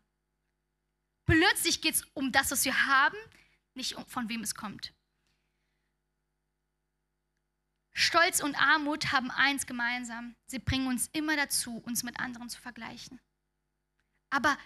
Plötzlich 1.26 1.80
geht 1.80 1.97
es 1.97 2.05
um 2.14 2.30
das, 2.30 2.53
was 2.53 2.64
wir 2.64 2.87
haben, 2.87 3.16
nicht 3.74 3.97
um 3.97 4.07
von 4.07 4.28
wem 4.28 4.43
es 4.43 4.55
kommt. 4.55 4.95
Stolz 7.93 8.41
und 8.41 8.55
Armut 8.55 9.11
haben 9.11 9.33
eins 9.33 9.66
gemeinsam. 9.66 10.37
Sie 10.47 10.61
bringen 10.61 10.87
uns 10.87 11.09
immer 11.12 11.35
dazu, 11.35 11.78
uns 11.78 12.05
mit 12.05 12.20
anderen 12.20 12.49
zu 12.49 12.61
vergleichen. 12.61 13.20
Aber 14.30 14.57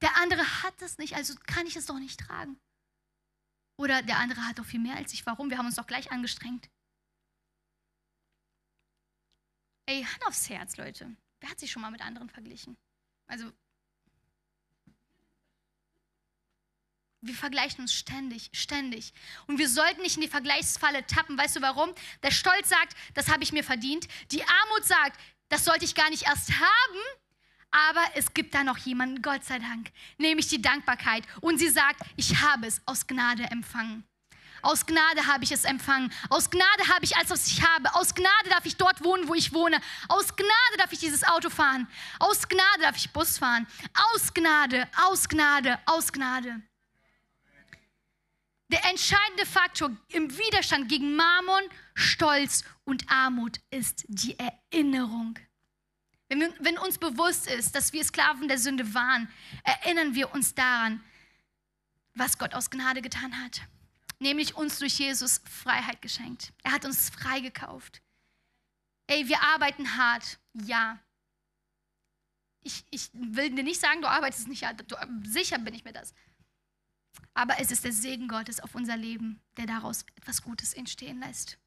der 0.00 0.16
andere 0.16 0.62
hat 0.62 0.80
es 0.80 0.96
nicht, 0.96 1.16
also 1.16 1.34
kann 1.46 1.66
ich 1.66 1.76
es 1.76 1.84
doch 1.84 1.98
nicht 1.98 2.18
tragen. 2.18 2.58
Oder 3.76 4.02
der 4.02 4.18
andere 4.18 4.46
hat 4.46 4.58
doch 4.58 4.64
viel 4.64 4.80
mehr 4.80 4.96
als 4.96 5.12
ich. 5.12 5.24
Warum? 5.26 5.50
Wir 5.50 5.58
haben 5.58 5.66
uns 5.66 5.76
doch 5.76 5.86
gleich 5.86 6.10
angestrengt. 6.12 6.68
Ey, 9.86 10.04
Hand 10.04 10.26
aufs 10.26 10.48
Herz, 10.48 10.76
Leute. 10.76 11.16
Wer 11.40 11.50
hat 11.50 11.58
sich 11.58 11.70
schon 11.70 11.82
mal 11.82 11.90
mit 11.90 12.02
anderen 12.02 12.28
verglichen? 12.28 12.76
Also, 13.26 13.52
wir 17.22 17.34
vergleichen 17.34 17.82
uns 17.82 17.94
ständig, 17.94 18.50
ständig. 18.52 19.12
Und 19.46 19.58
wir 19.58 19.68
sollten 19.68 20.02
nicht 20.02 20.16
in 20.16 20.22
die 20.22 20.28
Vergleichsfalle 20.28 21.06
tappen. 21.06 21.38
Weißt 21.38 21.56
du 21.56 21.62
warum? 21.62 21.94
Der 22.22 22.30
Stolz 22.30 22.68
sagt, 22.68 22.96
das 23.14 23.28
habe 23.28 23.42
ich 23.42 23.52
mir 23.52 23.64
verdient. 23.64 24.06
Die 24.30 24.42
Armut 24.42 24.84
sagt, 24.84 25.20
das 25.48 25.64
sollte 25.64 25.84
ich 25.84 25.94
gar 25.94 26.10
nicht 26.10 26.26
erst 26.26 26.50
haben. 26.50 27.20
Aber 27.72 28.02
es 28.14 28.32
gibt 28.34 28.54
da 28.54 28.62
noch 28.62 28.78
jemanden, 28.78 29.22
Gott 29.22 29.44
sei 29.44 29.58
Dank, 29.58 29.90
nämlich 30.18 30.46
die 30.48 30.62
Dankbarkeit. 30.62 31.24
Und 31.40 31.58
sie 31.58 31.68
sagt, 31.68 32.00
ich 32.16 32.40
habe 32.42 32.66
es 32.66 32.80
aus 32.86 33.06
Gnade 33.06 33.44
empfangen. 33.44 34.04
Aus 34.60 34.86
Gnade 34.86 35.26
habe 35.26 35.42
ich 35.42 35.50
es 35.50 35.64
empfangen. 35.64 36.12
Aus 36.30 36.48
Gnade 36.48 36.88
habe 36.88 37.04
ich 37.04 37.16
alles, 37.16 37.30
was 37.30 37.48
ich 37.48 37.66
habe. 37.66 37.92
Aus 37.94 38.14
Gnade 38.14 38.48
darf 38.48 38.64
ich 38.64 38.76
dort 38.76 39.02
wohnen, 39.02 39.26
wo 39.26 39.34
ich 39.34 39.52
wohne. 39.52 39.80
Aus 40.08 40.36
Gnade 40.36 40.76
darf 40.78 40.92
ich 40.92 41.00
dieses 41.00 41.24
Auto 41.24 41.50
fahren. 41.50 41.88
Aus 42.20 42.48
Gnade 42.48 42.82
darf 42.82 42.96
ich 42.96 43.10
Bus 43.10 43.38
fahren. 43.38 43.66
Aus 44.12 44.32
Gnade, 44.32 44.88
aus 45.08 45.28
Gnade, 45.28 45.80
aus 45.86 46.12
Gnade. 46.12 46.62
Der 48.68 48.84
entscheidende 48.86 49.44
Faktor 49.44 49.90
im 50.08 50.30
Widerstand 50.38 50.88
gegen 50.88 51.16
Mammon, 51.16 51.64
Stolz 51.94 52.64
und 52.84 53.10
Armut 53.10 53.58
ist 53.70 54.04
die 54.08 54.36
Erinnerung. 54.38 55.38
Wenn, 56.40 56.54
wenn 56.60 56.78
uns 56.78 56.98
bewusst 56.98 57.46
ist, 57.46 57.74
dass 57.74 57.92
wir 57.92 58.04
Sklaven 58.04 58.48
der 58.48 58.58
Sünde 58.58 58.94
waren, 58.94 59.28
erinnern 59.64 60.14
wir 60.14 60.32
uns 60.32 60.54
daran, 60.54 61.02
was 62.14 62.38
Gott 62.38 62.54
aus 62.54 62.70
Gnade 62.70 63.02
getan 63.02 63.42
hat. 63.42 63.62
Nämlich 64.18 64.54
uns 64.54 64.78
durch 64.78 64.98
Jesus 64.98 65.42
Freiheit 65.44 66.00
geschenkt. 66.00 66.52
Er 66.62 66.72
hat 66.72 66.84
uns 66.84 67.10
freigekauft. 67.10 68.00
Ey, 69.08 69.28
wir 69.28 69.42
arbeiten 69.42 69.96
hart. 69.96 70.38
Ja. 70.54 70.98
Ich, 72.62 72.84
ich 72.90 73.10
will 73.12 73.50
dir 73.50 73.64
nicht 73.64 73.80
sagen, 73.80 74.00
du 74.00 74.08
arbeitest 74.08 74.48
nicht 74.48 74.64
hart. 74.64 74.90
Du, 74.90 74.96
sicher 75.24 75.58
bin 75.58 75.74
ich 75.74 75.84
mir 75.84 75.92
das. 75.92 76.14
Aber 77.34 77.58
es 77.58 77.70
ist 77.70 77.84
der 77.84 77.92
Segen 77.92 78.28
Gottes 78.28 78.60
auf 78.60 78.74
unser 78.74 78.96
Leben, 78.96 79.40
der 79.56 79.66
daraus 79.66 80.04
etwas 80.16 80.42
Gutes 80.42 80.72
entstehen 80.72 81.20
lässt. 81.20 81.58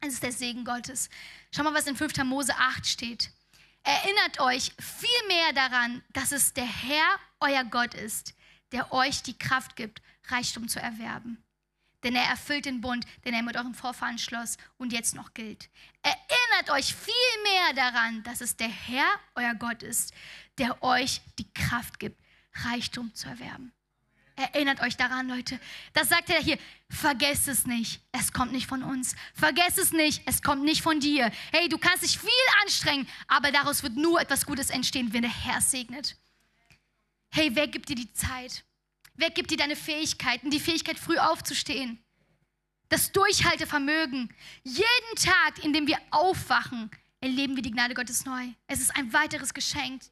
Es 0.00 0.14
ist 0.14 0.22
der 0.22 0.32
Segen 0.32 0.64
Gottes. 0.64 1.08
Schau 1.54 1.62
mal, 1.62 1.72
was 1.72 1.86
in 1.86 1.96
5. 1.96 2.24
Mose 2.24 2.54
8 2.56 2.86
steht. 2.86 3.30
Erinnert 3.86 4.40
euch 4.40 4.72
viel 4.80 5.28
mehr 5.28 5.52
daran, 5.52 6.02
dass 6.12 6.32
es 6.32 6.52
der 6.52 6.66
Herr, 6.66 7.20
euer 7.38 7.62
Gott 7.62 7.94
ist, 7.94 8.34
der 8.72 8.92
euch 8.92 9.22
die 9.22 9.38
Kraft 9.38 9.76
gibt, 9.76 10.02
Reichtum 10.26 10.66
zu 10.66 10.80
erwerben. 10.80 11.40
Denn 12.02 12.16
er 12.16 12.24
erfüllt 12.24 12.64
den 12.64 12.80
Bund, 12.80 13.06
den 13.24 13.32
er 13.32 13.44
mit 13.44 13.56
euren 13.56 13.74
Vorfahren 13.74 14.18
schloss 14.18 14.58
und 14.76 14.92
jetzt 14.92 15.14
noch 15.14 15.34
gilt. 15.34 15.70
Erinnert 16.02 16.70
euch 16.70 16.96
viel 16.96 17.42
mehr 17.44 17.74
daran, 17.74 18.24
dass 18.24 18.40
es 18.40 18.56
der 18.56 18.68
Herr, 18.68 19.06
euer 19.36 19.54
Gott 19.54 19.84
ist, 19.84 20.12
der 20.58 20.82
euch 20.82 21.20
die 21.38 21.52
Kraft 21.54 22.00
gibt, 22.00 22.20
Reichtum 22.64 23.14
zu 23.14 23.28
erwerben. 23.28 23.72
Erinnert 24.36 24.80
euch 24.82 24.98
daran, 24.98 25.28
Leute. 25.28 25.58
Das 25.94 26.10
sagt 26.10 26.28
er 26.28 26.40
hier. 26.40 26.58
Vergesst 26.90 27.48
es 27.48 27.66
nicht. 27.66 28.02
Es 28.12 28.32
kommt 28.32 28.52
nicht 28.52 28.66
von 28.66 28.82
uns. 28.82 29.16
Vergesst 29.34 29.78
es 29.78 29.92
nicht. 29.92 30.22
Es 30.26 30.42
kommt 30.42 30.62
nicht 30.62 30.82
von 30.82 31.00
dir. 31.00 31.30
Hey, 31.52 31.70
du 31.70 31.78
kannst 31.78 32.04
dich 32.04 32.18
viel 32.18 32.30
anstrengen, 32.62 33.08
aber 33.28 33.50
daraus 33.50 33.82
wird 33.82 33.96
nur 33.96 34.20
etwas 34.20 34.44
Gutes 34.44 34.68
entstehen, 34.68 35.14
wenn 35.14 35.22
der 35.22 35.30
Herr 35.44 35.62
segnet. 35.62 36.16
Hey, 37.32 37.50
wer 37.54 37.66
gibt 37.66 37.88
dir 37.88 37.96
die 37.96 38.12
Zeit? 38.12 38.64
Wer 39.14 39.30
gibt 39.30 39.50
dir 39.50 39.56
deine 39.56 39.76
Fähigkeiten? 39.76 40.50
Die 40.50 40.60
Fähigkeit, 40.60 40.98
früh 40.98 41.16
aufzustehen. 41.16 41.98
Das 42.90 43.12
Durchhaltevermögen. 43.12 44.32
Jeden 44.62 45.16
Tag, 45.16 45.64
in 45.64 45.72
dem 45.72 45.86
wir 45.86 45.98
aufwachen, 46.10 46.90
erleben 47.20 47.56
wir 47.56 47.62
die 47.62 47.70
Gnade 47.70 47.94
Gottes 47.94 48.26
neu. 48.26 48.48
Es 48.66 48.80
ist 48.80 48.94
ein 48.94 49.14
weiteres 49.14 49.54
Geschenk. 49.54 50.02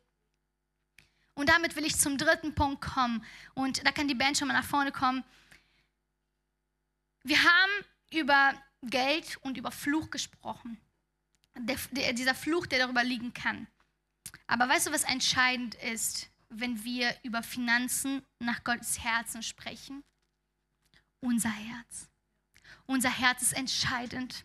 Und 1.35 1.49
damit 1.49 1.75
will 1.77 1.85
ich 1.85 1.97
zum 1.97 2.17
dritten 2.17 2.55
Punkt 2.55 2.81
kommen. 2.81 3.25
Und 3.55 3.85
da 3.87 3.93
kann 3.93 4.09
die 4.09 4.15
Band 4.15 4.39
schon 4.39 4.49
mal 4.49 4.55
nach 4.55 4.65
vorne 4.65 4.93
kommen. 4.93 5.25
Wir 7.25 7.43
haben 7.43 7.73
über 8.13 8.55
Geld 8.83 9.39
und 9.39 9.57
über 9.57 9.71
Fluch 9.71 10.11
gesprochen. 10.11 10.81
Der, 11.57 11.77
der, 11.91 12.13
dieser 12.13 12.35
Fluch, 12.35 12.67
der 12.67 12.81
darüber 12.81 13.03
liegen 13.03 13.33
kann. 13.33 13.67
Aber 14.47 14.69
weißt 14.69 14.89
du, 14.89 14.93
was 14.93 15.05
entscheidend 15.05 15.75
ist, 15.77 16.29
wenn 16.49 16.85
wir 16.85 17.17
über 17.23 17.43
Finanzen 17.43 18.23
nach 18.39 18.63
Gottes 18.63 19.03
Herzen 19.03 19.43
sprechen? 19.43 20.05
unser 21.25 21.51
Herz. 21.51 22.09
Unser 22.87 23.11
Herz 23.11 23.43
ist 23.43 23.55
entscheidend. 23.55 24.45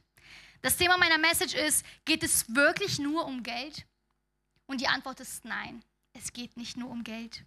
Das 0.62 0.78
Thema 0.78 0.98
meiner 0.98 1.18
Message 1.18 1.54
ist, 1.54 1.86
geht 2.06 2.24
es 2.24 2.54
wirklich 2.54 3.00
nur 3.00 3.26
um 3.26 3.44
Geld? 3.44 3.86
Und 4.66 4.82
die 4.82 4.88
Antwort 4.88 5.20
ist 5.20 5.46
nein, 5.46 5.84
es 6.20 6.34
geht 6.34 6.58
nicht 6.58 6.78
nur 6.78 6.90
um 6.90 7.04
Geld. 7.04 7.44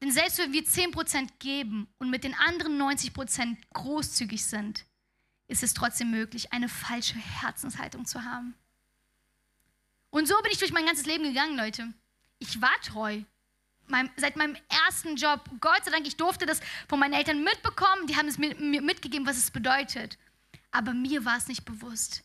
Denn 0.00 0.10
selbst 0.10 0.38
wenn 0.38 0.52
wir 0.52 0.64
10% 0.64 1.28
geben 1.38 1.88
und 1.98 2.10
mit 2.10 2.24
den 2.24 2.34
anderen 2.34 2.80
90% 2.80 3.56
großzügig 3.74 4.44
sind, 4.44 4.86
ist 5.46 5.62
es 5.62 5.74
trotzdem 5.74 6.10
möglich, 6.10 6.52
eine 6.52 6.68
falsche 6.68 7.18
Herzenshaltung 7.18 8.06
zu 8.06 8.24
haben. 8.24 8.54
Und 10.10 10.26
so 10.26 10.34
bin 10.42 10.52
ich 10.52 10.58
durch 10.58 10.72
mein 10.72 10.86
ganzes 10.86 11.06
Leben 11.06 11.24
gegangen, 11.24 11.56
Leute. 11.56 11.92
Ich 12.38 12.60
war 12.60 12.80
treu. 12.82 13.22
Mein, 13.86 14.10
seit 14.16 14.36
meinem 14.36 14.56
ersten 14.68 15.16
Job, 15.16 15.44
Gott 15.60 15.84
sei 15.84 15.90
Dank, 15.90 16.06
ich 16.06 16.16
durfte 16.16 16.46
das 16.46 16.60
von 16.88 16.98
meinen 16.98 17.12
Eltern 17.12 17.42
mitbekommen. 17.42 18.06
Die 18.06 18.16
haben 18.16 18.28
es 18.28 18.38
mir, 18.38 18.54
mir 18.54 18.82
mitgegeben, 18.82 19.26
was 19.26 19.36
es 19.36 19.50
bedeutet. 19.50 20.16
Aber 20.70 20.94
mir 20.94 21.24
war 21.24 21.36
es 21.36 21.48
nicht 21.48 21.64
bewusst. 21.64 22.22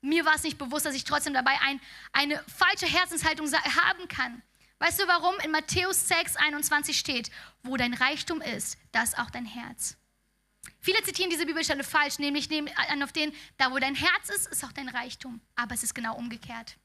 Mir 0.00 0.24
war 0.24 0.36
es 0.36 0.44
nicht 0.44 0.58
bewusst, 0.58 0.86
dass 0.86 0.94
ich 0.94 1.04
trotzdem 1.04 1.34
dabei 1.34 1.58
ein, 1.60 1.80
eine 2.12 2.42
falsche 2.44 2.86
Herzenshaltung 2.86 3.52
haben 3.52 4.08
kann. 4.08 4.42
Weißt 4.78 5.00
du 5.00 5.08
warum? 5.08 5.34
In 5.40 5.50
Matthäus 5.50 6.06
6, 6.08 6.36
21 6.36 6.98
steht, 6.98 7.30
wo 7.62 7.76
dein 7.76 7.94
Reichtum 7.94 8.40
ist, 8.40 8.78
da 8.92 9.02
ist 9.02 9.18
auch 9.18 9.30
dein 9.30 9.44
Herz. 9.46 9.96
Viele 10.80 11.02
zitieren 11.02 11.30
diese 11.30 11.46
Bibelstelle 11.46 11.82
falsch, 11.82 12.18
nämlich 12.18 12.48
nehmen 12.48 12.70
an 12.76 13.02
auf 13.02 13.12
den, 13.12 13.34
da 13.56 13.72
wo 13.72 13.78
dein 13.78 13.94
Herz 13.94 14.28
ist, 14.28 14.46
ist 14.46 14.64
auch 14.64 14.72
dein 14.72 14.88
Reichtum. 14.88 15.40
Aber 15.56 15.74
es 15.74 15.82
ist 15.82 15.94
genau 15.94 16.16
umgekehrt. 16.16 16.76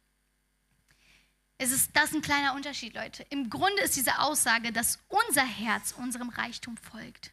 Es 1.58 1.72
ist, 1.72 1.96
das 1.96 2.06
ist 2.06 2.16
ein 2.16 2.22
kleiner 2.22 2.56
Unterschied, 2.56 2.96
Leute. 2.96 3.24
Im 3.30 3.50
Grunde 3.50 3.82
ist 3.84 3.96
diese 3.96 4.20
Aussage, 4.20 4.72
dass 4.72 5.00
unser 5.08 5.46
Herz 5.46 5.94
unserem 5.94 6.30
Reichtum 6.30 6.78
folgt. 6.78 7.32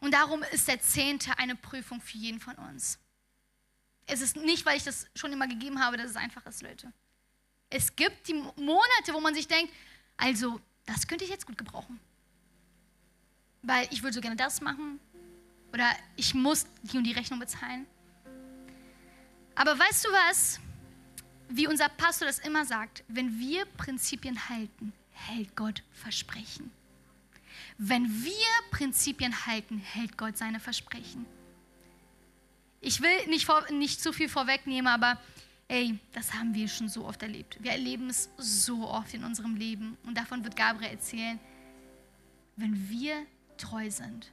Und 0.00 0.12
darum 0.12 0.42
ist 0.42 0.66
der 0.66 0.80
Zehnte 0.80 1.38
eine 1.38 1.54
Prüfung 1.54 2.00
für 2.00 2.18
jeden 2.18 2.40
von 2.40 2.56
uns. 2.56 2.98
Es 4.06 4.20
ist 4.20 4.36
nicht, 4.36 4.66
weil 4.66 4.76
ich 4.76 4.82
das 4.84 5.06
schon 5.14 5.32
immer 5.32 5.46
gegeben 5.46 5.82
habe, 5.82 5.96
dass 5.96 6.10
es 6.10 6.16
einfach 6.16 6.44
ist, 6.46 6.62
Leute. 6.62 6.92
Es 7.70 7.94
gibt 7.94 8.26
die 8.26 8.34
Monate, 8.34 9.14
wo 9.14 9.20
man 9.20 9.34
sich 9.34 9.46
denkt, 9.46 9.72
also 10.16 10.60
das 10.86 11.06
könnte 11.06 11.24
ich 11.24 11.30
jetzt 11.30 11.46
gut 11.46 11.56
gebrauchen. 11.56 12.00
Weil 13.62 13.88
ich 13.92 14.02
würde 14.02 14.14
so 14.14 14.20
gerne 14.20 14.36
das 14.36 14.60
machen 14.60 14.98
oder 15.72 15.88
ich 16.16 16.34
muss 16.34 16.66
die 16.82 16.98
und 16.98 17.04
die 17.04 17.12
Rechnung 17.12 17.38
bezahlen. 17.38 17.86
Aber 19.54 19.78
weißt 19.78 20.04
du 20.04 20.08
was? 20.10 20.58
Wie 21.48 21.66
unser 21.66 21.88
Pastor 21.88 22.26
das 22.26 22.38
immer 22.38 22.64
sagt, 22.64 23.04
wenn 23.08 23.38
wir 23.38 23.64
Prinzipien 23.64 24.48
halten, 24.48 24.92
hält 25.12 25.54
Gott 25.56 25.82
Versprechen. 25.92 26.70
Wenn 27.76 28.24
wir 28.24 28.32
Prinzipien 28.70 29.46
halten, 29.46 29.78
hält 29.78 30.16
Gott 30.16 30.36
seine 30.36 30.60
Versprechen. 30.60 31.26
Ich 32.80 33.02
will 33.02 33.26
nicht, 33.26 33.46
vor, 33.46 33.70
nicht 33.70 34.00
zu 34.00 34.12
viel 34.12 34.28
vorwegnehmen, 34.28 34.86
aber 34.86 35.20
ey, 35.70 35.96
das 36.12 36.34
haben 36.34 36.52
wir 36.52 36.66
schon 36.68 36.88
so 36.88 37.06
oft 37.06 37.22
erlebt. 37.22 37.56
Wir 37.60 37.70
erleben 37.70 38.10
es 38.10 38.28
so 38.36 38.88
oft 38.88 39.14
in 39.14 39.22
unserem 39.22 39.54
Leben. 39.54 39.96
Und 40.04 40.18
davon 40.18 40.42
wird 40.42 40.56
Gabriel 40.56 40.90
erzählen. 40.90 41.38
Wenn 42.56 42.90
wir 42.90 43.24
treu 43.56 43.88
sind, 43.88 44.30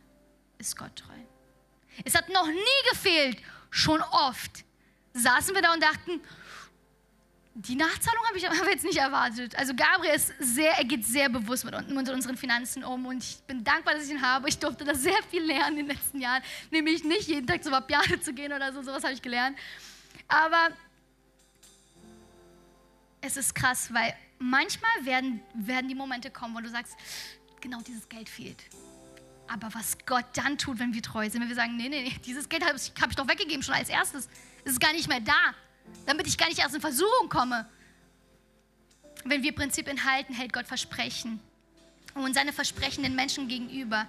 ist 0.57 0.75
Gott 0.75 0.95
treu. 0.95 1.13
Es 2.03 2.15
hat 2.15 2.29
noch 2.29 2.47
nie 2.47 2.89
gefehlt, 2.89 3.37
schon 3.69 4.01
oft 4.01 4.65
saßen 5.13 5.53
wir 5.53 5.61
da 5.61 5.73
und 5.73 5.81
dachten, 5.81 6.21
die 7.53 7.75
Nachzahlung 7.75 8.23
habe 8.27 8.37
ich 8.37 8.47
aber 8.47 8.69
jetzt 8.69 8.83
nicht 8.83 8.97
erwartet. 8.97 9.55
Also 9.57 9.75
Gabriel 9.75 10.15
ist 10.15 10.33
sehr, 10.39 10.71
er 10.71 10.85
geht 10.85 11.05
sehr 11.05 11.29
bewusst 11.29 11.65
mit, 11.65 11.89
mit, 11.89 12.09
unseren 12.09 12.37
Finanzen 12.37 12.83
um 12.83 13.05
und 13.05 13.23
ich 13.23 13.37
bin 13.47 13.63
dankbar, 13.63 13.93
dass 13.93 14.05
ich 14.05 14.11
ihn 14.11 14.21
habe. 14.21 14.49
Ich 14.49 14.57
durfte 14.57 14.85
da 14.85 14.95
sehr 14.95 15.21
viel 15.29 15.43
lernen 15.43 15.77
in 15.77 15.87
den 15.87 15.95
letzten 15.95 16.19
Jahren, 16.19 16.41
nämlich 16.71 17.03
nicht 17.03 17.27
jeden 17.27 17.45
Tag 17.45 17.63
zur 17.63 17.71
Vapiane 17.71 18.19
zu 18.21 18.33
gehen 18.33 18.51
oder 18.51 18.73
so, 18.73 18.81
sowas 18.81 19.03
habe 19.03 19.13
ich 19.13 19.21
gelernt. 19.21 19.57
Aber 20.27 20.69
es 23.27 23.37
ist 23.37 23.53
krass, 23.53 23.93
weil 23.93 24.13
manchmal 24.39 24.91
werden, 25.03 25.41
werden 25.53 25.87
die 25.87 25.95
Momente 25.95 26.31
kommen, 26.31 26.55
wo 26.55 26.61
du 26.61 26.69
sagst, 26.69 26.95
genau 27.61 27.81
dieses 27.81 28.07
Geld 28.09 28.29
fehlt. 28.29 28.63
Aber 29.47 29.73
was 29.73 29.97
Gott 30.05 30.25
dann 30.33 30.57
tut, 30.57 30.79
wenn 30.79 30.93
wir 30.93 31.01
treu 31.01 31.29
sind, 31.29 31.41
wenn 31.41 31.49
wir 31.49 31.55
sagen, 31.55 31.77
nee, 31.77 31.89
nee, 31.89 32.03
nee, 32.03 32.15
dieses 32.25 32.49
Geld 32.49 32.65
habe 32.65 32.77
ich, 32.77 32.91
hab 33.01 33.09
ich 33.09 33.15
doch 33.15 33.27
weggegeben 33.27 33.63
schon 33.63 33.75
als 33.75 33.89
erstes. 33.89 34.27
Es 34.65 34.73
ist 34.73 34.79
gar 34.79 34.93
nicht 34.93 35.07
mehr 35.07 35.21
da 35.21 35.53
damit 36.05 36.27
ich 36.27 36.37
gar 36.37 36.47
nicht 36.47 36.59
erst 36.59 36.75
in 36.75 36.81
Versuchung 36.81 37.29
komme. 37.29 37.67
Wenn 39.25 39.43
wir 39.43 39.53
Prinzipien 39.53 40.05
halten, 40.05 40.33
hält 40.33 40.53
Gott 40.53 40.67
Versprechen. 40.67 41.39
Und 42.13 42.33
seine 42.33 42.53
Versprechen 42.53 43.03
den 43.03 43.15
Menschen 43.15 43.47
gegenüber, 43.47 44.07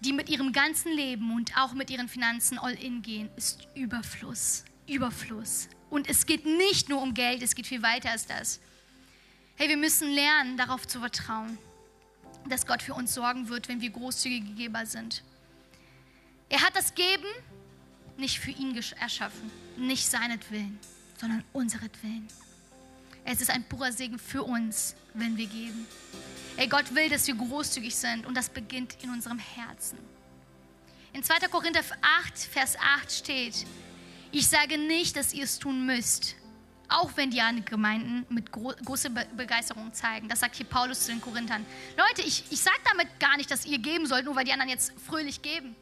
die 0.00 0.12
mit 0.12 0.28
ihrem 0.28 0.52
ganzen 0.52 0.92
Leben 0.92 1.34
und 1.34 1.56
auch 1.56 1.72
mit 1.72 1.90
ihren 1.90 2.08
Finanzen 2.08 2.58
all 2.58 2.74
in 2.74 3.02
gehen, 3.02 3.28
ist 3.36 3.66
Überfluss. 3.74 4.64
Überfluss. 4.86 5.68
Und 5.96 6.10
es 6.10 6.26
geht 6.26 6.44
nicht 6.44 6.90
nur 6.90 7.00
um 7.00 7.14
Geld, 7.14 7.42
es 7.42 7.54
geht 7.54 7.66
viel 7.66 7.82
weiter 7.82 8.10
als 8.10 8.26
das. 8.26 8.60
Hey, 9.56 9.70
wir 9.70 9.78
müssen 9.78 10.10
lernen, 10.10 10.58
darauf 10.58 10.86
zu 10.86 11.00
vertrauen, 11.00 11.56
dass 12.50 12.66
Gott 12.66 12.82
für 12.82 12.92
uns 12.92 13.14
sorgen 13.14 13.48
wird, 13.48 13.66
wenn 13.68 13.80
wir 13.80 13.88
großzügige 13.88 14.52
Geber 14.52 14.84
sind. 14.84 15.22
Er 16.50 16.60
hat 16.60 16.76
das 16.76 16.94
Geben 16.94 17.24
nicht 18.18 18.38
für 18.38 18.50
ihn 18.50 18.78
erschaffen, 19.00 19.50
nicht 19.78 20.06
seinetwillen 20.06 20.78
sondern 21.18 21.42
unseretwillen. 21.54 22.28
Es 23.24 23.40
ist 23.40 23.50
ein 23.50 23.64
purer 23.64 23.90
Segen 23.90 24.18
für 24.18 24.42
uns, 24.42 24.94
wenn 25.14 25.38
wir 25.38 25.46
geben. 25.46 25.86
Ey, 26.58 26.68
Gott 26.68 26.94
will, 26.94 27.08
dass 27.08 27.26
wir 27.26 27.36
großzügig 27.36 27.96
sind 27.96 28.26
und 28.26 28.36
das 28.36 28.50
beginnt 28.50 29.02
in 29.02 29.08
unserem 29.08 29.38
Herzen. 29.38 29.96
In 31.14 31.22
2. 31.22 31.48
Korinther 31.48 31.80
8, 32.20 32.38
Vers 32.38 32.76
8 32.78 33.10
steht, 33.10 33.64
ich 34.38 34.48
sage 34.48 34.76
nicht, 34.76 35.16
dass 35.16 35.32
ihr 35.32 35.44
es 35.44 35.58
tun 35.58 35.86
müsst, 35.86 36.36
auch 36.88 37.10
wenn 37.16 37.30
die 37.30 37.40
anderen 37.40 37.64
Gemeinden 37.64 38.26
mit 38.28 38.52
gro 38.52 38.74
großer 38.84 39.08
Be 39.08 39.26
Begeisterung 39.34 39.94
zeigen. 39.94 40.28
Das 40.28 40.40
sagt 40.40 40.56
hier 40.56 40.66
Paulus 40.66 41.06
zu 41.06 41.12
den 41.12 41.22
Korinthern. 41.22 41.64
Leute, 41.96 42.20
ich, 42.20 42.44
ich 42.50 42.60
sage 42.60 42.76
damit 42.90 43.18
gar 43.18 43.38
nicht, 43.38 43.50
dass 43.50 43.64
ihr 43.64 43.78
geben 43.78 44.06
sollt, 44.06 44.26
nur 44.26 44.36
weil 44.36 44.44
die 44.44 44.52
anderen 44.52 44.70
jetzt 44.70 44.92
fröhlich 45.06 45.40
geben. 45.40 45.74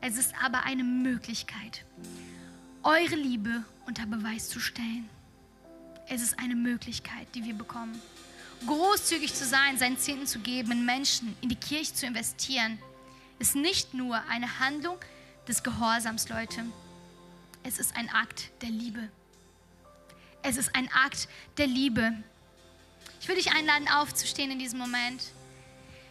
Es 0.00 0.16
ist 0.16 0.34
aber 0.42 0.64
eine 0.64 0.82
Möglichkeit, 0.82 1.84
eure 2.82 3.16
Liebe 3.16 3.64
unter 3.86 4.06
Beweis 4.06 4.48
zu 4.48 4.60
stellen. 4.60 5.08
Es 6.08 6.22
ist 6.22 6.38
eine 6.38 6.54
Möglichkeit, 6.54 7.26
die 7.34 7.44
wir 7.44 7.54
bekommen. 7.54 8.00
Großzügig 8.66 9.34
zu 9.34 9.44
sein, 9.44 9.76
seinen 9.76 9.98
Zehnten 9.98 10.26
zu 10.26 10.38
geben, 10.38 10.72
in 10.72 10.86
Menschen, 10.86 11.36
in 11.42 11.50
die 11.50 11.56
Kirche 11.56 11.92
zu 11.92 12.06
investieren, 12.06 12.78
ist 13.38 13.56
nicht 13.56 13.92
nur 13.92 14.16
eine 14.28 14.58
Handlung 14.58 14.96
des 15.46 15.62
Gehorsams, 15.62 16.30
Leute. 16.30 16.64
Es 17.66 17.78
ist 17.78 17.96
ein 17.96 18.10
Akt 18.10 18.50
der 18.60 18.68
Liebe. 18.68 19.08
Es 20.42 20.58
ist 20.58 20.74
ein 20.76 20.88
Akt 20.92 21.28
der 21.56 21.66
Liebe. 21.66 22.12
Ich 23.20 23.26
will 23.26 23.36
dich 23.36 23.52
einladen, 23.52 23.88
aufzustehen 23.88 24.50
in 24.50 24.58
diesem 24.58 24.78
Moment. 24.78 25.22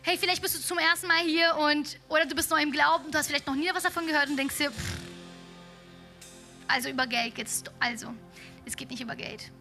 Hey, 0.02 0.18
vielleicht 0.18 0.42
bist 0.42 0.56
du 0.56 0.60
zum 0.60 0.80
ersten 0.80 1.08
Mal 1.08 1.20
hier 1.20 1.56
und 1.56 2.00
oder 2.10 2.26
du 2.26 2.36
bist 2.36 2.50
neu 2.50 2.62
im 2.62 2.72
Glauben, 2.72 3.12
du 3.12 3.18
hast 3.18 3.28
vielleicht 3.28 3.46
noch 3.46 3.56
nie 3.56 3.70
was 3.72 3.84
davon 3.84 4.08
gehört 4.08 4.30
und 4.30 4.36
denkst 4.36 4.58
dir, 4.58 4.72
pff, 4.72 4.98
also 6.68 6.90
über 6.90 7.06
Geld 7.06 7.36
geht 7.36 7.46
es. 7.46 7.64
Also, 7.80 8.14
es 8.66 8.76
geht 8.76 8.90
nicht 8.90 9.02
über 9.02 9.16
Geld. 9.16 9.52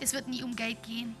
Es 0.00 0.12
wird 0.12 0.26
nie 0.26 0.42
um 0.42 0.56
Geld 0.56 0.82
gehen. 0.82 1.14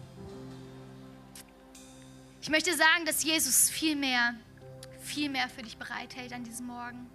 Ich 2.42 2.48
möchte 2.48 2.74
sagen, 2.74 3.04
dass 3.06 3.22
Jesus 3.22 3.70
viel 3.70 3.94
mehr, 3.94 4.34
viel 5.00 5.28
mehr 5.28 5.48
für 5.48 5.62
dich 5.62 5.76
bereithält 5.76 6.32
an 6.32 6.42
diesem 6.42 6.66
Morgen. 6.66 7.08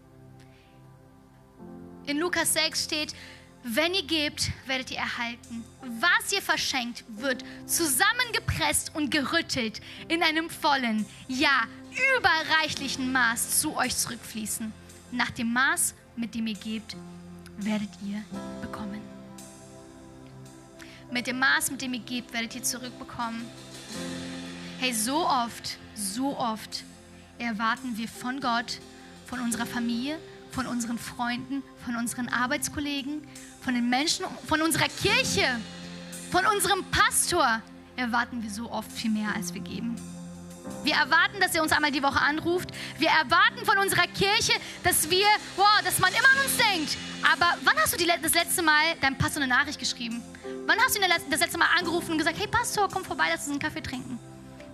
In 2.07 2.19
Lukas 2.19 2.53
6 2.53 2.83
steht, 2.83 3.15
wenn 3.63 3.95
ihr 3.95 4.03
gebt, 4.03 4.51
werdet 4.67 4.91
ihr 4.91 4.97
erhalten. 4.97 5.65
Was 5.99 6.31
ihr 6.31 6.41
verschenkt, 6.41 7.03
wird 7.07 7.43
zusammengepresst 7.65 8.91
und 8.93 9.09
gerüttelt 9.09 9.81
in 10.07 10.21
einem 10.21 10.51
vollen, 10.51 11.05
ja, 11.27 11.63
überreichlichen 12.17 13.11
Maß 13.11 13.59
zu 13.59 13.75
euch 13.75 13.95
zurückfließen. 13.95 14.71
Nach 15.11 15.31
dem 15.31 15.51
Maß, 15.51 15.95
mit 16.15 16.35
dem 16.35 16.45
ihr 16.45 16.55
gebt, 16.55 16.95
werdet 17.57 17.89
ihr 18.05 18.23
bekommen. 18.61 19.01
Mit 21.11 21.25
dem 21.25 21.39
Maß, 21.39 21.71
mit 21.71 21.81
dem 21.81 21.95
ihr 21.95 22.01
gebt, 22.01 22.33
werdet 22.33 22.53
ihr 22.53 22.63
zurückbekommen. 22.63 23.45
Hey, 24.79 24.93
so 24.93 25.27
oft, 25.27 25.79
so 25.95 26.37
oft 26.37 26.83
erwarten 27.39 27.97
wir 27.97 28.07
von 28.07 28.39
Gott, 28.39 28.79
von 29.25 29.39
unserer 29.39 29.65
Familie, 29.65 30.19
von 30.55 30.67
unseren 30.67 30.97
Freunden, 30.97 31.61
von 31.83 31.97
unseren 31.97 32.29
Arbeitskollegen, 32.29 33.27
von 33.61 33.73
den 33.73 33.89
Menschen, 33.89 34.25
von 34.47 34.61
unserer 34.61 34.87
Kirche, 34.87 35.59
von 36.31 36.45
unserem 36.45 36.85
Pastor, 36.91 37.61
erwarten 37.97 38.41
wir 38.41 38.49
so 38.49 38.71
oft 38.71 38.89
viel 38.89 39.11
mehr, 39.11 39.35
als 39.35 39.53
wir 39.53 39.59
geben. 39.59 39.95
Wir 40.83 40.95
erwarten, 40.95 41.39
dass 41.41 41.53
er 41.53 41.61
uns 41.61 41.73
einmal 41.73 41.91
die 41.91 42.01
Woche 42.01 42.19
anruft. 42.21 42.69
Wir 42.97 43.09
erwarten 43.09 43.65
von 43.65 43.77
unserer 43.77 44.07
Kirche, 44.07 44.53
dass 44.81 45.09
wir, 45.09 45.27
wow, 45.57 45.81
dass 45.83 45.99
man 45.99 46.09
immer 46.11 46.29
an 46.33 46.45
uns 46.45 46.57
denkt. 46.57 46.97
Aber 47.21 47.57
wann 47.63 47.75
hast 47.77 47.93
du 47.93 47.97
die, 47.97 48.09
das 48.21 48.33
letzte 48.33 48.63
Mal 48.63 48.95
deinem 49.01 49.17
Pastor 49.17 49.43
eine 49.43 49.53
Nachricht 49.53 49.77
geschrieben? 49.77 50.23
Wann 50.65 50.79
hast 50.79 50.95
du 50.95 51.01
ihn 51.01 51.07
das 51.29 51.39
letzte 51.41 51.57
Mal 51.57 51.67
angerufen 51.77 52.11
und 52.11 52.17
gesagt, 52.17 52.39
hey 52.39 52.47
Pastor, 52.47 52.87
komm 52.91 53.03
vorbei, 53.03 53.25
lass 53.29 53.41
uns 53.41 53.51
einen 53.51 53.59
Kaffee 53.59 53.81
trinken? 53.81 54.17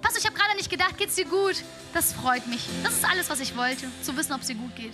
Pastor, 0.01 0.19
ich 0.19 0.25
habe 0.25 0.37
gerade 0.37 0.55
nicht 0.55 0.69
gedacht, 0.69 0.97
geht's 0.97 1.15
dir 1.15 1.25
gut? 1.25 1.55
Das 1.93 2.13
freut 2.13 2.45
mich. 2.47 2.69
Das 2.83 2.93
ist 2.93 3.05
alles, 3.05 3.29
was 3.29 3.39
ich 3.39 3.57
wollte, 3.57 3.87
zu 4.03 4.15
wissen, 4.15 4.33
ob 4.33 4.41
es 4.41 4.47
dir 4.47 4.55
gut 4.55 4.75
geht. 4.75 4.93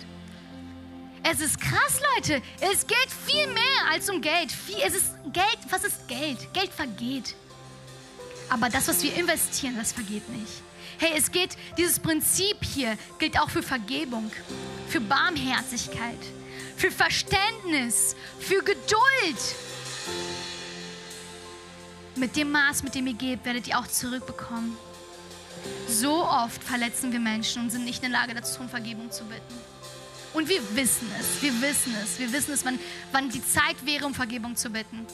Es 1.22 1.40
ist 1.40 1.60
krass, 1.60 2.00
Leute. 2.14 2.42
Es 2.60 2.86
geht 2.86 3.08
viel 3.26 3.46
mehr 3.48 3.92
als 3.92 4.08
um 4.08 4.20
Geld. 4.20 4.52
Es 4.84 4.94
ist 4.94 5.14
Geld. 5.32 5.58
Was 5.70 5.84
ist 5.84 6.06
Geld? 6.08 6.52
Geld 6.52 6.72
vergeht. 6.72 7.34
Aber 8.48 8.68
das, 8.68 8.88
was 8.88 9.02
wir 9.02 9.14
investieren, 9.14 9.76
das 9.76 9.92
vergeht 9.92 10.28
nicht. 10.28 10.62
Hey, 10.98 11.12
es 11.16 11.30
geht, 11.30 11.56
dieses 11.76 12.00
Prinzip 12.00 12.56
hier 12.64 12.96
gilt 13.18 13.38
auch 13.38 13.50
für 13.50 13.62
Vergebung, 13.62 14.30
für 14.88 15.00
Barmherzigkeit, 15.00 16.18
für 16.76 16.90
Verständnis, 16.90 18.16
für 18.40 18.58
Geduld. 18.58 19.54
Mit 22.16 22.34
dem 22.34 22.50
Maß, 22.50 22.82
mit 22.82 22.94
dem 22.96 23.06
ihr 23.06 23.14
gebt, 23.14 23.44
werdet 23.44 23.68
ihr 23.68 23.78
auch 23.78 23.86
zurückbekommen. 23.86 24.76
So 25.88 26.24
oft 26.24 26.62
verletzen 26.64 27.12
wir 27.12 27.20
Menschen 27.20 27.62
und 27.62 27.70
sind 27.70 27.84
nicht 27.84 28.02
in 28.02 28.10
der 28.10 28.20
Lage 28.20 28.34
dazu, 28.34 28.60
um 28.60 28.68
Vergebung 28.68 29.10
zu 29.10 29.24
bitten. 29.24 29.54
Und 30.34 30.48
wir 30.48 30.60
wissen 30.76 31.10
es, 31.18 31.42
wir 31.42 31.60
wissen 31.62 31.94
es, 32.02 32.18
wir 32.18 32.32
wissen 32.32 32.52
es, 32.52 32.64
wann, 32.64 32.78
wann 33.12 33.30
die 33.30 33.44
Zeit 33.44 33.76
wäre, 33.84 34.06
um 34.06 34.14
Vergebung 34.14 34.56
zu 34.56 34.70
bitten. 34.70 35.06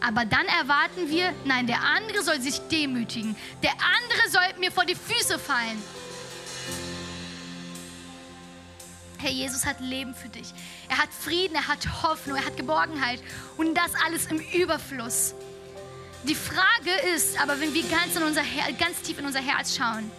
Aber 0.00 0.24
dann 0.24 0.46
erwarten 0.46 1.08
wir, 1.08 1.32
nein, 1.44 1.66
der 1.66 1.82
andere 1.82 2.22
soll 2.22 2.40
sich 2.40 2.58
demütigen. 2.68 3.36
Der 3.62 3.72
andere 3.72 4.30
soll 4.30 4.60
mir 4.60 4.70
vor 4.70 4.84
die 4.84 4.94
Füße 4.94 5.38
fallen. 5.38 5.82
Herr 9.18 9.30
Jesus 9.30 9.66
hat 9.66 9.80
Leben 9.80 10.14
für 10.14 10.28
dich. 10.28 10.52
Er 10.88 10.98
hat 10.98 11.08
Frieden, 11.12 11.56
er 11.56 11.66
hat 11.66 12.02
Hoffnung, 12.02 12.36
er 12.36 12.46
hat 12.46 12.56
Geborgenheit 12.56 13.20
und 13.56 13.74
das 13.74 13.92
alles 14.06 14.26
im 14.26 14.38
Überfluss. 14.38 15.34
Die 16.24 16.36
Frage 16.36 16.90
ist 17.14 17.40
aber, 17.40 17.60
wenn 17.60 17.74
wir 17.74 17.82
ganz, 17.84 18.14
in 18.16 18.22
unser 18.22 18.42
ganz 18.78 19.02
tief 19.02 19.18
in 19.18 19.26
unser 19.26 19.40
Herz 19.40 19.76
schauen, 19.76 20.10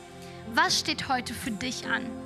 was 0.53 0.79
steht 0.79 1.07
heute 1.07 1.33
für 1.33 1.51
dich 1.51 1.85
an? 1.87 2.18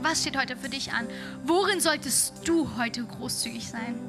Was 0.00 0.20
steht 0.20 0.36
heute 0.36 0.56
für 0.56 0.68
dich 0.68 0.92
an? 0.92 1.08
Worin 1.44 1.80
solltest 1.80 2.46
du 2.46 2.68
heute 2.76 3.04
großzügig 3.04 3.68
sein? 3.68 4.00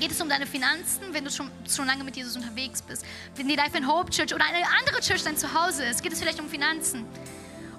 Geht 0.00 0.10
es 0.10 0.20
um 0.20 0.28
deine 0.28 0.46
Finanzen, 0.46 1.02
wenn 1.12 1.24
du 1.24 1.30
schon, 1.30 1.50
schon 1.68 1.86
lange 1.86 2.04
mit 2.04 2.16
Jesus 2.16 2.36
unterwegs 2.36 2.82
bist? 2.82 3.04
Wenn 3.36 3.48
die 3.48 3.56
Life 3.56 3.76
in 3.76 3.86
Hope 3.88 4.10
Church 4.10 4.34
oder 4.34 4.44
eine 4.44 4.66
andere 4.78 5.00
Church 5.00 5.22
dein 5.22 5.36
Zuhause 5.36 5.84
ist, 5.84 6.02
geht 6.02 6.12
es 6.12 6.20
vielleicht 6.20 6.40
um 6.40 6.48
Finanzen? 6.48 7.06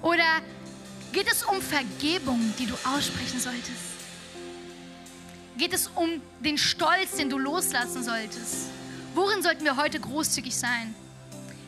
Oder 0.02 0.24
geht 1.12 1.30
es 1.30 1.44
um 1.44 1.60
Vergebung, 1.60 2.52
die 2.58 2.66
du 2.66 2.74
aussprechen 2.84 3.38
solltest? 3.38 3.96
Geht 5.56 5.72
es 5.72 5.88
um 5.94 6.20
den 6.40 6.58
Stolz, 6.58 7.16
den 7.16 7.30
du 7.30 7.38
loslassen 7.38 8.02
solltest? 8.02 8.70
Worin 9.14 9.42
sollten 9.42 9.64
wir 9.64 9.76
heute 9.76 10.00
großzügig 10.00 10.56
sein? 10.56 10.94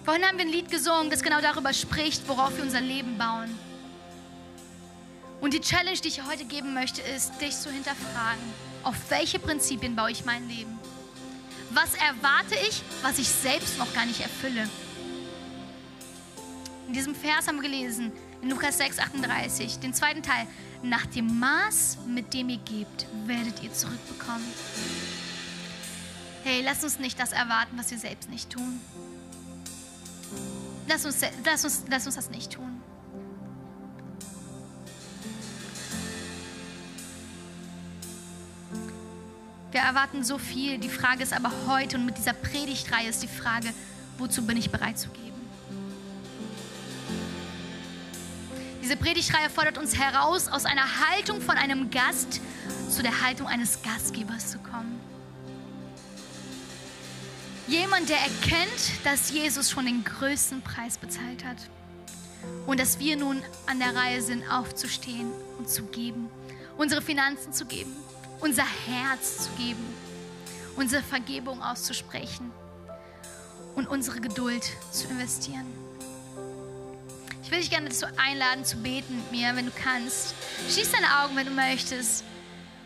Vorhin 0.05 0.24
haben 0.24 0.39
wir 0.39 0.45
ein 0.45 0.53
Lied 0.53 0.70
gesungen, 0.70 1.11
das 1.11 1.22
genau 1.22 1.41
darüber 1.41 1.72
spricht, 1.72 2.26
worauf 2.28 2.57
wir 2.57 2.64
unser 2.64 2.80
Leben 2.80 3.16
bauen. 3.16 3.49
Und 5.41 5.55
die 5.55 5.61
Challenge, 5.61 5.99
die 5.99 6.09
ich 6.09 6.24
heute 6.24 6.45
geben 6.45 6.74
möchte, 6.74 7.01
ist, 7.03 7.41
dich 7.41 7.57
zu 7.57 7.70
hinterfragen. 7.70 8.43
Auf 8.82 8.97
welche 9.09 9.39
Prinzipien 9.39 9.95
baue 9.95 10.11
ich 10.11 10.24
mein 10.24 10.49
Leben? 10.49 10.78
Was 11.70 11.95
erwarte 11.95 12.55
ich, 12.68 12.82
was 13.03 13.18
ich 13.18 13.28
selbst 13.28 13.78
noch 13.78 13.93
gar 13.95 14.07
nicht 14.07 14.20
erfülle? 14.20 14.68
In 16.86 16.95
diesem 16.95 17.14
Vers 17.14 17.47
haben 17.47 17.57
wir 17.57 17.68
gelesen, 17.68 18.12
in 18.41 18.51
Lukas 18.51 18.78
6, 18.78 18.99
38, 18.99 19.78
den 19.78 19.93
zweiten 19.93 20.22
Teil. 20.22 20.47
Nach 20.82 21.05
dem 21.07 21.39
Maß, 21.39 21.99
mit 22.07 22.32
dem 22.32 22.49
ihr 22.49 22.59
gebt, 22.59 23.07
werdet 23.26 23.62
ihr 23.62 23.72
zurückbekommen. 23.72 24.47
Hey, 26.45 26.62
lass 26.64 26.82
uns 26.82 26.99
nicht 26.99 27.18
das 27.20 27.32
erwarten, 27.32 27.76
was 27.76 27.91
wir 27.91 27.99
selbst 27.99 28.30
nicht 28.30 28.49
tun. 28.49 28.80
Lass 30.89 31.05
uns, 31.05 31.20
lass 31.45 31.64
uns, 31.64 31.84
lass 31.91 32.07
uns 32.07 32.14
das 32.14 32.30
nicht 32.30 32.53
tun. 32.53 32.78
Wir 39.71 39.81
erwarten 39.81 40.25
so 40.25 40.39
viel. 40.39 40.79
Die 40.79 40.89
Frage 40.89 41.23
ist 41.23 41.33
aber 41.33 41.53
heute 41.66 41.99
und 41.99 42.07
mit 42.07 42.16
dieser 42.16 42.33
Predigtreihe 42.33 43.09
ist 43.09 43.23
die 43.23 43.29
Frage, 43.29 43.73
wozu 44.16 44.47
bin 44.47 44.57
ich 44.57 44.71
bereit 44.71 44.99
zu 44.99 45.09
geben? 45.11 45.29
Diese 48.83 48.97
Predigtreihe 48.97 49.51
fordert 49.51 49.77
uns 49.77 49.99
heraus, 49.99 50.49
aus 50.49 50.64
einer 50.64 51.11
Haltung 51.11 51.43
von 51.43 51.59
einem 51.59 51.91
Gast 51.91 52.41
zu 52.89 53.03
der 53.03 53.21
Haltung 53.21 53.47
eines 53.47 53.83
Gastgebers 53.83 54.51
zu 54.51 54.59
kommen. 54.59 54.99
Jemand, 57.66 58.09
der 58.09 58.16
erkennt, 58.16 59.05
dass 59.05 59.31
Jesus 59.31 59.71
schon 59.71 59.85
den 59.85 60.03
größten 60.03 60.62
Preis 60.62 60.97
bezahlt 60.97 61.45
hat. 61.45 61.59
Und 62.66 62.81
dass 62.81 62.99
wir 62.99 63.19
nun 63.19 63.43
an 63.66 63.79
der 63.79 63.95
Reihe 63.95 64.23
sind, 64.23 64.43
aufzustehen 64.51 65.31
und 65.59 65.69
zu 65.69 65.83
geben. 65.85 66.31
Unsere 66.79 67.03
Finanzen 67.03 67.53
zu 67.53 67.66
geben. 67.66 67.93
Unser 68.41 68.64
Herz 68.64 69.45
zu 69.45 69.51
geben. 69.53 69.84
Unsere 70.76 71.03
Vergebung 71.03 71.62
auszusprechen. 71.62 72.51
Und 73.74 73.89
unsere 73.89 74.20
Geduld 74.20 74.64
zu 74.93 75.09
investieren. 75.09 75.66
Ich 77.43 77.51
will 77.51 77.61
dich 77.61 77.70
gerne 77.70 77.89
dazu 77.89 78.07
einladen, 78.16 78.64
zu 78.64 78.76
beten 78.76 79.16
mit 79.16 79.32
mir, 79.32 79.57
wenn 79.57 79.66
du 79.66 79.72
kannst. 79.72 80.34
Schließ 80.68 80.91
deine 80.91 81.22
Augen, 81.22 81.36
wenn 81.36 81.47
du 81.47 81.53
möchtest. 81.53 82.24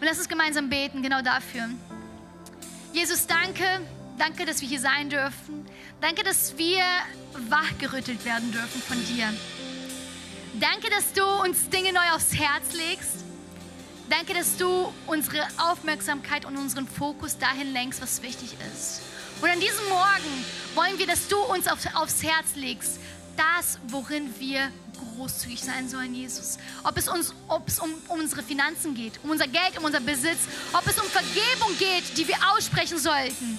Und 0.01 0.07
lass 0.07 0.19
uns 0.19 0.29
gemeinsam 0.29 0.69
beten, 0.69 1.03
genau 1.03 1.23
dafür. 1.23 1.69
Jesus, 2.93 3.27
danke 3.27 3.81
Danke, 4.19 4.45
dass 4.45 4.61
wir 4.61 4.69
hier 4.69 4.81
sein 4.81 5.11
dürfen. 5.11 5.67
Danke, 6.01 6.23
dass 6.23 6.57
wir 6.57 6.85
wachgerüttelt 7.49 8.25
werden 8.25 8.53
dürfen 8.53 8.81
von 8.83 8.97
dir. 9.07 9.33
Danke, 10.61 10.91
dass 10.91 11.13
du 11.13 11.25
uns 11.43 11.69
Dinge 11.71 11.93
neu 11.93 12.15
aufs 12.15 12.35
Herz 12.35 12.75
legst. 12.75 13.22
Danke, 14.13 14.35
dass 14.35 14.59
du 14.59 14.93
unsere 15.07 15.43
Aufmerksamkeit 15.57 16.45
und 16.45 16.59
unseren 16.59 16.87
Fokus 16.87 17.39
dahin 17.39 17.73
lenkst, 17.73 18.03
was 18.03 18.21
wichtig 18.21 18.55
ist. 18.71 19.01
Und 19.41 19.49
an 19.49 19.59
diesem 19.59 19.89
Morgen 19.89 20.45
wollen 20.75 20.99
wir, 20.99 21.07
dass 21.07 21.29
du 21.29 21.39
uns 21.39 21.67
auf, 21.67 21.79
aufs 21.95 22.23
Herz 22.23 22.55
legst, 22.55 23.01
das, 23.39 23.79
worin 23.89 24.39
wir 24.39 24.71
großzügig 25.17 25.63
sein 25.63 25.89
sollen, 25.89 26.15
Jesus. 26.15 26.59
Ob 26.85 26.99
es, 26.99 27.09
uns, 27.09 27.33
ob 27.49 27.67
es 27.67 27.79
um, 27.79 27.91
um 28.09 28.21
unsere 28.21 28.43
Finanzen 28.43 28.95
geht, 28.95 29.19
um 29.23 29.31
unser 29.31 29.47
Geld, 29.47 29.79
um 29.79 29.85
unser 29.87 30.01
Besitz, 30.01 30.41
ob 30.75 30.87
es 30.87 30.99
um 31.01 31.07
Vergebung 31.09 31.75
geht, 31.79 32.19
die 32.19 32.29
wir 32.29 32.37
aussprechen 32.55 32.99
sollten. 32.99 33.59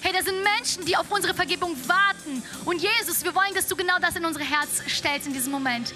Hey, 0.00 0.12
da 0.12 0.20
sind 0.20 0.42
Menschen, 0.42 0.84
die 0.84 0.96
auf 0.96 1.06
unsere 1.10 1.32
Vergebung 1.32 1.76
warten. 1.86 2.42
Und 2.64 2.82
Jesus, 2.82 3.22
wir 3.22 3.36
wollen, 3.36 3.54
dass 3.54 3.68
du 3.68 3.76
genau 3.76 4.00
das 4.00 4.16
in 4.16 4.24
unser 4.24 4.40
Herz 4.40 4.82
stellst 4.88 5.28
in 5.28 5.32
diesem 5.32 5.52
Moment. 5.52 5.94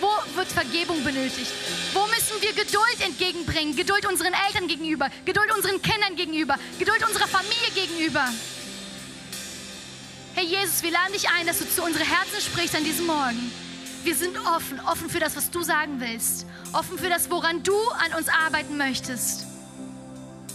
Wo 0.00 0.36
wird 0.36 0.48
Vergebung 0.48 1.02
benötigt? 1.04 1.52
Wo 1.92 2.06
müssen 2.06 2.40
wir 2.40 2.52
Geduld 2.52 3.00
entgegenbringen? 3.00 3.76
Geduld 3.76 4.06
unseren 4.06 4.32
Eltern 4.46 4.66
gegenüber, 4.66 5.10
Geduld 5.24 5.54
unseren 5.54 5.82
Kindern 5.82 6.16
gegenüber, 6.16 6.56
Geduld 6.78 7.06
unserer 7.06 7.28
Familie 7.28 7.70
gegenüber. 7.74 8.24
Hey 10.34 10.46
Jesus, 10.46 10.82
wir 10.82 10.90
laden 10.90 11.12
dich 11.12 11.28
ein, 11.28 11.46
dass 11.46 11.58
du 11.58 11.68
zu 11.68 11.82
unseren 11.82 12.06
Herzen 12.06 12.40
sprichst 12.40 12.74
an 12.74 12.84
diesem 12.84 13.06
Morgen. 13.06 13.52
Wir 14.04 14.14
sind 14.14 14.38
offen, 14.38 14.80
offen 14.80 15.10
für 15.10 15.18
das, 15.18 15.36
was 15.36 15.50
du 15.50 15.62
sagen 15.62 16.00
willst, 16.00 16.46
offen 16.72 16.98
für 16.98 17.10
das, 17.10 17.30
woran 17.30 17.62
du 17.62 17.76
an 17.90 18.14
uns 18.16 18.28
arbeiten 18.28 18.78
möchtest. 18.78 19.44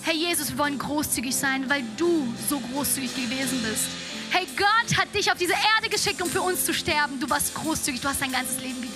Herr 0.02 0.16
Jesus, 0.16 0.52
wir 0.52 0.58
wollen 0.58 0.80
großzügig 0.80 1.36
sein, 1.36 1.70
weil 1.70 1.84
du 1.98 2.34
so 2.50 2.60
großzügig 2.60 3.16
gewesen 3.16 3.62
bist. 3.62 3.86
Hey, 4.32 4.48
Gott 4.58 4.98
hat 4.98 5.14
dich 5.14 5.32
auf 5.32 5.38
diese 5.38 5.54
Erde 5.54 5.90
geschickt, 5.90 6.22
um 6.22 6.30
für 6.30 6.42
uns 6.42 6.66
zu 6.66 6.74
sterben. 6.74 7.20
Du 7.20 7.30
warst 7.30 7.54
großzügig, 7.54 8.02
du 8.02 8.08
hast 8.08 8.22
dein 8.22 8.32
ganzes 8.32 8.60
Leben 8.60 8.82
gegeben. 8.82 8.95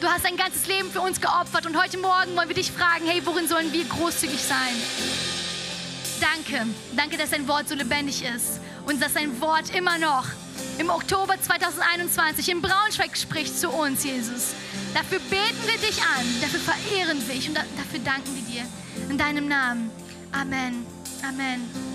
Du 0.00 0.08
hast 0.08 0.24
dein 0.24 0.36
ganzes 0.36 0.66
Leben 0.66 0.90
für 0.90 1.00
uns 1.00 1.20
geopfert 1.20 1.64
und 1.66 1.80
heute 1.80 1.96
Morgen 1.96 2.36
wollen 2.36 2.48
wir 2.48 2.54
dich 2.54 2.70
fragen, 2.70 3.06
hey, 3.06 3.22
worin 3.24 3.48
sollen 3.48 3.72
wir 3.72 3.84
großzügig 3.84 4.42
sein? 4.42 4.74
Danke, 6.20 6.66
danke, 6.94 7.16
dass 7.16 7.30
dein 7.30 7.48
Wort 7.48 7.68
so 7.68 7.74
lebendig 7.74 8.22
ist 8.22 8.60
und 8.86 9.02
dass 9.02 9.14
dein 9.14 9.40
Wort 9.40 9.74
immer 9.74 9.96
noch 9.96 10.26
im 10.78 10.90
Oktober 10.90 11.40
2021 11.40 12.50
in 12.50 12.60
Braunschweig 12.60 13.16
spricht 13.16 13.58
zu 13.58 13.70
uns, 13.70 14.04
Jesus. 14.04 14.54
Dafür 14.92 15.18
beten 15.18 15.66
wir 15.66 15.78
dich 15.78 15.98
an, 16.02 16.26
dafür 16.42 16.60
verehren 16.60 17.22
wir 17.26 17.34
dich 17.34 17.48
und 17.48 17.56
dafür 17.56 18.00
danken 18.04 18.34
wir 18.34 18.54
dir. 18.54 18.66
In 19.08 19.16
deinem 19.16 19.48
Namen. 19.48 19.90
Amen. 20.32 20.86
Amen. 21.26 21.85